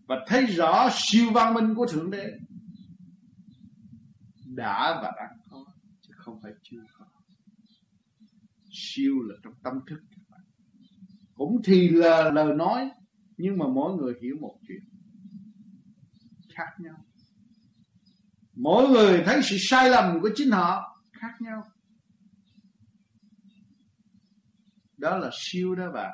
và 0.07 0.15
thấy 0.27 0.45
rõ 0.45 0.89
siêu 0.93 1.31
văn 1.33 1.53
minh 1.53 1.75
của 1.75 1.85
thượng 1.85 2.11
đế. 2.11 2.33
Đã 4.45 4.99
và 5.03 5.11
đang 5.17 5.39
có, 5.49 5.65
chứ 6.01 6.13
không 6.17 6.39
phải 6.41 6.51
chưa 6.63 6.81
có. 6.97 7.05
Siêu 8.71 9.13
là 9.21 9.35
trong 9.43 9.53
tâm 9.63 9.73
thức 9.89 9.99
các 10.15 10.21
bạn. 10.29 10.41
Cũng 11.33 11.61
thì 11.63 11.89
là 11.89 12.31
lời 12.31 12.55
nói, 12.55 12.89
nhưng 13.37 13.57
mà 13.57 13.65
mỗi 13.67 13.97
người 13.97 14.13
hiểu 14.21 14.35
một 14.41 14.59
chuyện 14.67 14.81
khác 16.55 16.69
nhau. 16.79 17.05
Mỗi 18.53 18.89
người 18.89 19.23
thấy 19.25 19.41
sự 19.43 19.55
sai 19.59 19.89
lầm 19.89 20.21
của 20.21 20.29
chính 20.35 20.51
họ 20.51 21.01
khác 21.11 21.33
nhau. 21.39 21.63
Đó 24.99 25.17
là 25.17 25.29
siêu 25.33 25.75
đó 25.75 25.91
bạn. 25.91 26.11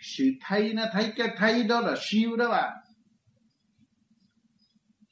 Sự 0.00 0.24
thấy 0.40 0.72
nó 0.72 0.84
thấy, 0.92 1.12
cái 1.16 1.28
thấy 1.36 1.64
đó 1.64 1.80
là 1.80 1.94
siêu 2.00 2.36
đó 2.36 2.48
bạn. 2.48 2.78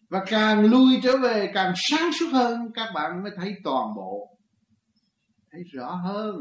Và 0.08 0.24
càng 0.26 0.64
lui 0.64 1.00
trở 1.02 1.16
về, 1.16 1.50
càng 1.54 1.72
sáng 1.76 2.10
suốt 2.20 2.30
hơn, 2.32 2.70
các 2.74 2.92
bạn 2.94 3.22
mới 3.22 3.32
thấy 3.36 3.54
toàn 3.64 3.94
bộ. 3.96 4.38
Thấy 5.52 5.62
rõ 5.72 5.94
hơn. 5.94 6.36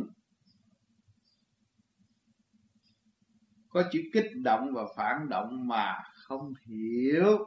Có 3.69 3.83
chữ 3.91 3.99
kích 4.13 4.31
động 4.43 4.73
và 4.73 4.83
phản 4.97 5.29
động 5.29 5.67
mà 5.67 5.95
không 6.13 6.53
hiểu. 6.67 7.45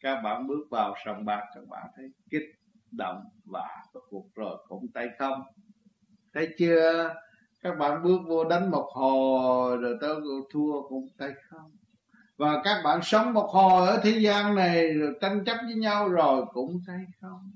Các 0.00 0.20
bạn 0.24 0.46
bước 0.46 0.66
vào 0.70 0.94
sòng 1.04 1.24
bạc, 1.24 1.42
các 1.54 1.64
bạn 1.68 1.86
thấy 1.96 2.06
kích 2.30 2.46
động 2.90 3.22
và 3.44 3.68
cuộc 4.08 4.28
rồi, 4.34 4.64
cũng 4.68 4.86
tay 4.94 5.08
không. 5.18 5.42
Thấy 6.34 6.48
chưa? 6.58 7.14
Các 7.60 7.78
bạn 7.78 8.02
bước 8.02 8.18
vô 8.26 8.44
đánh 8.44 8.70
một 8.70 8.88
hồi 8.94 9.76
rồi 9.76 9.96
tới 10.00 10.14
thua 10.50 10.88
cũng 10.88 11.08
tay 11.18 11.30
không. 11.48 11.70
Và 12.36 12.60
các 12.64 12.82
bạn 12.84 13.00
sống 13.02 13.32
một 13.32 13.48
hồi 13.50 13.88
ở 13.88 14.00
thế 14.02 14.18
gian 14.18 14.54
này 14.54 14.92
rồi 14.94 15.14
tranh 15.20 15.44
chấp 15.44 15.56
với 15.64 15.74
nhau 15.74 16.08
rồi 16.08 16.44
cũng 16.52 16.80
tay 16.86 17.04
không. 17.20 17.50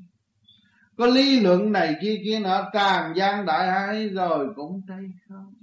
Có 0.97 1.07
lý 1.07 1.41
luận 1.41 1.73
này 1.73 1.95
kia 2.03 2.21
kia 2.25 2.41
nọ, 2.41 2.71
tràn 2.73 3.13
gian 3.17 3.47
đại 3.47 3.67
hải 3.73 4.09
rồi 4.09 4.53
cũng 4.57 4.83
tay 4.89 5.13
không. 5.29 5.55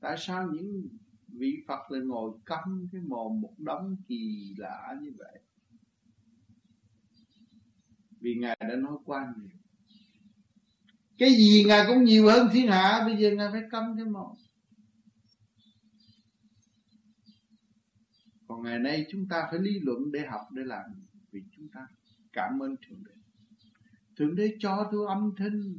Tại 0.00 0.16
sao 0.18 0.48
những 0.52 0.88
vị 1.28 1.64
Phật 1.68 1.90
lại 1.90 2.00
ngồi 2.04 2.32
câm 2.44 2.88
cái 2.92 3.00
mồm 3.00 3.40
một 3.40 3.52
đống 3.58 3.96
kỳ 4.08 4.54
lạ 4.58 4.94
như 5.00 5.12
vậy? 5.18 5.40
Vì 8.20 8.34
ngài 8.34 8.56
đã 8.60 8.76
nói 8.76 8.96
qua 9.04 9.32
nhiều 9.36 9.56
cái 11.18 11.30
gì 11.30 11.64
ngài 11.66 11.84
cũng 11.86 12.04
nhiều 12.04 12.26
hơn 12.26 12.48
thiên 12.52 12.68
hạ, 12.68 13.02
bây 13.06 13.16
giờ 13.16 13.30
ngài 13.30 13.48
phải 13.52 13.62
câm 13.70 13.96
cái 13.96 14.04
mồm 14.04 14.36
còn 18.54 18.62
ngày 18.62 18.78
nay 18.78 19.06
chúng 19.10 19.28
ta 19.28 19.46
phải 19.50 19.60
lý 19.60 19.80
luận 19.80 20.12
để 20.12 20.26
học, 20.30 20.40
để 20.52 20.62
làm, 20.66 20.84
vì 21.32 21.40
chúng 21.56 21.68
ta 21.68 21.86
cảm 22.32 22.62
ơn 22.62 22.76
thượng 22.88 23.04
đế. 23.04 23.12
Thượng 24.16 24.34
đế 24.34 24.56
cho 24.58 24.88
tôi 24.92 25.06
âm 25.08 25.32
thanh, 25.36 25.78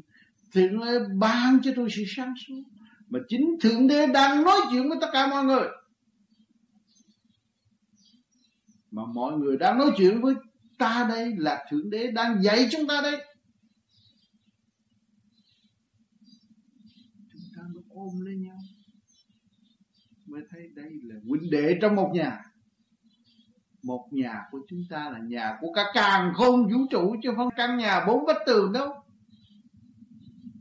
thượng 0.51 0.79
đế 0.79 0.99
ban 1.17 1.59
cho 1.63 1.71
tôi 1.75 1.89
sự 1.91 2.03
sáng 2.07 2.33
suốt. 2.47 2.63
Mà 3.09 3.19
chính 3.27 3.55
thượng 3.61 3.87
đế 3.87 4.07
đang 4.07 4.43
nói 4.43 4.59
chuyện 4.71 4.89
với 4.89 4.97
tất 5.01 5.07
cả 5.13 5.27
mọi 5.27 5.45
người. 5.45 5.67
Mà 8.91 9.01
mọi 9.13 9.37
người 9.37 9.57
đang 9.57 9.77
nói 9.77 9.91
chuyện 9.97 10.21
với 10.21 10.35
ta 10.77 11.05
đây 11.09 11.33
là 11.37 11.65
thượng 11.69 11.89
đế 11.89 12.11
đang 12.11 12.43
dạy 12.43 12.67
chúng 12.71 12.87
ta 12.87 13.01
đây 13.01 13.25
chúng 17.33 17.41
ta 17.55 17.61
mới 17.73 17.83
ôm 17.95 18.21
lấy 18.21 18.36
nhau. 18.36 18.58
Mới 20.25 20.41
thấy 20.49 20.69
đây 20.75 20.91
là 21.03 21.15
huynh 21.27 21.49
đệ 21.51 21.77
trong 21.81 21.95
một 21.95 22.12
nhà. 22.13 22.39
Một 23.84 24.08
nhà 24.12 24.41
của 24.51 24.60
chúng 24.69 24.81
ta 24.89 25.10
là 25.10 25.19
nhà 25.19 25.58
của 25.62 25.73
cả 25.73 25.84
càng 25.93 26.34
không 26.36 26.63
vũ 26.63 26.79
trụ 26.89 27.15
chứ 27.23 27.29
không 27.36 27.49
căn 27.55 27.77
nhà 27.77 28.05
bốn 28.08 28.25
vách 28.25 28.41
tường 28.45 28.73
đâu. 28.73 28.93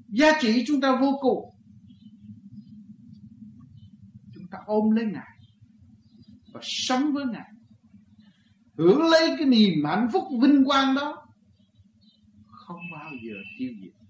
Giá 0.09 0.33
trị 0.41 0.65
chúng 0.67 0.81
ta 0.81 0.97
vô 1.01 1.19
cùng. 1.21 1.55
Chúng 4.35 4.47
ta 4.51 4.59
ôm 4.67 4.91
lấy 4.91 5.05
ngài 5.05 5.39
và 6.53 6.61
sống 6.63 7.13
với 7.13 7.25
ngài. 7.27 7.51
Hưởng 8.79 9.03
lấy 9.03 9.35
cái 9.39 9.47
niềm 9.47 9.85
hạnh 9.85 10.09
phúc 10.13 10.25
vinh 10.43 10.65
quang 10.65 10.95
đó. 10.95 11.27
Không 12.47 12.81
bao 12.93 13.11
giờ 13.23 13.35
tiêu 13.59 13.71
diệt. 13.83 14.04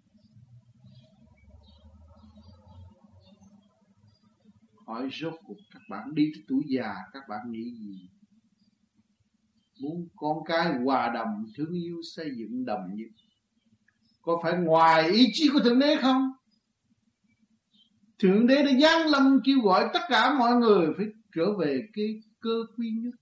Hỏi 4.87 5.09
rốt 5.21 5.35
cuộc 5.47 5.57
các 5.73 5.83
bạn 5.91 6.15
đi 6.15 6.31
tới 6.35 6.45
tuổi 6.49 6.63
già, 6.67 6.95
các 7.13 7.23
bạn 7.29 7.41
nghĩ 7.51 7.71
gì? 7.71 8.09
Muốn 9.81 10.09
con 10.17 10.45
cái 10.45 10.75
hòa 10.85 11.13
đồng, 11.15 11.45
thương 11.57 11.73
yêu, 11.73 12.01
xây 12.03 12.31
dựng 12.37 12.65
đồng 12.65 12.95
nhất 12.95 13.09
có 14.25 14.41
phải 14.43 14.53
ngoài 14.59 15.11
ý 15.11 15.27
chí 15.33 15.51
của 15.53 15.61
thượng 15.61 15.79
đế 15.79 15.97
không? 16.03 16.31
Thượng 18.19 18.47
đế 18.47 18.63
đã 18.63 18.73
giáng 18.81 19.07
lâm 19.07 19.41
kêu 19.45 19.61
gọi 19.61 19.91
tất 19.93 20.01
cả 20.09 20.35
mọi 20.39 20.57
người 20.57 20.87
phải 20.97 21.07
trở 21.35 21.59
về 21.59 21.81
cái 21.93 22.21
cơ 22.41 22.65
quy 22.77 22.91
nhất. 22.91 23.15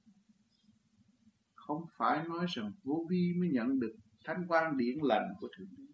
Không 1.54 1.84
phải 1.98 2.24
nói 2.28 2.46
rằng 2.48 2.72
vô 2.84 3.06
vi 3.10 3.32
mới 3.40 3.48
nhận 3.48 3.80
được 3.80 3.94
thánh 4.24 4.44
quan 4.48 4.76
điển 4.76 4.98
lành 5.02 5.28
của 5.40 5.48
thượng 5.58 5.68
đế. 5.76 5.84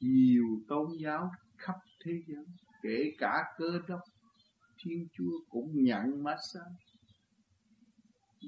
Nhiều 0.00 0.44
tôn 0.68 0.88
giáo 1.00 1.30
khắp 1.56 1.74
thế 2.04 2.12
giới, 2.26 2.44
kể 2.82 3.12
cả 3.18 3.44
cơ 3.58 3.80
đốc 3.88 4.00
thiên 4.84 5.08
chúa 5.12 5.40
cũng 5.48 5.84
nhận 5.84 6.22
massage 6.22 6.84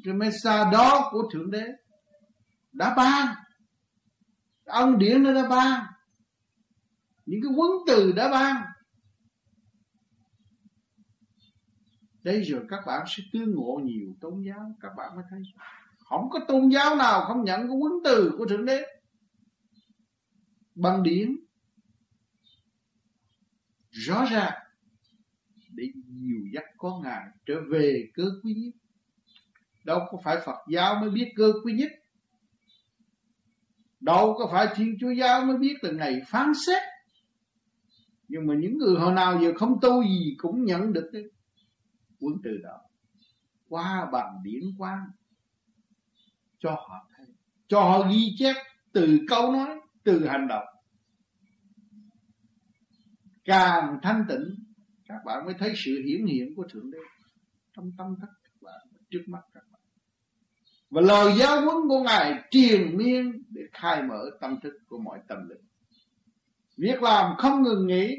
cái 0.05 0.15
massage 0.15 0.71
đó 0.73 1.09
của 1.13 1.29
thượng 1.33 1.51
đế 1.51 1.65
đã 2.73 2.95
ban 2.97 3.35
ông 4.65 4.99
điển 4.99 5.23
nó 5.23 5.33
đã 5.33 5.49
ban 5.49 5.85
những 7.27 7.41
cái 7.43 7.53
quấn 7.57 7.71
từ 7.87 8.13
đã 8.13 8.31
ban 8.31 8.63
đây 12.27 12.43
rồi 12.43 12.65
các 12.69 12.81
bạn 12.87 13.05
sẽ 13.07 13.23
tương 13.33 13.55
ngộ 13.55 13.81
nhiều 13.85 14.15
tôn 14.21 14.43
giáo, 14.47 14.77
các 14.81 14.93
bạn 14.97 15.17
mới 15.17 15.25
thấy 15.31 15.43
không 15.99 16.31
có 16.31 16.39
tôn 16.49 16.69
giáo 16.69 16.97
nào 16.97 17.25
không 17.29 17.45
nhận 17.45 17.61
cái 17.61 17.77
quấn 17.77 17.93
từ 18.05 18.35
của 18.39 18.47
thượng 18.47 18.65
đế. 18.65 18.83
Bằng 20.75 21.03
điển. 21.03 21.37
Rõ 23.91 24.25
ràng 24.25 24.66
để 25.77 25.85
nhiều 26.09 26.41
dắt 26.55 26.65
có 26.79 27.01
ngài 27.05 27.27
trở 27.47 27.55
về 27.71 28.09
cơ 28.15 28.25
quý 28.43 28.55
nhất. 28.55 28.75
Đâu 29.85 30.01
có 30.11 30.19
phải 30.25 30.37
Phật 30.47 30.59
giáo 30.73 30.95
mới 31.01 31.11
biết 31.11 31.33
cơ 31.37 31.53
quý 31.65 31.73
nhất. 31.73 31.91
Đâu 34.01 34.35
có 34.39 34.49
phải 34.53 34.67
Thiên 34.77 34.97
Chúa 35.01 35.11
giáo 35.11 35.45
mới 35.45 35.57
biết 35.57 35.75
là 35.83 35.91
ngày 35.91 36.21
phán 36.29 36.53
xét. 36.67 36.83
Nhưng 38.29 38.47
mà 38.47 38.55
những 38.55 38.79
người 38.79 38.95
hồi 38.99 39.15
nào 39.15 39.41
giờ 39.43 39.53
không 39.57 39.79
tu 39.83 40.03
gì 40.03 40.35
cũng 40.39 40.65
nhận 40.65 40.93
được 40.93 41.11
cái 41.13 41.23
quân 42.21 42.35
từ 42.45 42.51
đó. 42.63 42.81
Qua 43.69 44.09
bằng 44.13 44.41
điển 44.43 44.63
quang. 44.79 45.07
Cho 46.59 46.71
họ 46.71 47.09
thấy. 47.17 47.27
Cho 47.69 47.81
họ 47.81 48.09
ghi 48.11 48.35
chép 48.39 48.55
từ 48.93 49.19
câu 49.29 49.53
nói, 49.53 49.81
từ 50.05 50.27
hành 50.27 50.49
động. 50.49 50.65
Càng 53.45 53.99
thanh 54.03 54.25
tịnh 54.29 54.66
các 55.09 55.25
bạn 55.25 55.45
mới 55.45 55.55
thấy 55.59 55.73
sự 55.77 56.03
hiển 56.07 56.27
hiện 56.27 56.55
của 56.55 56.67
thượng 56.73 56.91
đế 56.91 56.99
trong 57.73 57.93
tâm 57.99 58.17
thức 58.21 58.29
các 58.45 58.63
bạn, 58.63 58.87
trước 59.11 59.23
mắt 59.27 59.41
các 59.55 59.63
bạn. 59.73 59.81
Và 60.91 61.01
lời 61.01 61.35
giáo 61.39 61.61
huấn 61.61 61.89
của 61.89 62.03
ngài 62.03 62.43
triền 62.51 62.97
miên 62.97 63.43
để 63.49 63.63
khai 63.73 64.03
mở 64.03 64.31
tâm 64.41 64.61
thức 64.63 64.75
của 64.87 64.99
mọi 64.99 65.21
tâm 65.29 65.49
linh. 65.49 65.61
Việc 66.77 67.03
làm 67.03 67.37
không 67.39 67.63
ngừng 67.63 67.87
nghỉ 67.87 68.17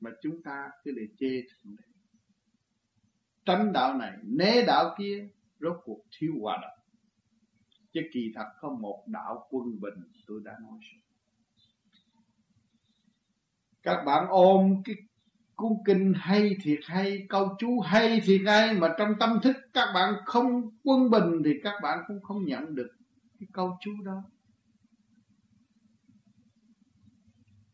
mà 0.00 0.10
chúng 0.22 0.42
ta 0.42 0.70
cứ 0.84 0.92
để 0.96 1.02
chê 1.18 1.42
thượng 1.42 1.76
đế. 1.76 1.84
Tránh 3.44 3.72
đạo 3.72 3.98
này, 3.98 4.12
né 4.22 4.64
đạo 4.66 4.94
kia, 4.98 5.28
rốt 5.60 5.76
cuộc 5.84 6.04
thiếu 6.18 6.32
hòa 6.40 6.58
đồng. 6.62 6.86
Chứ 7.92 8.00
kỳ 8.12 8.32
thật 8.34 8.46
có 8.60 8.70
một 8.70 9.04
đạo 9.06 9.46
quân 9.50 9.80
bình, 9.80 9.94
tôi 10.26 10.40
đã 10.44 10.52
nói 10.62 10.78
rồi 10.82 11.00
các 13.82 14.02
bạn 14.04 14.26
ôm 14.28 14.82
cái 14.84 14.94
cuốn 15.54 15.72
kinh 15.84 16.12
hay 16.16 16.56
thiệt 16.62 16.80
hay, 16.86 17.26
câu 17.28 17.56
chú 17.58 17.80
hay 17.80 18.20
thiệt 18.24 18.40
hay, 18.46 18.74
mà 18.74 18.94
trong 18.98 19.14
tâm 19.20 19.40
thức 19.42 19.56
các 19.72 19.92
bạn 19.94 20.14
không 20.26 20.70
quân 20.84 21.10
bình 21.10 21.42
thì 21.44 21.50
các 21.62 21.74
bạn 21.82 21.98
cũng 22.06 22.22
không 22.22 22.44
nhận 22.44 22.74
được 22.74 22.90
cái 23.40 23.48
câu 23.52 23.78
chú 23.80 23.90
đó. 24.04 24.22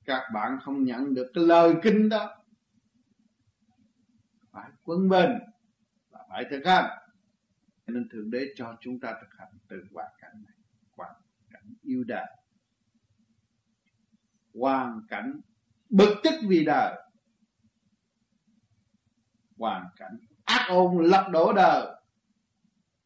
Các 0.04 0.22
bạn 0.34 0.58
không 0.62 0.84
nhận 0.84 1.14
được 1.14 1.30
cái 1.34 1.44
lời 1.44 1.74
kinh 1.82 2.08
đó. 2.08 2.34
Phải 4.50 4.70
quân 4.82 5.08
bình 5.08 5.30
và 6.10 6.20
phải 6.28 6.44
thực 6.50 6.66
hành. 6.66 6.98
Nên 7.86 8.08
thượng 8.08 8.30
đế 8.30 8.52
cho 8.56 8.76
chúng 8.80 9.00
ta 9.00 9.14
thực 9.20 9.38
hành 9.38 9.58
từ 9.68 9.84
hoàn 9.94 10.12
cảnh 10.20 10.42
này, 10.46 10.56
hoàn 10.96 11.14
cảnh 11.50 11.74
yêu 11.82 12.04
đời 12.04 12.26
hoàn 14.58 15.02
cảnh 15.08 15.40
bực 15.90 16.20
tức 16.24 16.34
vì 16.48 16.64
đời. 16.64 16.94
Hoàn 19.58 19.86
cảnh 19.96 20.18
ác 20.44 20.66
ôn 20.68 21.04
lật 21.04 21.28
đổ 21.32 21.52
đời. 21.52 21.86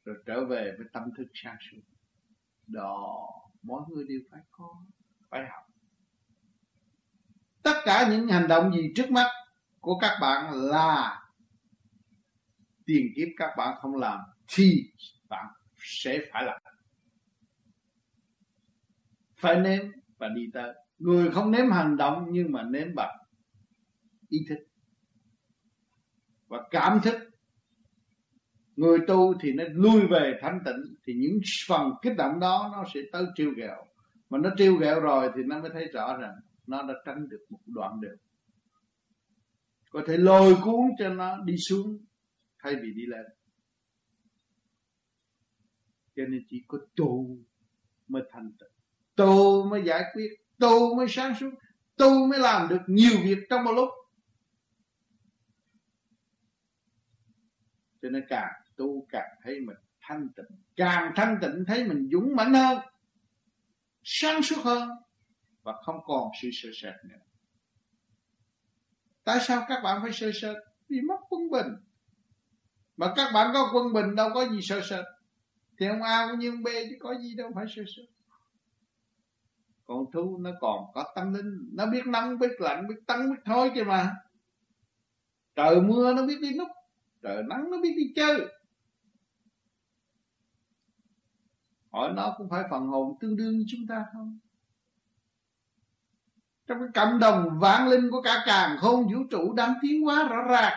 Rồi 0.05 0.17
trở 0.27 0.45
về 0.45 0.75
với 0.79 0.87
tâm 0.93 1.03
thức 1.17 1.27
sáng 1.35 1.57
suốt. 1.71 1.81
Đó, 2.67 3.29
mỗi 3.63 3.83
người 3.89 4.05
đều 4.09 4.21
phải 4.31 4.41
có, 4.51 4.85
phải 5.31 5.41
học. 5.51 5.65
Tất 7.63 7.83
cả 7.85 8.09
những 8.11 8.29
hành 8.29 8.49
động 8.49 8.73
gì 8.73 8.93
trước 8.97 9.11
mắt 9.11 9.27
của 9.81 9.99
các 9.99 10.19
bạn 10.21 10.53
là 10.55 11.23
tiền 12.87 13.07
kiếp 13.17 13.29
các 13.37 13.55
bạn 13.57 13.79
không 13.81 13.97
làm 13.97 14.21
thì 14.49 14.91
bạn 15.29 15.47
sẽ 15.77 16.19
phải 16.33 16.45
làm. 16.45 16.63
Phải 19.37 19.61
nếm 19.61 19.83
và 20.19 20.29
đi 20.29 20.43
tới 20.53 20.75
người 21.03 21.31
không 21.31 21.51
nếm 21.51 21.71
hành 21.71 21.97
động 21.97 22.27
nhưng 22.31 22.53
mà 22.53 22.63
nếm 22.63 22.95
bằng 22.95 23.17
ý 24.29 24.39
thức 24.49 24.59
và 26.49 26.69
cảm 26.71 27.01
thức. 27.05 27.15
Người 28.77 28.99
tu 29.09 29.35
thì 29.41 29.53
nó 29.53 29.65
lui 29.73 30.07
về 30.07 30.39
thanh 30.41 30.61
tịnh 30.65 30.97
thì 31.05 31.15
những 31.15 31.41
phần 31.69 31.93
kích 32.03 32.17
động 32.17 32.41
đó 32.41 32.71
nó 32.73 32.85
sẽ 32.95 33.01
tới 33.13 33.25
trêu 33.35 33.51
ghẹo. 33.57 33.85
Mà 34.31 34.39
nó 34.39 34.51
trêu 34.57 34.77
ghẹo 34.77 35.01
rồi 35.01 35.31
thì 35.37 35.43
nó 35.47 35.61
mới 35.61 35.71
thấy 35.73 35.89
rõ 35.93 36.17
rằng 36.17 36.35
nó 36.67 36.83
đã 36.83 36.95
tránh 37.05 37.29
được 37.29 37.47
một 37.51 37.59
đoạn 37.67 38.01
đường. 38.01 38.19
Có 39.91 40.03
thể 40.07 40.17
lôi 40.17 40.57
cuốn 40.65 40.91
cho 40.99 41.09
nó 41.09 41.39
đi 41.45 41.57
xuống 41.57 41.99
thay 42.59 42.75
vì 42.75 42.93
đi 42.93 43.07
lên. 43.07 43.25
Cho 46.17 46.23
nên 46.29 46.45
chỉ 46.49 46.65
có 46.69 46.79
tu 46.97 47.37
mới 48.09 48.23
thành 48.33 48.53
tựu 48.59 48.69
tu 49.17 49.65
mới 49.65 49.83
giải 49.85 50.05
quyết 50.15 50.42
tu 50.63 50.97
mới 50.97 51.07
sáng 51.09 51.35
suốt. 51.41 51.51
Tu 51.97 52.27
mới 52.27 52.39
làm 52.39 52.69
được 52.69 52.81
nhiều 52.87 53.21
việc 53.25 53.39
trong 53.51 53.65
một 53.65 53.73
lúc. 53.73 53.89
Cho 58.03 58.09
nên 58.09 58.25
càng 58.29 58.53
tu 58.77 59.07
càng 59.11 59.31
thấy 59.43 59.61
mình 59.61 59.77
thanh 60.01 60.29
tịnh, 60.37 60.59
càng 60.77 61.13
thanh 61.17 61.39
tịnh 61.41 61.65
thấy 61.67 61.85
mình 61.85 62.09
dũng 62.13 62.37
mãnh 62.37 62.55
hơn, 62.55 62.79
sáng 64.03 64.43
suốt 64.43 64.63
hơn, 64.65 64.89
và 65.63 65.73
không 65.83 65.97
còn 66.05 66.31
sự 66.43 66.49
sợ 66.53 66.69
sệt 66.75 66.95
nữa. 67.05 67.19
Tại 69.25 69.39
sao 69.41 69.65
các 69.69 69.81
bạn 69.83 70.03
phải 70.03 70.13
sợ 70.13 70.31
sệt? 70.41 70.57
Vì 70.89 71.01
mất 71.01 71.17
quân 71.29 71.51
bình. 71.51 71.73
Mà 72.97 73.13
các 73.17 73.33
bạn 73.35 73.51
có 73.55 73.71
quân 73.75 73.93
bình 73.93 74.15
đâu 74.15 74.31
có 74.35 74.49
gì 74.49 74.59
sợ 74.63 74.81
sệt. 74.91 75.05
Thì 75.79 75.87
ông 75.87 76.03
A 76.03 76.29
cũng 76.31 76.39
như 76.39 76.51
ông 76.51 76.63
B 76.63 76.67
chứ 76.67 76.97
có 77.01 77.19
gì 77.19 77.35
đâu 77.35 77.51
phải 77.55 77.65
sợ 77.77 77.83
sệt 77.97 78.12
con 79.87 80.11
thú 80.13 80.39
nó 80.39 80.51
còn 80.61 80.85
có 80.95 81.13
tâm 81.17 81.35
linh, 81.35 81.71
nó 81.73 81.87
biết 81.87 82.07
nóng, 82.07 82.39
biết 82.39 82.61
lạnh, 82.61 82.89
biết 82.89 83.07
tăng 83.07 83.31
biết 83.31 83.41
thôi 83.45 83.71
chứ 83.75 83.85
mà. 83.85 84.15
Trời 85.55 85.81
mưa 85.81 86.15
nó 86.15 86.27
biết 86.27 86.39
đi 86.41 86.59
núp, 86.59 86.69
trời 87.23 87.43
nắng 87.49 87.71
nó 87.71 87.81
biết 87.81 87.95
đi 87.97 88.13
chơi. 88.17 88.41
Hỏi 91.93 92.13
nó 92.13 92.35
cũng 92.39 92.49
phải 92.49 92.65
phần 92.71 92.87
hồn 92.87 93.17
tương 93.21 93.37
đương 93.37 93.59
như 93.59 93.65
chúng 93.69 93.87
ta 93.89 94.07
không? 94.13 94.39
Trong 96.67 96.79
cái 96.79 96.89
cộng 96.95 97.19
đồng 97.19 97.59
vạn 97.59 97.89
linh 97.89 98.11
của 98.11 98.23
cả 98.23 98.43
càng 98.47 98.77
khôn 98.81 99.05
vũ 99.13 99.19
trụ 99.31 99.53
đang 99.53 99.75
tiến 99.83 100.03
hóa 100.03 100.29
rõ 100.29 100.43
ràng. 100.43 100.77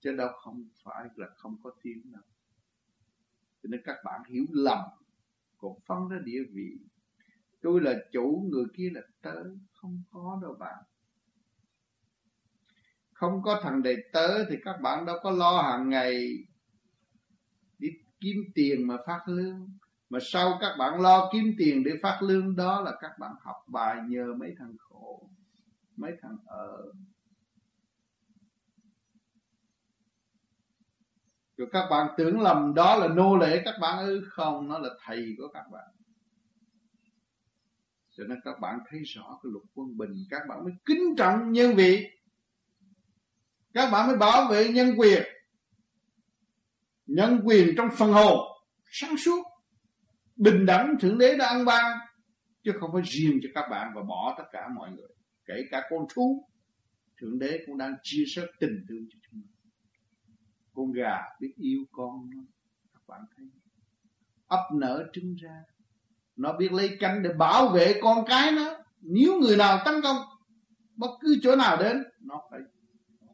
Chứ 0.00 0.16
đâu 0.16 0.28
không 0.36 0.68
phải 0.82 1.08
là 1.16 1.26
không 1.36 1.56
có 1.62 1.70
tiếng 1.82 2.12
đâu. 2.12 2.22
Cho 3.62 3.66
nên 3.68 3.80
các 3.84 3.96
bạn 4.04 4.20
hiểu 4.24 4.44
lầm 4.50 4.78
còn 5.58 5.72
phân 5.86 6.08
ra 6.08 6.18
địa 6.24 6.42
vị. 6.52 6.70
Tôi 7.62 7.80
là 7.80 7.94
chủ, 8.12 8.48
người 8.50 8.64
kia 8.76 8.90
là 8.94 9.00
tớ, 9.22 9.44
không 9.72 10.02
có 10.10 10.38
đâu 10.42 10.56
bạn. 10.58 10.84
Không 13.12 13.42
có 13.42 13.60
thằng 13.62 13.82
đầy 13.82 13.96
tớ 14.12 14.44
thì 14.50 14.56
các 14.64 14.80
bạn 14.82 15.06
đâu 15.06 15.16
có 15.22 15.30
lo 15.30 15.62
hàng 15.62 15.88
ngày 15.88 16.28
đi 17.78 17.88
kiếm 18.20 18.36
tiền 18.54 18.86
mà 18.86 18.96
phát 19.06 19.20
lương. 19.26 19.68
Mà 20.10 20.18
sau 20.22 20.58
các 20.60 20.76
bạn 20.78 21.00
lo 21.00 21.30
kiếm 21.32 21.54
tiền 21.58 21.84
để 21.84 21.92
phát 22.02 22.18
lương 22.22 22.56
đó 22.56 22.80
là 22.80 22.96
các 23.00 23.10
bạn 23.18 23.32
học 23.40 23.56
bài 23.66 24.00
nhờ 24.08 24.34
mấy 24.38 24.54
thằng 24.58 24.76
khổ, 24.78 25.30
mấy 25.96 26.12
thằng 26.22 26.36
ở 26.46 26.92
rồi 31.56 31.68
các 31.72 31.86
bạn 31.90 32.06
tưởng 32.18 32.40
lầm 32.40 32.74
đó 32.74 32.96
là 32.96 33.08
nô 33.08 33.36
lệ 33.36 33.62
các 33.64 33.74
bạn 33.80 34.06
ư? 34.06 34.24
Không, 34.28 34.68
nó 34.68 34.78
là 34.78 34.88
thầy 35.04 35.34
của 35.38 35.48
các 35.54 35.64
bạn. 35.72 35.84
Cho 38.16 38.24
nên 38.24 38.38
các 38.44 38.60
bạn 38.60 38.78
thấy 38.90 39.00
rõ 39.02 39.38
cái 39.42 39.50
luật 39.52 39.64
quân 39.74 39.96
bình, 39.96 40.10
các 40.30 40.42
bạn 40.48 40.64
mới 40.64 40.72
kính 40.84 41.16
trọng 41.18 41.52
nhân 41.52 41.74
vị. 41.74 42.06
Các 43.74 43.90
bạn 43.90 44.08
mới 44.08 44.16
bảo 44.16 44.48
vệ 44.50 44.68
nhân 44.68 44.94
quyền. 44.98 45.22
Nhân 47.06 47.40
quyền 47.44 47.74
trong 47.76 47.88
phần 47.98 48.12
hồn, 48.12 48.38
sáng 48.90 49.16
suốt. 49.16 49.42
Bình 50.36 50.66
đẳng 50.66 50.96
thượng 51.00 51.18
đế 51.18 51.36
đã 51.36 51.46
ăn 51.46 51.64
ban, 51.64 51.98
chứ 52.62 52.72
không 52.80 52.90
phải 52.92 53.02
riêng 53.02 53.38
cho 53.42 53.48
các 53.54 53.68
bạn 53.70 53.92
và 53.94 54.02
bỏ 54.02 54.34
tất 54.38 54.44
cả 54.52 54.68
mọi 54.76 54.90
người. 54.90 55.08
Kể 55.46 55.54
cả 55.70 55.82
con 55.90 56.06
thú, 56.14 56.48
thượng 57.20 57.38
đế 57.38 57.58
cũng 57.66 57.78
đang 57.78 57.94
chia 58.02 58.24
sẻ 58.34 58.42
tình 58.60 58.84
thương 58.88 59.06
cho 59.12 59.18
chúng 59.30 59.42
ta 59.42 59.55
con 60.76 60.92
gà 60.92 61.18
biết 61.40 61.54
yêu 61.56 61.84
con 61.92 62.30
nó. 62.30 62.42
Các 62.92 63.02
bạn 63.06 63.20
thấy 63.36 63.46
ấp 64.46 64.68
nở 64.74 65.10
trứng 65.12 65.34
ra. 65.34 65.62
Nó 66.36 66.56
biết 66.58 66.72
lấy 66.72 66.96
cánh 67.00 67.22
để 67.22 67.32
bảo 67.32 67.68
vệ 67.68 68.00
con 68.02 68.24
cái 68.26 68.52
nó. 68.52 68.76
Nếu 69.00 69.40
người 69.40 69.56
nào 69.56 69.78
tấn 69.84 69.94
công, 70.02 70.16
bất 70.96 71.10
cứ 71.20 71.36
chỗ 71.42 71.56
nào 71.56 71.76
đến, 71.76 72.02
nó 72.20 72.42
phải 72.50 72.60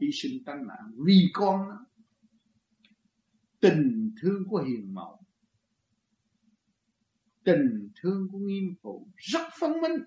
hy 0.00 0.10
sinh 0.12 0.44
tánh 0.46 0.66
mạng 0.66 0.92
vì 1.06 1.30
con 1.32 1.68
nó. 1.68 1.86
Tình 3.60 4.14
thương 4.22 4.44
của 4.48 4.58
hiền 4.58 4.94
mẫu, 4.94 5.20
tình 7.44 7.90
thương 7.96 8.28
của 8.32 8.38
nghiêm 8.38 8.74
phụ 8.82 9.08
rất 9.16 9.42
phân 9.60 9.80
minh. 9.80 10.02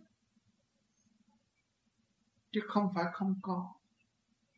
Chứ 2.52 2.62
không 2.68 2.88
phải 2.96 3.06
không 3.14 3.40
có. 3.42 3.74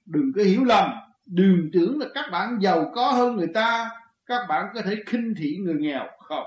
Đừng 0.05 0.31
có 0.35 0.43
hiểu 0.43 0.63
lầm 0.63 1.06
đừng 1.27 1.69
tưởng 1.73 1.99
là 1.99 2.05
các 2.13 2.29
bạn 2.31 2.57
giàu 2.61 2.91
có 2.95 3.11
hơn 3.11 3.35
người 3.35 3.47
ta, 3.53 3.89
các 4.25 4.45
bạn 4.49 4.65
có 4.73 4.81
thể 4.81 4.95
khinh 5.05 5.33
thị 5.37 5.57
người 5.61 5.75
nghèo 5.79 6.07
không? 6.19 6.45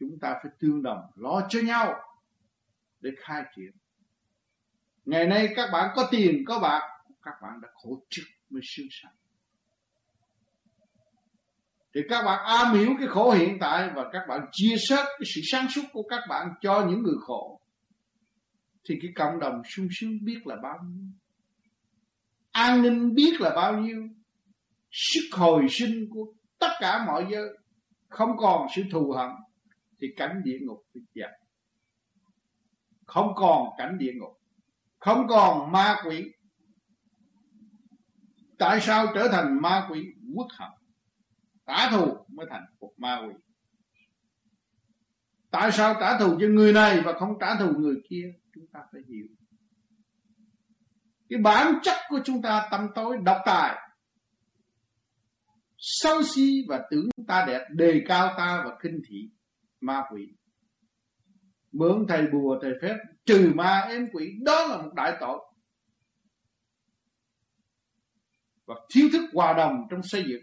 Chúng 0.00 0.18
ta 0.20 0.34
phải 0.42 0.52
tương 0.58 0.82
đồng, 0.82 1.00
lo 1.14 1.46
cho 1.48 1.60
nhau 1.60 1.94
để 3.00 3.10
khai 3.18 3.42
triển. 3.56 3.70
Ngày 5.04 5.26
nay 5.26 5.48
các 5.56 5.70
bạn 5.72 5.90
có 5.94 6.08
tiền, 6.10 6.44
có 6.46 6.58
bạc, 6.58 6.82
các 7.22 7.34
bạn 7.42 7.60
đã 7.62 7.68
khổ 7.74 8.02
trước 8.10 8.24
mới 8.50 8.62
sướng 8.64 8.86
sanh 8.90 9.12
thì 11.94 12.00
các 12.08 12.22
bạn 12.22 12.44
am 12.44 12.74
hiểu 12.74 12.94
cái 12.98 13.08
khổ 13.08 13.30
hiện 13.30 13.58
tại 13.60 13.90
và 13.94 14.10
các 14.12 14.22
bạn 14.28 14.40
chia 14.52 14.76
sẻ 14.88 14.96
cái 14.96 15.26
sự 15.34 15.40
sáng 15.44 15.66
suốt 15.70 15.82
của 15.92 16.02
các 16.02 16.20
bạn 16.28 16.48
cho 16.60 16.86
những 16.90 17.02
người 17.02 17.16
khổ, 17.20 17.60
thì 18.84 18.98
cái 19.02 19.10
cộng 19.16 19.38
đồng 19.40 19.62
sung 19.64 19.88
sướng 19.90 20.24
biết 20.24 20.46
là 20.46 20.56
bao 20.62 20.78
nhiêu 20.84 21.10
an 22.58 22.82
ninh 22.82 23.14
biết 23.14 23.40
là 23.40 23.50
bao 23.56 23.78
nhiêu. 23.78 24.08
Sức 24.90 25.28
hồi 25.32 25.66
sinh 25.70 26.08
của 26.10 26.32
tất 26.58 26.70
cả 26.80 27.04
mọi 27.06 27.26
giới 27.30 27.48
không 28.08 28.36
còn 28.36 28.66
sự 28.76 28.82
thù 28.92 29.12
hận 29.12 29.30
thì 30.00 30.06
cảnh 30.16 30.42
địa 30.44 30.58
ngục 30.62 30.82
tuyệt 30.92 31.04
vời 31.14 31.38
không 33.08 33.34
còn 33.36 33.68
cảnh 33.78 33.98
địa 33.98 34.12
ngục. 34.14 34.40
Không 34.98 35.26
còn 35.28 35.72
ma 35.72 35.96
quỷ. 36.06 36.32
Tại 38.58 38.80
sao 38.80 39.06
trở 39.14 39.28
thành 39.28 39.62
ma 39.62 39.88
quỷ 39.90 40.06
quốc 40.34 40.46
hận? 40.58 40.70
Trả 41.66 41.90
thù 41.90 42.16
mới 42.28 42.46
thành 42.50 42.64
một 42.80 42.92
ma 42.96 43.20
quỷ. 43.26 43.34
Tại 45.50 45.72
sao 45.72 45.94
trả 46.00 46.18
thù 46.18 46.38
cho 46.40 46.46
người 46.46 46.72
này 46.72 47.00
và 47.04 47.12
không 47.12 47.38
trả 47.40 47.56
thù 47.58 47.72
người 47.78 47.96
kia? 48.10 48.32
Chúng 48.54 48.66
ta 48.72 48.80
phải 48.92 49.00
hiểu 49.08 49.26
cái 51.28 51.40
bản 51.42 51.74
chất 51.82 51.96
của 52.08 52.20
chúng 52.24 52.42
ta 52.42 52.68
tâm 52.70 52.86
tối, 52.94 53.16
độc 53.22 53.36
tài. 53.46 53.78
Sâu 55.78 56.22
si 56.22 56.64
và 56.68 56.86
tưởng 56.90 57.08
ta 57.26 57.44
đẹp, 57.48 57.60
đề 57.70 58.02
cao 58.08 58.34
ta 58.38 58.62
và 58.66 58.78
khinh 58.82 59.00
thị 59.08 59.30
ma 59.80 60.02
quỷ. 60.12 60.22
Mượn 61.72 62.06
thầy 62.08 62.26
bùa, 62.32 62.58
thầy 62.62 62.72
phép, 62.82 62.96
trừ 63.24 63.52
ma 63.54 63.86
em 63.88 64.06
quỷ, 64.12 64.32
đó 64.42 64.66
là 64.66 64.82
một 64.82 64.90
đại 64.94 65.16
tội. 65.20 65.38
Và 68.64 68.74
thiếu 68.94 69.08
thức 69.12 69.22
hòa 69.34 69.52
đồng 69.52 69.76
trong 69.90 70.00
xây 70.02 70.24
dựng. 70.28 70.42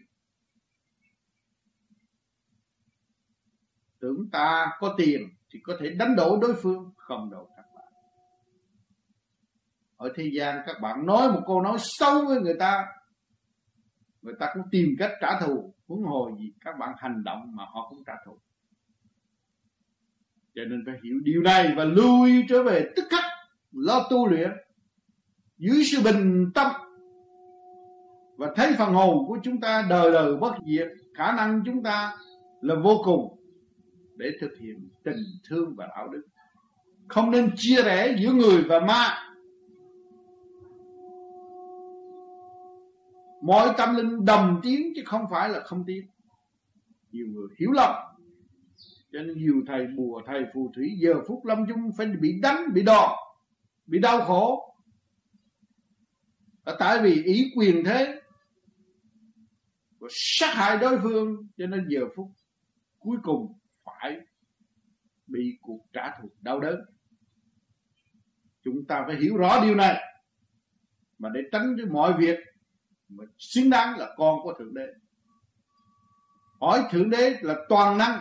Tưởng 3.99 4.29
ta 4.31 4.71
có 4.79 4.95
tiền 4.97 5.21
thì 5.53 5.59
có 5.63 5.77
thể 5.79 5.89
đánh 5.89 6.15
đổ 6.15 6.39
đối 6.41 6.55
phương, 6.63 6.93
không 6.97 7.31
đâu 7.31 7.54
ở 9.97 10.11
thế 10.15 10.29
gian 10.33 10.59
các 10.65 10.75
bạn 10.81 11.05
nói 11.05 11.31
một 11.31 11.41
câu 11.47 11.61
nói 11.61 11.77
xấu 11.79 12.25
với 12.25 12.41
người 12.41 12.55
ta 12.59 12.85
người 14.25 14.35
ta 14.39 14.49
cũng 14.53 14.63
tìm 14.71 14.95
cách 14.99 15.11
trả 15.21 15.39
thù, 15.39 15.73
huống 15.87 16.03
hồ 16.03 16.31
gì 16.39 16.53
các 16.61 16.75
bạn 16.79 16.89
hành 16.97 17.23
động 17.23 17.41
mà 17.53 17.63
họ 17.73 17.87
cũng 17.89 18.03
trả 18.05 18.13
thù. 18.25 18.37
Cho 20.55 20.61
nên 20.69 20.83
phải 20.85 20.95
hiểu 21.03 21.15
điều 21.23 21.41
này 21.41 21.73
và 21.77 21.83
lui 21.83 22.45
trở 22.49 22.63
về 22.63 22.89
tức 22.95 23.05
khắc, 23.09 23.23
lo 23.71 24.07
tu 24.09 24.27
luyện 24.27 24.51
dưới 25.57 25.83
sự 25.83 26.01
bình 26.03 26.51
tâm. 26.55 26.71
Và 28.37 28.53
thấy 28.55 28.73
phần 28.77 28.93
hồn 28.93 29.27
của 29.27 29.37
chúng 29.43 29.59
ta 29.59 29.85
đời 29.89 30.11
đời 30.11 30.35
bất 30.35 30.53
diệt, 30.67 30.87
khả 31.13 31.31
năng 31.31 31.63
chúng 31.65 31.83
ta 31.83 32.17
là 32.61 32.75
vô 32.83 33.01
cùng 33.05 33.39
để 34.15 34.31
thực 34.41 34.51
hiện 34.59 34.89
tình 35.03 35.23
thương 35.49 35.75
và 35.75 35.87
đạo 35.87 36.07
đức. 36.07 36.21
Không 37.07 37.31
nên 37.31 37.51
chia 37.55 37.83
rẽ 37.83 38.15
giữa 38.19 38.31
người 38.31 38.63
và 38.63 38.79
ma. 38.79 39.25
Mọi 43.41 43.73
tâm 43.77 43.95
linh 43.95 44.25
đồng 44.25 44.59
tiếng 44.63 44.93
chứ 44.95 45.01
không 45.05 45.25
phải 45.31 45.49
là 45.49 45.59
không 45.59 45.83
tiếng. 45.87 46.07
Nhiều 47.11 47.27
người 47.27 47.47
hiểu 47.59 47.71
lầm. 47.71 47.95
Cho 49.11 49.21
nên 49.21 49.37
nhiều 49.37 49.63
thầy 49.67 49.87
bùa, 49.87 50.21
thầy 50.25 50.43
phù 50.53 50.71
thủy 50.75 50.89
giờ 50.99 51.13
phút 51.27 51.45
lâm 51.45 51.65
chung 51.67 51.91
phải 51.97 52.07
bị 52.07 52.39
đánh, 52.41 52.73
bị 52.73 52.83
đòn, 52.83 53.09
bị 53.87 53.99
đau 53.99 54.21
khổ. 54.21 54.75
Là 56.65 56.75
tại 56.79 57.01
vì 57.01 57.23
ý 57.23 57.51
quyền 57.55 57.83
thế 57.85 58.21
và 59.99 60.07
sát 60.11 60.53
hại 60.53 60.77
đối 60.77 60.99
phương, 61.03 61.47
cho 61.57 61.67
nên 61.67 61.85
giờ 61.89 62.01
phút 62.15 62.27
cuối 62.99 63.17
cùng 63.23 63.53
phải 63.85 64.19
bị 65.27 65.57
cuộc 65.61 65.85
trả 65.93 66.19
thù 66.21 66.29
đau 66.41 66.59
đớn. 66.59 66.79
Chúng 68.61 68.85
ta 68.85 69.03
phải 69.07 69.15
hiểu 69.21 69.37
rõ 69.37 69.65
điều 69.65 69.75
này 69.75 70.01
mà 71.19 71.29
để 71.33 71.41
tránh 71.51 71.75
mọi 71.91 72.13
việc 72.17 72.39
mà 73.09 73.23
xứng 73.37 73.69
đáng 73.69 73.97
là 73.97 74.13
con 74.17 74.39
của 74.43 74.53
thượng 74.59 74.73
đế. 74.73 74.87
Hỏi 76.61 76.83
thượng 76.91 77.09
đế 77.09 77.37
là 77.41 77.55
toàn 77.69 77.97
năng, 77.97 78.19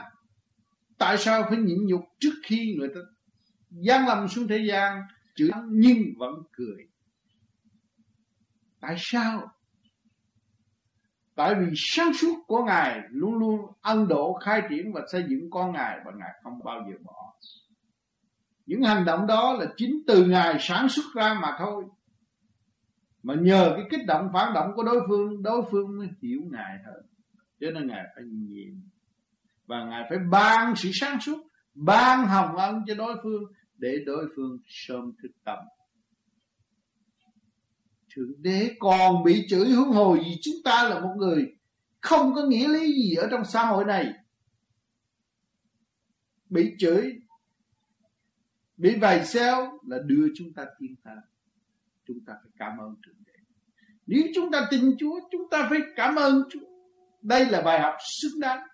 tại 0.99 1.18
sao 1.18 1.43
phải 1.49 1.59
nhịn 1.59 1.87
nhục 1.87 2.01
trước 2.20 2.35
khi 2.45 2.76
người 2.78 2.89
ta 2.95 3.01
gian 3.70 4.07
lầm 4.07 4.28
xuống 4.28 4.49
thế 4.49 4.59
gian 4.68 5.03
chữ 5.37 5.51
nhưng 5.68 5.99
vẫn 6.18 6.35
cười? 6.53 6.89
Tại 8.80 8.95
sao? 8.99 9.51
Tại 11.35 11.55
vì 11.55 11.66
sáng 11.76 12.14
suốt 12.14 12.35
của 12.47 12.64
ngài 12.64 13.01
luôn 13.11 13.35
luôn 13.35 13.61
ân 13.80 14.09
độ 14.09 14.39
khai 14.45 14.62
triển 14.70 14.93
và 14.93 15.01
xây 15.12 15.24
dựng 15.28 15.51
con 15.51 15.72
ngài 15.72 15.99
và 16.05 16.12
ngài 16.16 16.30
không 16.43 16.64
bao 16.64 16.87
giờ 16.91 16.97
bỏ. 17.05 17.35
Những 18.66 18.82
hành 18.82 19.05
động 19.05 19.26
đó 19.26 19.53
là 19.53 19.66
chính 19.76 20.03
từ 20.07 20.24
ngài 20.26 20.57
sản 20.61 20.89
xuất 20.89 21.05
ra 21.14 21.35
mà 21.43 21.57
thôi 21.59 21.85
mà 23.25 23.35
nhờ 23.35 23.72
cái 23.77 23.85
kích 23.91 24.07
động 24.07 24.31
phản 24.33 24.55
động 24.55 24.72
của 24.77 24.83
đối 24.83 25.01
phương 25.09 25.43
đối 25.43 25.62
phương 25.70 25.99
mới 25.99 26.09
hiểu 26.22 26.41
ngài 26.51 26.79
hơn. 26.87 27.07
Cho 27.61 27.70
nên 27.70 27.87
ngài 27.87 28.05
phải 28.14 28.25
nhìn. 28.25 28.81
Và 29.66 29.85
ngài 29.85 30.07
phải 30.09 30.18
ban 30.31 30.77
sự 30.77 30.91
sáng 30.93 31.20
suốt, 31.20 31.39
ban 31.75 32.27
hồng 32.27 32.57
ân 32.57 32.83
cho 32.87 32.95
đối 32.95 33.16
phương 33.22 33.43
để 33.77 33.99
đối 34.07 34.27
phương 34.37 34.59
sớm 34.66 35.12
thức 35.22 35.29
tâm. 35.45 35.59
Thượng 38.14 38.43
đế 38.43 38.77
còn 38.79 39.25
bị 39.25 39.47
chửi 39.49 39.66
hướng 39.66 39.93
hồi 39.93 40.20
gì 40.25 40.39
chúng 40.43 40.57
ta 40.64 40.89
là 40.89 41.01
một 41.01 41.14
người 41.16 41.57
không 42.01 42.35
có 42.35 42.43
nghĩa 42.43 42.68
lý 42.68 42.93
gì 42.93 43.14
ở 43.14 43.29
trong 43.31 43.45
xã 43.45 43.66
hội 43.66 43.85
này. 43.85 44.12
Bị 46.51 46.75
chửi, 46.79 47.12
bị 48.77 48.99
vầy 48.99 49.25
xéo 49.25 49.79
là 49.87 49.99
đưa 50.07 50.27
chúng 50.37 50.53
ta 50.53 50.66
thiên 50.81 50.95
thang 51.05 51.20
chúng 52.07 52.18
ta 52.26 52.32
phải 52.42 52.52
cảm 52.57 52.78
ơn 52.78 52.94
thượng 53.07 53.16
đế. 53.26 53.32
Nếu 54.07 54.22
chúng 54.34 54.50
ta 54.50 54.66
tin 54.70 54.96
chúa, 54.98 55.20
chúng 55.30 55.42
ta 55.50 55.66
phải 55.70 55.78
cảm 55.96 56.14
ơn 56.14 56.42
chúa. 56.50 56.66
Đây 57.22 57.46
là 57.46 57.62
bài 57.62 57.80
học 57.80 57.94
xứng 58.22 58.40
đáng. 58.40 58.66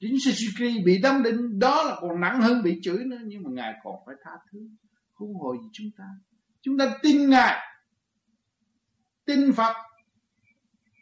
Chính 0.00 0.14
Suzuki 0.14 0.84
bị 0.84 1.00
đâm 1.02 1.22
đinh 1.22 1.58
đó 1.58 1.84
là 1.84 1.96
còn 2.00 2.20
nặng 2.20 2.40
hơn 2.40 2.62
bị 2.62 2.78
chửi 2.82 3.04
nữa, 3.04 3.18
nhưng 3.24 3.42
mà 3.42 3.50
ngài 3.52 3.72
còn 3.84 3.94
phải 4.06 4.14
tha 4.24 4.30
thứ 4.52 4.58
huống 5.14 5.34
hồi 5.34 5.56
gì 5.62 5.68
chúng 5.72 5.90
ta. 5.98 6.04
Chúng 6.62 6.78
ta 6.78 6.98
tin 7.02 7.30
ngài, 7.30 7.60
tin 9.24 9.52
Phật. 9.52 9.76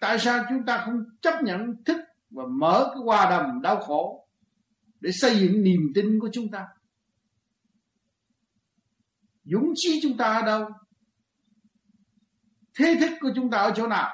Tại 0.00 0.18
sao 0.18 0.44
chúng 0.48 0.64
ta 0.66 0.82
không 0.84 1.04
chấp 1.22 1.42
nhận 1.42 1.84
thức 1.84 1.96
và 2.30 2.44
mở 2.50 2.90
cái 2.94 3.02
hòa 3.04 3.30
đầm 3.30 3.62
đau 3.62 3.76
khổ 3.76 4.28
để 5.00 5.10
xây 5.12 5.40
dựng 5.40 5.62
niềm 5.62 5.80
tin 5.94 6.18
của 6.20 6.28
chúng 6.32 6.50
ta? 6.50 6.66
Dũng 9.44 9.72
chí 9.74 10.00
chúng 10.02 10.16
ta 10.16 10.24
ở 10.24 10.42
đâu? 10.42 10.68
Thế 12.80 12.96
thức 13.00 13.10
của 13.20 13.30
chúng 13.34 13.50
ta 13.50 13.58
ở 13.58 13.72
chỗ 13.76 13.86
nào? 13.86 14.10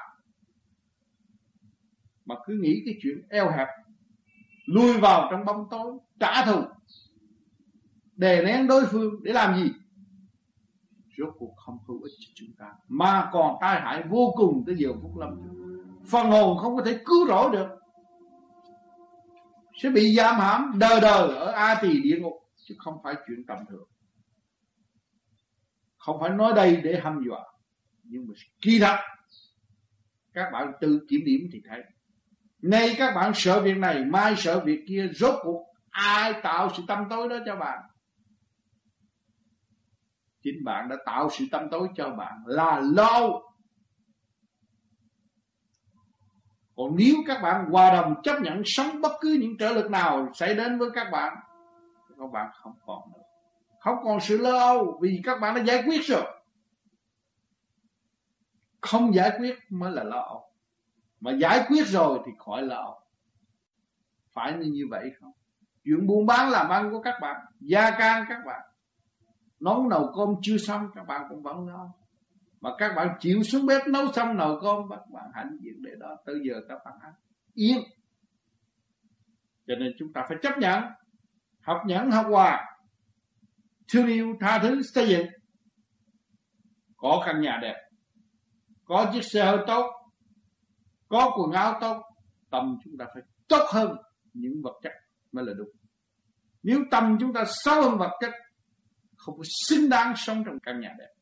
Mà 2.25 2.35
cứ 2.45 2.59
nghĩ 2.61 2.81
cái 2.85 2.95
chuyện 3.01 3.27
eo 3.29 3.51
hẹp 3.51 3.67
lui 4.65 4.97
vào 4.97 5.27
trong 5.31 5.45
bóng 5.45 5.67
tối, 5.71 5.97
trả 6.19 6.45
thù, 6.45 6.61
đè 8.15 8.43
nén 8.43 8.67
đối 8.67 8.85
phương 8.85 9.23
để 9.23 9.33
làm 9.33 9.55
gì? 9.55 9.71
Rốt 11.17 11.33
cuộc 11.39 11.53
không 11.55 11.77
hữu 11.87 12.01
ích 12.01 12.13
cho 12.19 12.31
chúng 12.35 12.49
ta, 12.59 12.73
mà 12.87 13.29
còn 13.33 13.57
tai 13.61 13.81
hại 13.81 14.03
vô 14.09 14.33
cùng 14.35 14.63
tới 14.65 14.75
giờ 14.77 14.89
phút 15.01 15.17
lâm 15.17 15.57
phần 16.07 16.31
hồn 16.31 16.57
không 16.57 16.75
có 16.75 16.83
thể 16.85 16.99
cứu 17.05 17.27
rỗi 17.27 17.51
được. 17.51 17.67
Sẽ 19.83 19.89
bị 19.89 20.15
giam 20.15 20.35
hãm 20.35 20.79
đờ 20.79 20.99
đờ 20.99 21.27
ở 21.27 21.51
a 21.51 21.79
tỳ 21.81 22.01
địa 22.01 22.19
ngục, 22.19 22.33
chứ 22.67 22.75
không 22.77 22.97
phải 23.03 23.15
chuyện 23.27 23.45
tầm 23.47 23.57
thường. 23.69 23.87
Không 25.97 26.17
phải 26.19 26.29
nói 26.29 26.53
đây 26.55 26.81
để 26.83 26.99
hăm 27.03 27.23
dọa 27.27 27.39
nhưng 28.09 28.27
mà 28.27 28.33
kỳ 28.61 28.79
thật 28.79 28.97
các 30.33 30.49
bạn 30.53 30.71
tự 30.81 31.05
kiểm 31.09 31.21
điểm 31.25 31.49
thì 31.53 31.61
thấy. 31.69 31.83
Nay 32.61 32.95
các 32.97 33.15
bạn 33.15 33.31
sợ 33.35 33.61
việc 33.61 33.77
này, 33.77 34.05
mai 34.05 34.35
sợ 34.37 34.59
việc 34.59 34.79
kia, 34.87 35.07
rốt 35.13 35.35
cuộc 35.43 35.65
ai 35.89 36.33
tạo 36.43 36.69
sự 36.77 36.83
tâm 36.87 37.03
tối 37.09 37.29
đó 37.29 37.37
cho 37.45 37.55
bạn? 37.55 37.79
Chính 40.43 40.63
bạn 40.65 40.89
đã 40.89 40.95
tạo 41.05 41.29
sự 41.29 41.45
tâm 41.51 41.69
tối 41.71 41.87
cho 41.95 42.09
bạn 42.09 42.43
là 42.45 42.79
lâu. 42.79 43.43
Còn 46.75 46.95
nếu 46.95 47.15
các 47.27 47.41
bạn 47.41 47.65
hòa 47.71 47.93
đồng 47.93 48.15
chấp 48.23 48.41
nhận 48.41 48.61
sống 48.65 49.01
bất 49.01 49.11
cứ 49.21 49.37
những 49.41 49.57
trở 49.59 49.73
lực 49.73 49.91
nào 49.91 50.29
xảy 50.33 50.55
đến 50.55 50.77
với 50.77 50.89
các 50.95 51.07
bạn 51.11 51.33
các 52.19 52.31
bạn 52.33 52.51
không 52.63 52.73
còn 52.85 53.01
nữa. 53.13 53.21
Không 53.79 53.95
còn 54.03 54.19
sự 54.19 54.37
lo 54.37 54.59
âu 54.59 54.99
vì 55.01 55.21
các 55.23 55.39
bạn 55.41 55.55
đã 55.55 55.63
giải 55.63 55.83
quyết 55.87 56.05
rồi 56.05 56.36
không 58.81 59.13
giải 59.13 59.31
quyết 59.39 59.55
mới 59.69 59.91
là 59.91 60.03
lo 60.03 60.19
âu. 60.19 60.43
Mà 61.19 61.31
giải 61.31 61.65
quyết 61.67 61.87
rồi 61.87 62.19
thì 62.25 62.31
khỏi 62.37 62.61
lo 62.61 62.75
âu. 62.75 62.99
Phải 64.33 64.53
như 64.53 64.71
như 64.71 64.83
vậy 64.89 65.11
không? 65.19 65.31
Chuyện 65.83 66.07
buôn 66.07 66.25
bán 66.25 66.49
làm 66.49 66.69
ăn 66.69 66.91
của 66.91 67.01
các 67.01 67.15
bạn, 67.21 67.45
gia 67.59 67.91
can 67.91 68.25
các 68.29 68.39
bạn, 68.45 68.61
nấu 69.59 69.87
nồi 69.89 70.07
cơm 70.15 70.29
chưa 70.41 70.57
xong, 70.57 70.87
các 70.95 71.07
bạn 71.07 71.21
cũng 71.29 71.43
vẫn 71.43 71.67
lo. 71.67 71.93
Mà 72.61 72.69
các 72.77 72.93
bạn 72.95 73.17
chịu 73.19 73.43
xuống 73.43 73.65
bếp 73.65 73.87
nấu 73.87 74.11
xong 74.11 74.37
nồi 74.37 74.59
cơm, 74.61 74.89
các 74.89 75.09
bạn 75.13 75.31
hạnh 75.33 75.57
diện 75.61 75.81
để 75.81 75.91
đó. 75.99 76.17
Tới 76.25 76.35
giờ 76.47 76.53
các 76.69 76.77
bạn 76.85 76.93
ăn 77.01 77.13
yên. 77.53 77.77
Cho 79.67 79.75
nên 79.75 79.91
chúng 79.99 80.13
ta 80.13 80.25
phải 80.29 80.37
chấp 80.41 80.57
nhận. 80.57 80.83
Học 81.61 81.77
nhẫn, 81.85 82.11
học 82.11 82.25
hòa. 82.29 82.65
Thương 83.93 84.07
yêu, 84.07 84.35
tha 84.39 84.59
thứ, 84.59 84.81
xây 84.81 85.09
dựng. 85.09 85.27
Có 86.97 87.23
căn 87.25 87.41
nhà 87.41 87.59
đẹp 87.61 87.86
có 88.87 89.11
chiếc 89.13 89.23
xe 89.23 89.45
hơi 89.45 89.57
tốt, 89.67 89.91
có 91.07 91.31
quần 91.37 91.51
áo 91.51 91.77
tốt, 91.81 92.03
tâm 92.49 92.77
chúng 92.83 92.97
ta 92.97 93.05
phải 93.13 93.23
tốt 93.47 93.65
hơn 93.73 93.97
những 94.33 94.61
vật 94.63 94.79
chất 94.83 94.91
mới 95.31 95.45
là 95.45 95.53
đúng. 95.57 95.69
Nếu 96.63 96.79
tâm 96.91 97.17
chúng 97.19 97.33
ta 97.33 97.43
xấu 97.63 97.81
hơn 97.81 97.97
vật 97.97 98.17
chất, 98.21 98.31
không 99.15 99.37
có 99.37 99.43
xứng 99.67 99.89
đáng 99.89 100.13
sống 100.17 100.43
trong 100.45 100.59
căn 100.59 100.79
nhà 100.79 100.95
đẹp. 100.99 101.13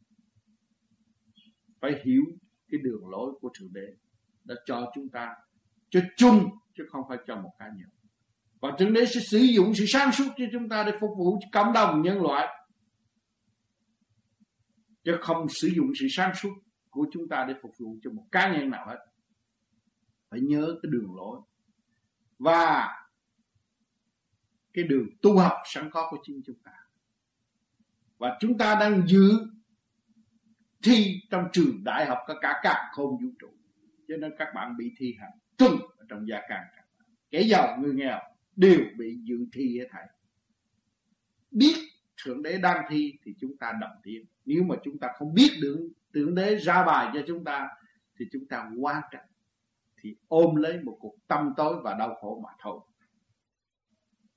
Phải 1.81 1.91
hiểu 2.05 2.23
cái 2.71 2.79
đường 2.83 3.09
lối 3.09 3.31
của 3.41 3.49
thượng 3.59 3.73
đế 3.73 3.87
đã 4.43 4.55
cho 4.65 4.91
chúng 4.95 5.09
ta, 5.09 5.35
cho 5.89 5.99
chung, 6.17 6.49
chứ 6.77 6.83
không 6.91 7.01
phải 7.09 7.17
cho 7.27 7.35
một 7.35 7.51
cá 7.59 7.65
nhân. 7.65 7.89
Và 8.59 8.69
thượng 8.79 8.93
đế 8.93 9.05
sẽ 9.05 9.19
sử 9.29 9.37
dụng 9.37 9.73
sự 9.73 9.85
sáng 9.87 10.11
suốt 10.11 10.25
cho 10.37 10.45
chúng 10.51 10.69
ta 10.69 10.83
để 10.83 10.91
phục 11.01 11.09
vụ 11.17 11.39
cho 11.41 11.61
cộng 11.63 11.73
đồng 11.73 12.01
nhân 12.01 12.21
loại, 12.21 12.47
chứ 15.03 15.11
không 15.21 15.47
sử 15.49 15.67
dụng 15.75 15.91
sự 15.99 16.07
sáng 16.09 16.35
suốt 16.35 16.51
của 16.95 17.07
chúng 17.11 17.27
ta 17.27 17.45
để 17.47 17.53
phục 17.61 17.77
vụ 17.77 17.97
cho 18.03 18.11
một 18.11 18.23
cá 18.31 18.53
nhân 18.53 18.69
nào 18.69 18.87
hết. 18.87 19.05
Phải 20.29 20.39
nhớ 20.41 20.75
cái 20.83 20.89
đường 20.91 21.15
lối. 21.15 21.41
Và 22.39 22.89
cái 24.73 24.83
đường 24.83 25.07
tu 25.21 25.37
học 25.37 25.57
sẵn 25.65 25.89
có 25.91 26.07
của 26.11 26.17
chính 26.23 26.41
chúng 26.45 26.59
ta. 26.63 26.71
Và 28.17 28.37
chúng 28.39 28.57
ta 28.57 28.75
đang 28.79 29.07
giữ 29.07 29.31
thi 30.83 31.21
trong 31.29 31.47
trường 31.53 31.83
đại 31.83 32.05
học 32.05 32.17
có 32.27 32.35
cả 32.41 32.59
cả 32.63 32.91
không 32.93 33.17
vũ 33.17 33.29
trụ. 33.39 33.49
Cho 34.07 34.17
nên 34.17 34.31
các 34.37 34.47
bạn 34.55 34.77
bị 34.77 34.91
thi 34.97 35.15
hành 35.19 35.31
tuần 35.57 35.71
ở 35.97 36.05
trong 36.09 36.27
gia 36.27 36.41
càng 36.49 36.65
kẻ 37.31 37.41
giàu, 37.41 37.77
người 37.81 37.93
nghèo 37.93 38.19
đều 38.55 38.79
bị 38.97 39.19
dự 39.23 39.45
thi 39.53 39.79
hết 39.79 39.87
thảy. 39.91 40.07
Biết 41.51 41.75
thượng 42.23 42.43
đế 42.43 42.57
đang 42.57 42.85
thi 42.89 43.13
thì 43.23 43.33
chúng 43.39 43.57
ta 43.57 43.73
động 43.81 43.95
tiếng 44.03 44.25
nếu 44.45 44.63
mà 44.63 44.75
chúng 44.83 44.99
ta 44.99 45.09
không 45.17 45.33
biết 45.33 45.49
được 45.61 45.89
thượng 46.15 46.35
đế 46.35 46.55
ra 46.55 46.85
bài 46.85 47.11
cho 47.13 47.21
chúng 47.27 47.43
ta, 47.43 47.69
thì 48.19 48.25
chúng 48.31 48.47
ta 48.47 48.69
quan 48.79 49.01
trọng 49.11 49.25
thì 50.01 50.15
ôm 50.27 50.55
lấy 50.55 50.79
một 50.83 50.97
cuộc 50.99 51.15
tâm 51.27 51.53
tối 51.57 51.81
và 51.83 51.93
đau 51.93 52.15
khổ 52.15 52.41
mà 52.43 52.49
thôi. 52.59 52.79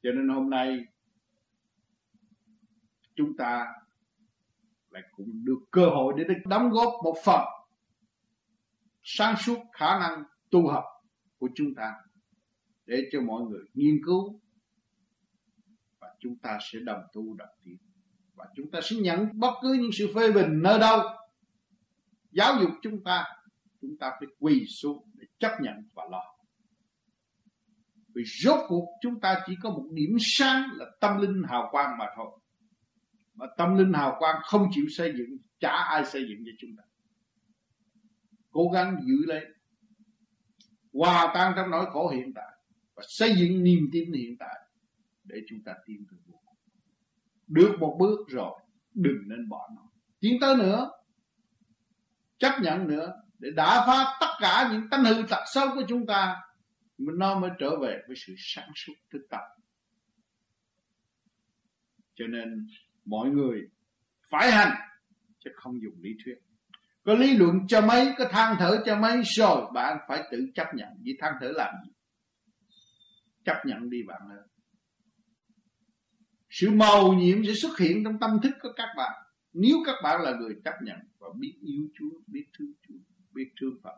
Cho 0.03 0.11
nên 0.13 0.29
hôm 0.29 0.51
nay, 0.51 0.85
chúng 3.15 3.37
ta 3.37 3.67
lại 4.91 5.03
cũng 5.13 5.45
được 5.45 5.59
cơ 5.71 5.87
hội 5.87 6.15
để 6.17 6.35
đóng 6.45 6.71
góp 6.71 6.93
một 7.05 7.17
phần 7.25 7.45
sáng 9.03 9.37
suốt 9.37 9.59
khả 9.73 9.99
năng 9.99 10.25
tu 10.51 10.69
học 10.69 10.85
của 11.39 11.49
chúng 11.55 11.75
ta, 11.75 11.95
để 12.87 13.09
cho 13.13 13.21
mọi 13.21 13.43
người 13.43 13.65
nghiên 13.75 14.01
cứu 14.05 14.41
chúng 16.19 16.39
ta 16.39 16.59
sẽ 16.73 16.79
đồng 16.79 17.03
tu 17.13 17.35
đồng 17.35 17.49
tiến. 17.65 17.77
Và 18.35 18.47
chúng 18.57 18.71
ta 18.71 18.81
sẽ 18.83 18.97
nhận 18.97 19.29
bất 19.33 19.53
cứ 19.63 19.73
những 19.73 19.93
sự 19.93 20.13
phê 20.15 20.33
bình 20.33 20.63
nơi 20.63 20.79
đâu. 20.79 21.01
Giáo 22.31 22.61
dục 22.61 22.71
chúng 22.83 23.05
ta 23.05 23.25
chúng 23.81 23.97
ta 23.99 24.11
phải 24.21 24.29
quỳ 24.39 24.67
xuống 24.67 25.11
để 25.15 25.27
chấp 25.39 25.53
nhận 25.63 25.75
và 25.95 26.05
lo. 26.11 26.23
Vì 28.15 28.23
rốt 28.43 28.61
cuộc 28.69 28.87
chúng 29.03 29.21
ta 29.21 29.43
chỉ 29.47 29.53
có 29.63 29.71
một 29.71 29.85
điểm 29.93 30.17
sáng 30.21 30.71
là 30.73 30.87
tâm 31.01 31.19
linh 31.19 31.43
hào 31.49 31.69
quang 31.71 31.99
mà 31.99 32.07
thôi. 32.17 32.41
Mà 33.35 33.47
tâm 33.57 33.75
linh 33.75 33.93
hào 33.93 34.17
quang 34.19 34.37
không 34.45 34.69
chịu 34.75 34.85
xây 34.91 35.13
dựng, 35.19 35.39
chả 35.61 35.71
ai 35.71 36.05
xây 36.05 36.23
dựng 36.29 36.39
cho 36.47 36.53
chúng 36.59 36.71
ta. 36.77 36.83
Cố 38.51 38.71
gắng 38.75 38.97
giữ 39.07 39.27
lấy, 39.27 39.45
hòa 40.93 41.33
tan 41.35 41.53
trong 41.57 41.71
nỗi 41.71 41.87
khổ 41.93 42.09
hiện 42.09 42.33
tại 42.35 42.53
và 42.95 43.03
xây 43.09 43.35
dựng 43.37 43.63
niềm 43.63 43.89
tin 43.93 44.13
hiện 44.13 44.37
tại 44.39 44.68
để 45.29 45.37
chúng 45.49 45.59
ta 45.65 45.75
tiến 45.87 46.05
tới 46.11 46.19
vô 46.27 46.41
cùng 46.45 46.57
được 47.47 47.77
một 47.81 47.97
bước 48.01 48.29
rồi, 48.29 48.61
đừng 48.95 49.19
nên 49.27 49.49
bỏ 49.49 49.69
nó. 49.77 49.83
Tiến 50.21 50.39
tới 50.41 50.57
nữa, 50.57 50.91
chấp 52.39 52.61
nhận 52.63 52.89
nữa, 52.89 53.13
để 53.39 53.49
đả 53.57 53.85
phá 53.87 54.17
tất 54.21 54.35
cả 54.41 54.69
những 54.73 54.91
tánh 54.91 55.05
hư 55.05 55.23
tật 55.31 55.43
xấu 55.55 55.69
của 55.75 55.83
chúng 55.89 56.07
ta 56.07 56.37
mình 56.99 57.19
nó 57.19 57.39
mới 57.39 57.51
trở 57.59 57.71
về 57.81 57.99
với 58.07 58.17
sự 58.27 58.35
sáng 58.39 58.69
suốt 58.75 58.95
thức 59.13 59.27
tập. 59.31 59.41
Cho 62.15 62.27
nên 62.27 62.67
mọi 63.05 63.31
người 63.31 63.61
phải 64.31 64.53
hành, 64.53 64.73
chứ 65.39 65.51
không 65.55 65.83
dùng 65.83 66.03
lý 66.03 66.11
thuyết. 66.25 66.35
Có 67.05 67.15
lý 67.15 67.37
luận 67.37 67.67
cho 67.69 67.81
mấy, 67.81 68.15
có 68.19 68.25
than 68.31 68.57
thở 68.59 68.83
cho 68.87 69.01
mấy, 69.01 69.23
rồi 69.25 69.71
bạn 69.75 69.99
phải 70.09 70.23
tự 70.31 70.47
chấp 70.55 70.67
nhận. 70.75 70.89
Vì 71.03 71.17
than 71.21 71.35
thở 71.41 71.53
làm 71.55 71.75
gì? 71.87 71.93
Chấp 73.45 73.57
nhận 73.67 73.91
đi 73.91 73.99
bạn 74.09 74.21
ơi 74.31 74.43
sự 76.61 76.71
màu 76.71 77.13
nhiệm 77.13 77.45
sẽ 77.47 77.55
xuất 77.55 77.79
hiện 77.79 78.05
trong 78.05 78.19
tâm 78.19 78.41
thức 78.43 78.53
của 78.63 78.73
các 78.77 78.89
bạn. 78.97 79.13
Nếu 79.53 79.77
các 79.87 79.95
bạn 80.03 80.23
là 80.23 80.37
người 80.37 80.55
chấp 80.65 80.75
nhận 80.83 80.99
và 81.19 81.29
biết 81.39 81.55
yêu 81.63 81.89
Chúa, 81.95 82.21
biết 82.27 82.45
thương 82.59 82.73
Chúa, 82.89 82.95
biết 83.33 83.51
thương 83.61 83.75
Phật, 83.83 83.95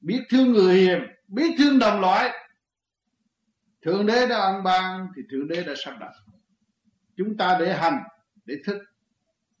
biết 0.00 0.20
thương 0.30 0.52
người 0.52 0.80
hiền, 0.80 0.98
biết 1.28 1.54
thương 1.58 1.78
đồng 1.78 2.00
loại, 2.00 2.30
thượng 3.82 4.06
đế 4.06 4.26
đã 4.28 4.40
ăn 4.40 4.62
ban 4.64 5.06
thì 5.16 5.22
thượng 5.30 5.48
đế 5.48 5.64
đã 5.64 5.74
sắp 5.84 5.94
đặt. 6.00 6.12
Chúng 7.16 7.36
ta 7.36 7.56
để 7.60 7.74
hành, 7.74 8.02
để 8.44 8.54
thức. 8.66 8.78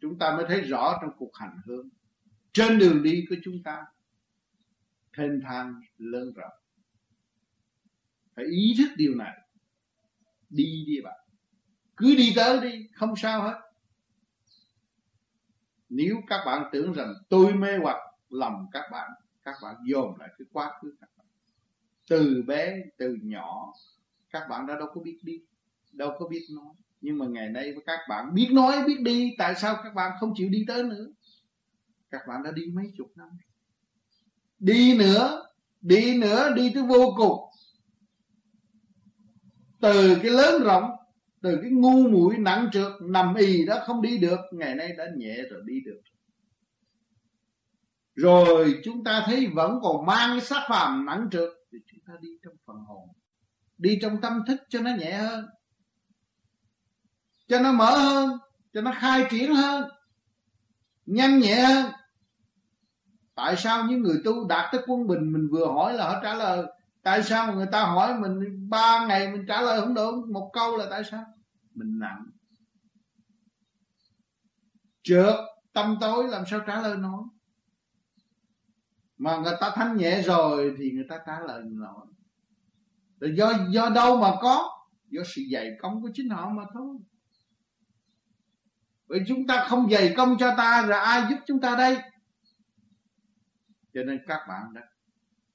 Chúng 0.00 0.18
ta 0.18 0.36
mới 0.36 0.44
thấy 0.48 0.60
rõ 0.60 0.98
trong 1.02 1.10
cuộc 1.16 1.30
hành 1.34 1.56
hương. 1.66 1.88
Trên 2.52 2.78
đường 2.78 3.02
đi 3.02 3.24
của 3.28 3.36
chúng 3.44 3.62
ta, 3.64 3.84
thênh 5.16 5.40
thang 5.40 5.74
lớn 5.98 6.32
rộng. 6.36 6.52
Phải 8.36 8.44
ý 8.44 8.74
thức 8.78 8.88
điều 8.96 9.14
này. 9.14 9.32
Đi 10.48 10.84
đi 10.86 11.00
bạn 11.04 11.29
cứ 12.00 12.16
đi 12.16 12.32
tới 12.36 12.60
đi, 12.60 12.86
không 12.94 13.16
sao 13.16 13.42
hết. 13.42 13.60
Nếu 15.88 16.16
các 16.26 16.42
bạn 16.46 16.70
tưởng 16.72 16.92
rằng 16.92 17.14
tôi 17.28 17.54
mê 17.54 17.78
hoặc 17.82 17.96
lầm 18.28 18.66
các 18.72 18.84
bạn 18.92 19.10
các 19.42 19.54
bạn 19.62 19.76
dồn 19.86 20.16
lại 20.18 20.28
cái 20.38 20.46
quá 20.52 20.72
khứ 20.82 20.94
các 21.00 21.10
bạn. 21.16 21.26
Từ 22.08 22.42
bé, 22.46 22.76
từ 22.98 23.16
nhỏ, 23.22 23.72
các 24.30 24.46
bạn 24.48 24.66
đã 24.66 24.74
đâu 24.78 24.88
có 24.94 25.00
biết 25.00 25.18
đi, 25.22 25.40
đâu 25.92 26.16
có 26.18 26.28
biết 26.28 26.46
nói. 26.50 26.74
Nhưng 27.00 27.18
mà 27.18 27.26
ngày 27.26 27.48
nay 27.48 27.74
các 27.86 28.00
bạn 28.08 28.34
biết 28.34 28.48
nói, 28.52 28.84
biết 28.86 29.00
đi, 29.00 29.34
tại 29.38 29.54
sao 29.54 29.76
các 29.84 29.94
bạn 29.94 30.16
không 30.20 30.32
chịu 30.36 30.48
đi 30.48 30.64
tới 30.68 30.82
nữa? 30.82 31.06
Các 32.10 32.20
bạn 32.28 32.42
đã 32.42 32.50
đi 32.50 32.62
mấy 32.74 32.92
chục 32.96 33.12
năm. 33.16 33.28
Đi 34.58 34.98
nữa 34.98 35.46
đi 35.80 36.18
nữa, 36.18 36.52
đi 36.56 36.70
tới 36.74 36.82
vô 36.82 37.14
cùng. 37.16 37.50
Từ 39.80 40.18
cái 40.22 40.30
lớn 40.30 40.62
rộng 40.62 40.90
từ 41.42 41.58
cái 41.62 41.70
ngu 41.70 42.08
muội 42.08 42.38
nặng 42.38 42.68
trượt, 42.72 42.92
nằm 43.00 43.34
ì 43.34 43.66
đó 43.66 43.78
không 43.86 44.02
đi 44.02 44.18
được, 44.18 44.40
ngày 44.52 44.74
nay 44.74 44.92
đã 44.98 45.04
nhẹ 45.16 45.36
rồi 45.50 45.62
đi 45.66 45.80
được. 45.84 46.00
Rồi 48.14 48.80
chúng 48.84 49.04
ta 49.04 49.22
thấy 49.26 49.46
vẫn 49.46 49.78
còn 49.82 50.06
mang 50.06 50.30
cái 50.30 50.40
xác 50.40 50.66
phàm 50.68 51.06
nặng 51.06 51.28
trượt, 51.32 51.50
thì 51.72 51.78
chúng 51.86 52.00
ta 52.06 52.12
đi 52.20 52.28
trong 52.44 52.54
phần 52.66 52.76
hồn. 52.76 53.08
Đi 53.78 53.98
trong 54.02 54.20
tâm 54.20 54.42
thức 54.46 54.60
cho 54.68 54.80
nó 54.80 54.90
nhẹ 54.98 55.12
hơn, 55.12 55.46
cho 57.48 57.60
nó 57.60 57.72
mở 57.72 57.98
hơn, 57.98 58.38
cho 58.72 58.80
nó 58.80 58.92
khai 58.98 59.26
triển 59.30 59.54
hơn, 59.54 59.90
nhanh 61.06 61.38
nhẹ 61.38 61.54
hơn. 61.54 61.92
Tại 63.34 63.56
sao 63.56 63.84
những 63.84 64.02
người 64.02 64.20
tu 64.24 64.48
đạt 64.48 64.72
tới 64.72 64.80
quân 64.86 65.06
bình 65.06 65.32
mình 65.32 65.48
vừa 65.50 65.66
hỏi 65.66 65.94
là 65.94 66.08
họ 66.08 66.20
trả 66.22 66.34
lời? 66.34 66.66
Tại 67.02 67.22
sao 67.22 67.54
người 67.54 67.66
ta 67.72 67.84
hỏi 67.84 68.18
mình 68.18 68.68
ba 68.68 69.06
ngày 69.06 69.32
mình 69.32 69.44
trả 69.48 69.60
lời 69.60 69.80
không 69.80 69.94
được? 69.94 70.14
Một 70.32 70.50
câu 70.52 70.76
là 70.76 70.86
tại 70.90 71.02
sao? 71.10 71.24
Mình 71.74 71.98
nặng. 71.98 72.26
Trượt 75.02 75.34
tâm 75.72 75.96
tối 76.00 76.28
làm 76.28 76.44
sao 76.50 76.60
trả 76.66 76.80
lời 76.80 76.96
nổi? 76.96 77.24
Mà 79.18 79.36
người 79.36 79.54
ta 79.60 79.72
thanh 79.74 79.96
nhẹ 79.96 80.22
rồi 80.22 80.74
thì 80.78 80.90
người 80.90 81.06
ta 81.08 81.18
trả 81.26 81.40
lời 81.40 81.62
nổi. 81.64 82.06
Rồi 83.20 83.32
do 83.36 83.52
do 83.70 83.88
đâu 83.88 84.16
mà 84.16 84.32
có? 84.40 84.70
Do 85.08 85.22
sự 85.34 85.42
dày 85.52 85.70
công 85.80 86.02
của 86.02 86.10
chính 86.14 86.30
họ 86.30 86.48
mà 86.48 86.62
thôi. 86.74 86.96
Vậy 89.06 89.20
chúng 89.28 89.46
ta 89.46 89.66
không 89.68 89.90
dày 89.90 90.14
công 90.16 90.36
cho 90.38 90.54
ta 90.56 90.82
rồi 90.82 90.98
ai 90.98 91.26
giúp 91.30 91.36
chúng 91.46 91.60
ta 91.60 91.76
đây? 91.76 91.98
Cho 93.94 94.02
nên 94.02 94.18
các 94.26 94.40
bạn 94.48 94.62
đã 94.74 94.82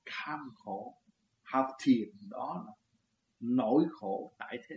tham 0.05 0.39
khổ 0.55 0.97
học 1.45 1.67
thiền 1.83 2.09
đó 2.29 2.63
là 2.65 2.71
nỗi 3.39 3.85
khổ 3.91 4.33
tại 4.37 4.57
thế. 4.67 4.75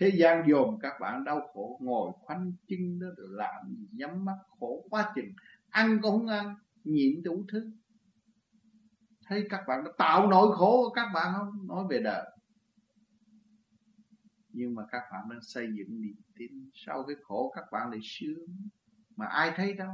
Thế 0.00 0.12
gian 0.14 0.44
dồn 0.48 0.78
các 0.80 0.92
bạn 1.00 1.24
đau 1.24 1.48
khổ, 1.52 1.78
ngồi 1.82 2.12
khoanh 2.20 2.52
chân 2.68 2.98
đó 2.98 3.06
rồi 3.16 3.28
làm 3.30 3.86
nhắm 3.92 4.24
mắt 4.24 4.36
khổ 4.58 4.86
quá 4.90 5.12
chừng, 5.16 5.32
ăn 5.68 5.98
cũng 6.02 6.18
không 6.18 6.26
ăn, 6.26 6.54
nhịn 6.84 7.22
đủ 7.22 7.44
thứ. 7.48 7.70
Thấy 9.26 9.46
các 9.50 9.64
bạn 9.68 9.84
đã 9.84 9.90
tạo 9.98 10.28
nỗi 10.28 10.56
khổ 10.56 10.82
của 10.84 10.90
các 10.90 11.06
bạn 11.14 11.34
không? 11.36 11.66
Nói 11.68 11.84
về 11.90 12.00
đời. 12.00 12.30
Nhưng 14.48 14.74
mà 14.74 14.82
các 14.90 15.02
bạn 15.12 15.28
đang 15.30 15.42
xây 15.42 15.68
dựng 15.78 16.00
niềm 16.00 16.16
tin 16.38 16.70
sau 16.74 17.04
cái 17.06 17.16
khổ 17.22 17.52
các 17.56 17.64
bạn 17.72 17.90
lại 17.90 18.00
sướng. 18.02 18.46
Mà 19.16 19.26
ai 19.26 19.52
thấy 19.56 19.72
đâu? 19.72 19.92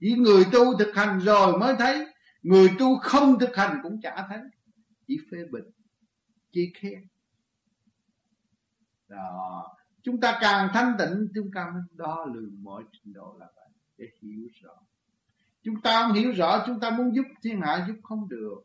Chỉ 0.00 0.14
người 0.14 0.44
tu 0.52 0.78
thực 0.78 0.94
hành 0.94 1.18
rồi 1.18 1.58
mới 1.58 1.74
thấy, 1.78 2.06
người 2.42 2.68
tu 2.78 2.98
không 2.98 3.38
thực 3.38 3.56
hành 3.56 3.80
cũng 3.82 4.00
chả 4.00 4.26
thấy 4.28 4.38
chỉ 5.10 5.18
phê 5.30 5.38
bình, 5.50 5.64
chê 6.52 6.60
khen. 6.74 7.06
Đó, 9.08 9.76
chúng 10.02 10.20
ta 10.20 10.38
càng 10.40 10.68
thanh 10.74 10.96
tịnh, 10.98 11.28
chúng 11.34 11.50
ta 11.54 11.70
mới 11.74 11.82
đo 11.92 12.26
lường 12.34 12.62
mọi 12.62 12.84
trình 12.92 13.12
độ 13.12 13.36
là 13.40 13.46
vậy, 13.56 13.68
để 13.96 14.06
hiểu 14.22 14.48
rõ. 14.62 14.74
Chúng 15.62 15.80
ta 15.82 16.02
không 16.02 16.16
hiểu 16.16 16.32
rõ, 16.32 16.64
chúng 16.66 16.80
ta 16.80 16.90
muốn 16.90 17.14
giúp 17.14 17.26
thiên 17.42 17.60
hạ 17.60 17.84
giúp 17.88 17.96
không 18.02 18.28
được. 18.28 18.56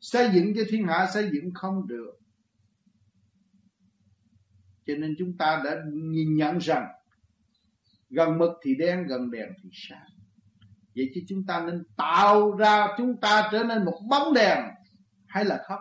Xây 0.00 0.30
dựng 0.34 0.54
cho 0.54 0.62
thiên 0.68 0.86
hạ 0.86 1.08
xây 1.14 1.30
dựng 1.32 1.54
không 1.54 1.86
được. 1.86 2.18
Cho 4.86 4.94
nên 4.94 5.14
chúng 5.18 5.36
ta 5.36 5.62
đã 5.64 5.82
nhìn 5.92 6.36
nhận 6.36 6.58
rằng, 6.58 6.86
gần 8.10 8.38
mực 8.38 8.50
thì 8.62 8.74
đen, 8.74 9.06
gần 9.06 9.30
đèn 9.30 9.48
thì 9.62 9.70
sáng. 9.72 10.08
Vậy 10.96 11.10
chứ 11.14 11.20
chúng 11.28 11.44
ta 11.46 11.64
nên 11.66 11.84
tạo 11.96 12.56
ra, 12.56 12.88
chúng 12.98 13.20
ta 13.20 13.48
trở 13.52 13.64
nên 13.64 13.84
một 13.84 14.00
bóng 14.10 14.34
đèn 14.34 14.77
hay 15.28 15.44
là 15.44 15.64
khóc 15.66 15.80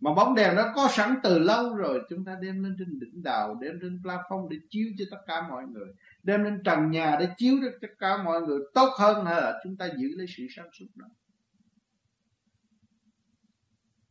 mà 0.00 0.14
bóng 0.14 0.34
đèn 0.34 0.56
đó 0.56 0.72
có 0.74 0.88
sẵn 0.90 1.14
từ 1.22 1.38
lâu 1.38 1.74
rồi, 1.74 2.02
chúng 2.08 2.24
ta 2.24 2.36
đem 2.42 2.62
lên 2.62 2.76
trên 2.78 3.00
đỉnh 3.00 3.22
đào, 3.22 3.54
đem 3.54 3.80
lên 3.80 4.00
plafond 4.02 4.48
để 4.48 4.56
chiếu 4.70 4.88
cho 4.98 5.04
tất 5.10 5.18
cả 5.26 5.48
mọi 5.48 5.66
người, 5.66 5.88
đem 6.22 6.44
lên 6.44 6.62
trần 6.64 6.90
nhà 6.90 7.16
để 7.20 7.28
chiếu 7.36 7.54
cho 7.62 7.78
tất 7.80 7.94
cả 7.98 8.22
mọi 8.22 8.40
người. 8.40 8.58
Tốt 8.74 8.90
hơn 8.98 9.24
hay 9.26 9.40
là 9.40 9.60
chúng 9.64 9.76
ta 9.76 9.86
giữ 9.86 10.08
lấy 10.16 10.26
sự 10.36 10.46
sáng 10.56 10.68
suốt 10.72 10.86
đó. 10.94 11.06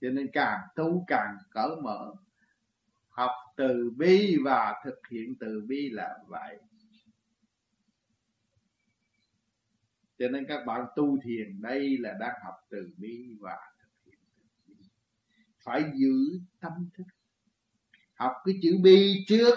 Cho 0.01 0.09
nên 0.09 0.30
càng 0.34 0.59
tu 0.75 1.03
càng 1.07 1.38
cởi 1.51 1.75
mở, 1.84 2.13
học 3.09 3.32
từ 3.57 3.91
bi 3.97 4.38
và 4.43 4.82
thực 4.86 4.99
hiện 5.11 5.36
từ 5.39 5.61
bi 5.67 5.89
là 5.89 6.17
vậy. 6.27 6.57
Cho 10.19 10.27
nên 10.30 10.45
các 10.47 10.65
bạn 10.65 10.86
tu 10.95 11.17
thiền 11.23 11.61
đây 11.61 11.97
là 11.97 12.13
đang 12.19 12.36
học 12.43 12.55
từ 12.69 12.89
bi 12.97 13.38
và 13.39 13.57
thực 13.82 13.91
hiện 14.05 14.19
từ 14.38 14.43
bi 14.67 14.75
phải 15.64 15.91
giữ 15.95 16.39
tâm 16.60 16.89
thức. 16.93 17.03
Học 18.14 18.34
cái 18.45 18.55
chữ 18.62 18.78
bi 18.84 19.26
trước, 19.28 19.55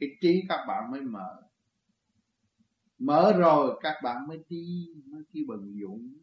cái 0.00 0.08
trí 0.20 0.42
các 0.48 0.64
bạn 0.68 0.90
mới 0.90 1.00
mở. 1.00 1.42
Mở 2.98 3.32
rồi, 3.38 3.80
các 3.82 4.00
bạn 4.02 4.26
mới 4.28 4.44
đi, 4.48 4.88
mới 5.06 5.22
kêu 5.32 5.44
bần 5.48 5.78
dũng 5.82 6.14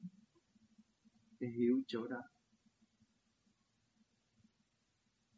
để 1.39 1.47
hiểu 1.47 1.81
chỗ 1.87 2.07
đó. 2.07 2.21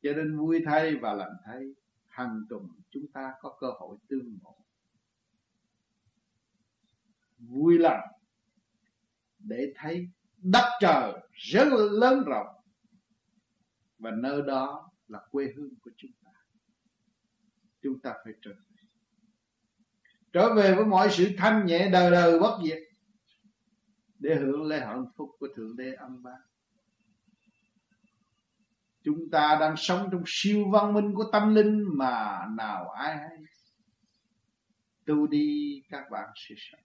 Cho 0.01 0.13
nên 0.13 0.37
vui 0.37 0.61
thay 0.65 0.95
và 0.95 1.13
lành 1.13 1.35
thay 1.45 1.63
hàng 2.07 2.41
tuần 2.49 2.67
chúng 2.89 3.07
ta 3.07 3.33
có 3.41 3.57
cơ 3.59 3.67
hội 3.79 3.97
tương 4.07 4.37
ngộ. 4.41 4.57
Vui 7.37 7.77
lòng 7.77 8.07
để 9.39 9.73
thấy 9.75 10.07
đất 10.37 10.69
trời 10.81 11.13
rất 11.31 11.67
lớn 11.91 12.23
rộng 12.25 12.62
và 14.03 14.11
nơi 14.11 14.41
đó 14.41 14.89
là 15.07 15.19
quê 15.31 15.53
hương 15.55 15.75
của 15.81 15.91
chúng 15.97 16.11
ta. 16.23 16.31
Chúng 17.81 17.99
ta 17.99 18.13
phải 18.23 18.33
trở 18.41 18.51
về. 18.51 18.81
Trở 20.33 20.53
về 20.55 20.75
với 20.75 20.85
mọi 20.85 21.09
sự 21.11 21.29
thanh 21.37 21.65
nhẹ 21.65 21.89
đời 21.89 22.11
đời 22.11 22.39
bất 22.39 22.59
diệt 22.63 22.79
để 24.19 24.35
hưởng 24.35 24.63
lễ 24.63 24.79
hạnh 24.79 25.05
phúc 25.15 25.29
của 25.39 25.47
thượng 25.55 25.75
đế 25.75 25.93
âm 25.93 26.23
ba. 26.23 26.37
Chúng 29.03 29.29
ta 29.31 29.57
đang 29.59 29.75
sống 29.77 30.09
trong 30.11 30.23
siêu 30.25 30.69
văn 30.71 30.93
minh 30.93 31.13
của 31.13 31.25
tâm 31.31 31.55
linh 31.55 31.97
mà 31.97 32.45
nào 32.57 32.89
ai 32.89 33.17
hay 33.17 33.37
tu 35.05 35.27
đi 35.27 35.81
các 35.89 36.03
bạn 36.11 36.29
sẽ 36.35 36.55
sống. 36.57 36.81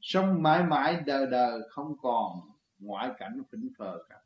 Sống 0.00 0.42
mãi 0.42 0.64
mãi 0.64 1.02
đời 1.06 1.26
đời 1.30 1.60
không 1.70 1.98
còn 1.98 2.40
ngoại 2.78 3.10
cảnh 3.18 3.42
phỉnh 3.52 3.68
phờ 3.78 3.98
cả 4.08 4.16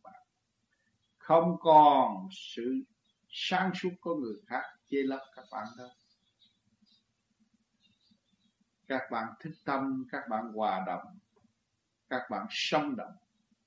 không 1.30 1.56
còn 1.60 2.28
sự 2.30 2.84
sáng 3.28 3.70
suốt 3.74 3.90
của 4.00 4.14
người 4.14 4.34
khác 4.46 4.62
chê 4.88 5.02
lấp 5.02 5.20
các 5.36 5.44
bạn 5.52 5.66
đâu 5.78 5.88
các 8.88 9.02
bạn 9.10 9.32
thích 9.40 9.52
tâm, 9.64 10.04
các 10.12 10.22
bạn 10.30 10.52
hòa 10.54 10.84
đồng, 10.86 11.18
các 12.08 12.22
bạn 12.30 12.46
sống 12.50 12.96
động 12.96 13.12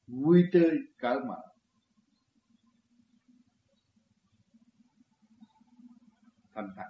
vui 0.07 0.43
tươi, 0.51 0.71
cởi 0.97 1.19
mở. 1.19 1.41
Thành 6.55 6.69
thật. 6.75 6.89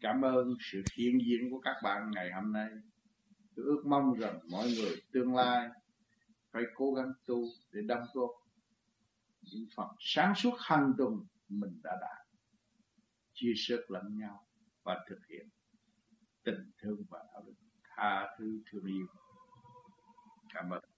Cảm 0.00 0.22
ơn 0.22 0.54
sự 0.60 0.82
hiện 0.96 1.18
diện 1.26 1.50
của 1.50 1.60
các 1.60 1.76
bạn 1.82 2.10
ngày 2.14 2.30
hôm 2.32 2.52
nay. 2.52 2.68
Tôi 3.56 3.64
ước 3.64 3.82
mong 3.86 4.12
rằng 4.18 4.38
mọi 4.50 4.66
người 4.66 5.02
tương 5.12 5.34
lai 5.36 5.68
phải 6.50 6.62
cố 6.74 6.92
gắng 6.92 7.12
tu 7.26 7.44
để 7.72 7.80
đóng 7.82 8.06
góp 8.14 8.43
những 9.52 9.66
phần 9.76 9.88
sáng 10.00 10.34
suốt 10.34 10.54
hàng 10.58 10.92
tuần 10.98 11.26
mình 11.48 11.80
đã 11.82 11.96
đạt. 12.00 12.26
Chia 13.32 13.52
sớt 13.56 13.80
lẫn 13.88 14.18
nhau 14.18 14.46
và 14.82 15.04
thực 15.08 15.26
hiện 15.28 15.48
tình 16.44 16.70
thương 16.78 17.04
và 17.10 17.18
đạo 17.32 17.42
đức 17.46 17.54
tha 17.84 18.36
thứ 18.38 18.62
thương 18.70 18.84
yêu. 18.86 19.06
Cảm 20.54 20.70
ơn. 20.70 20.93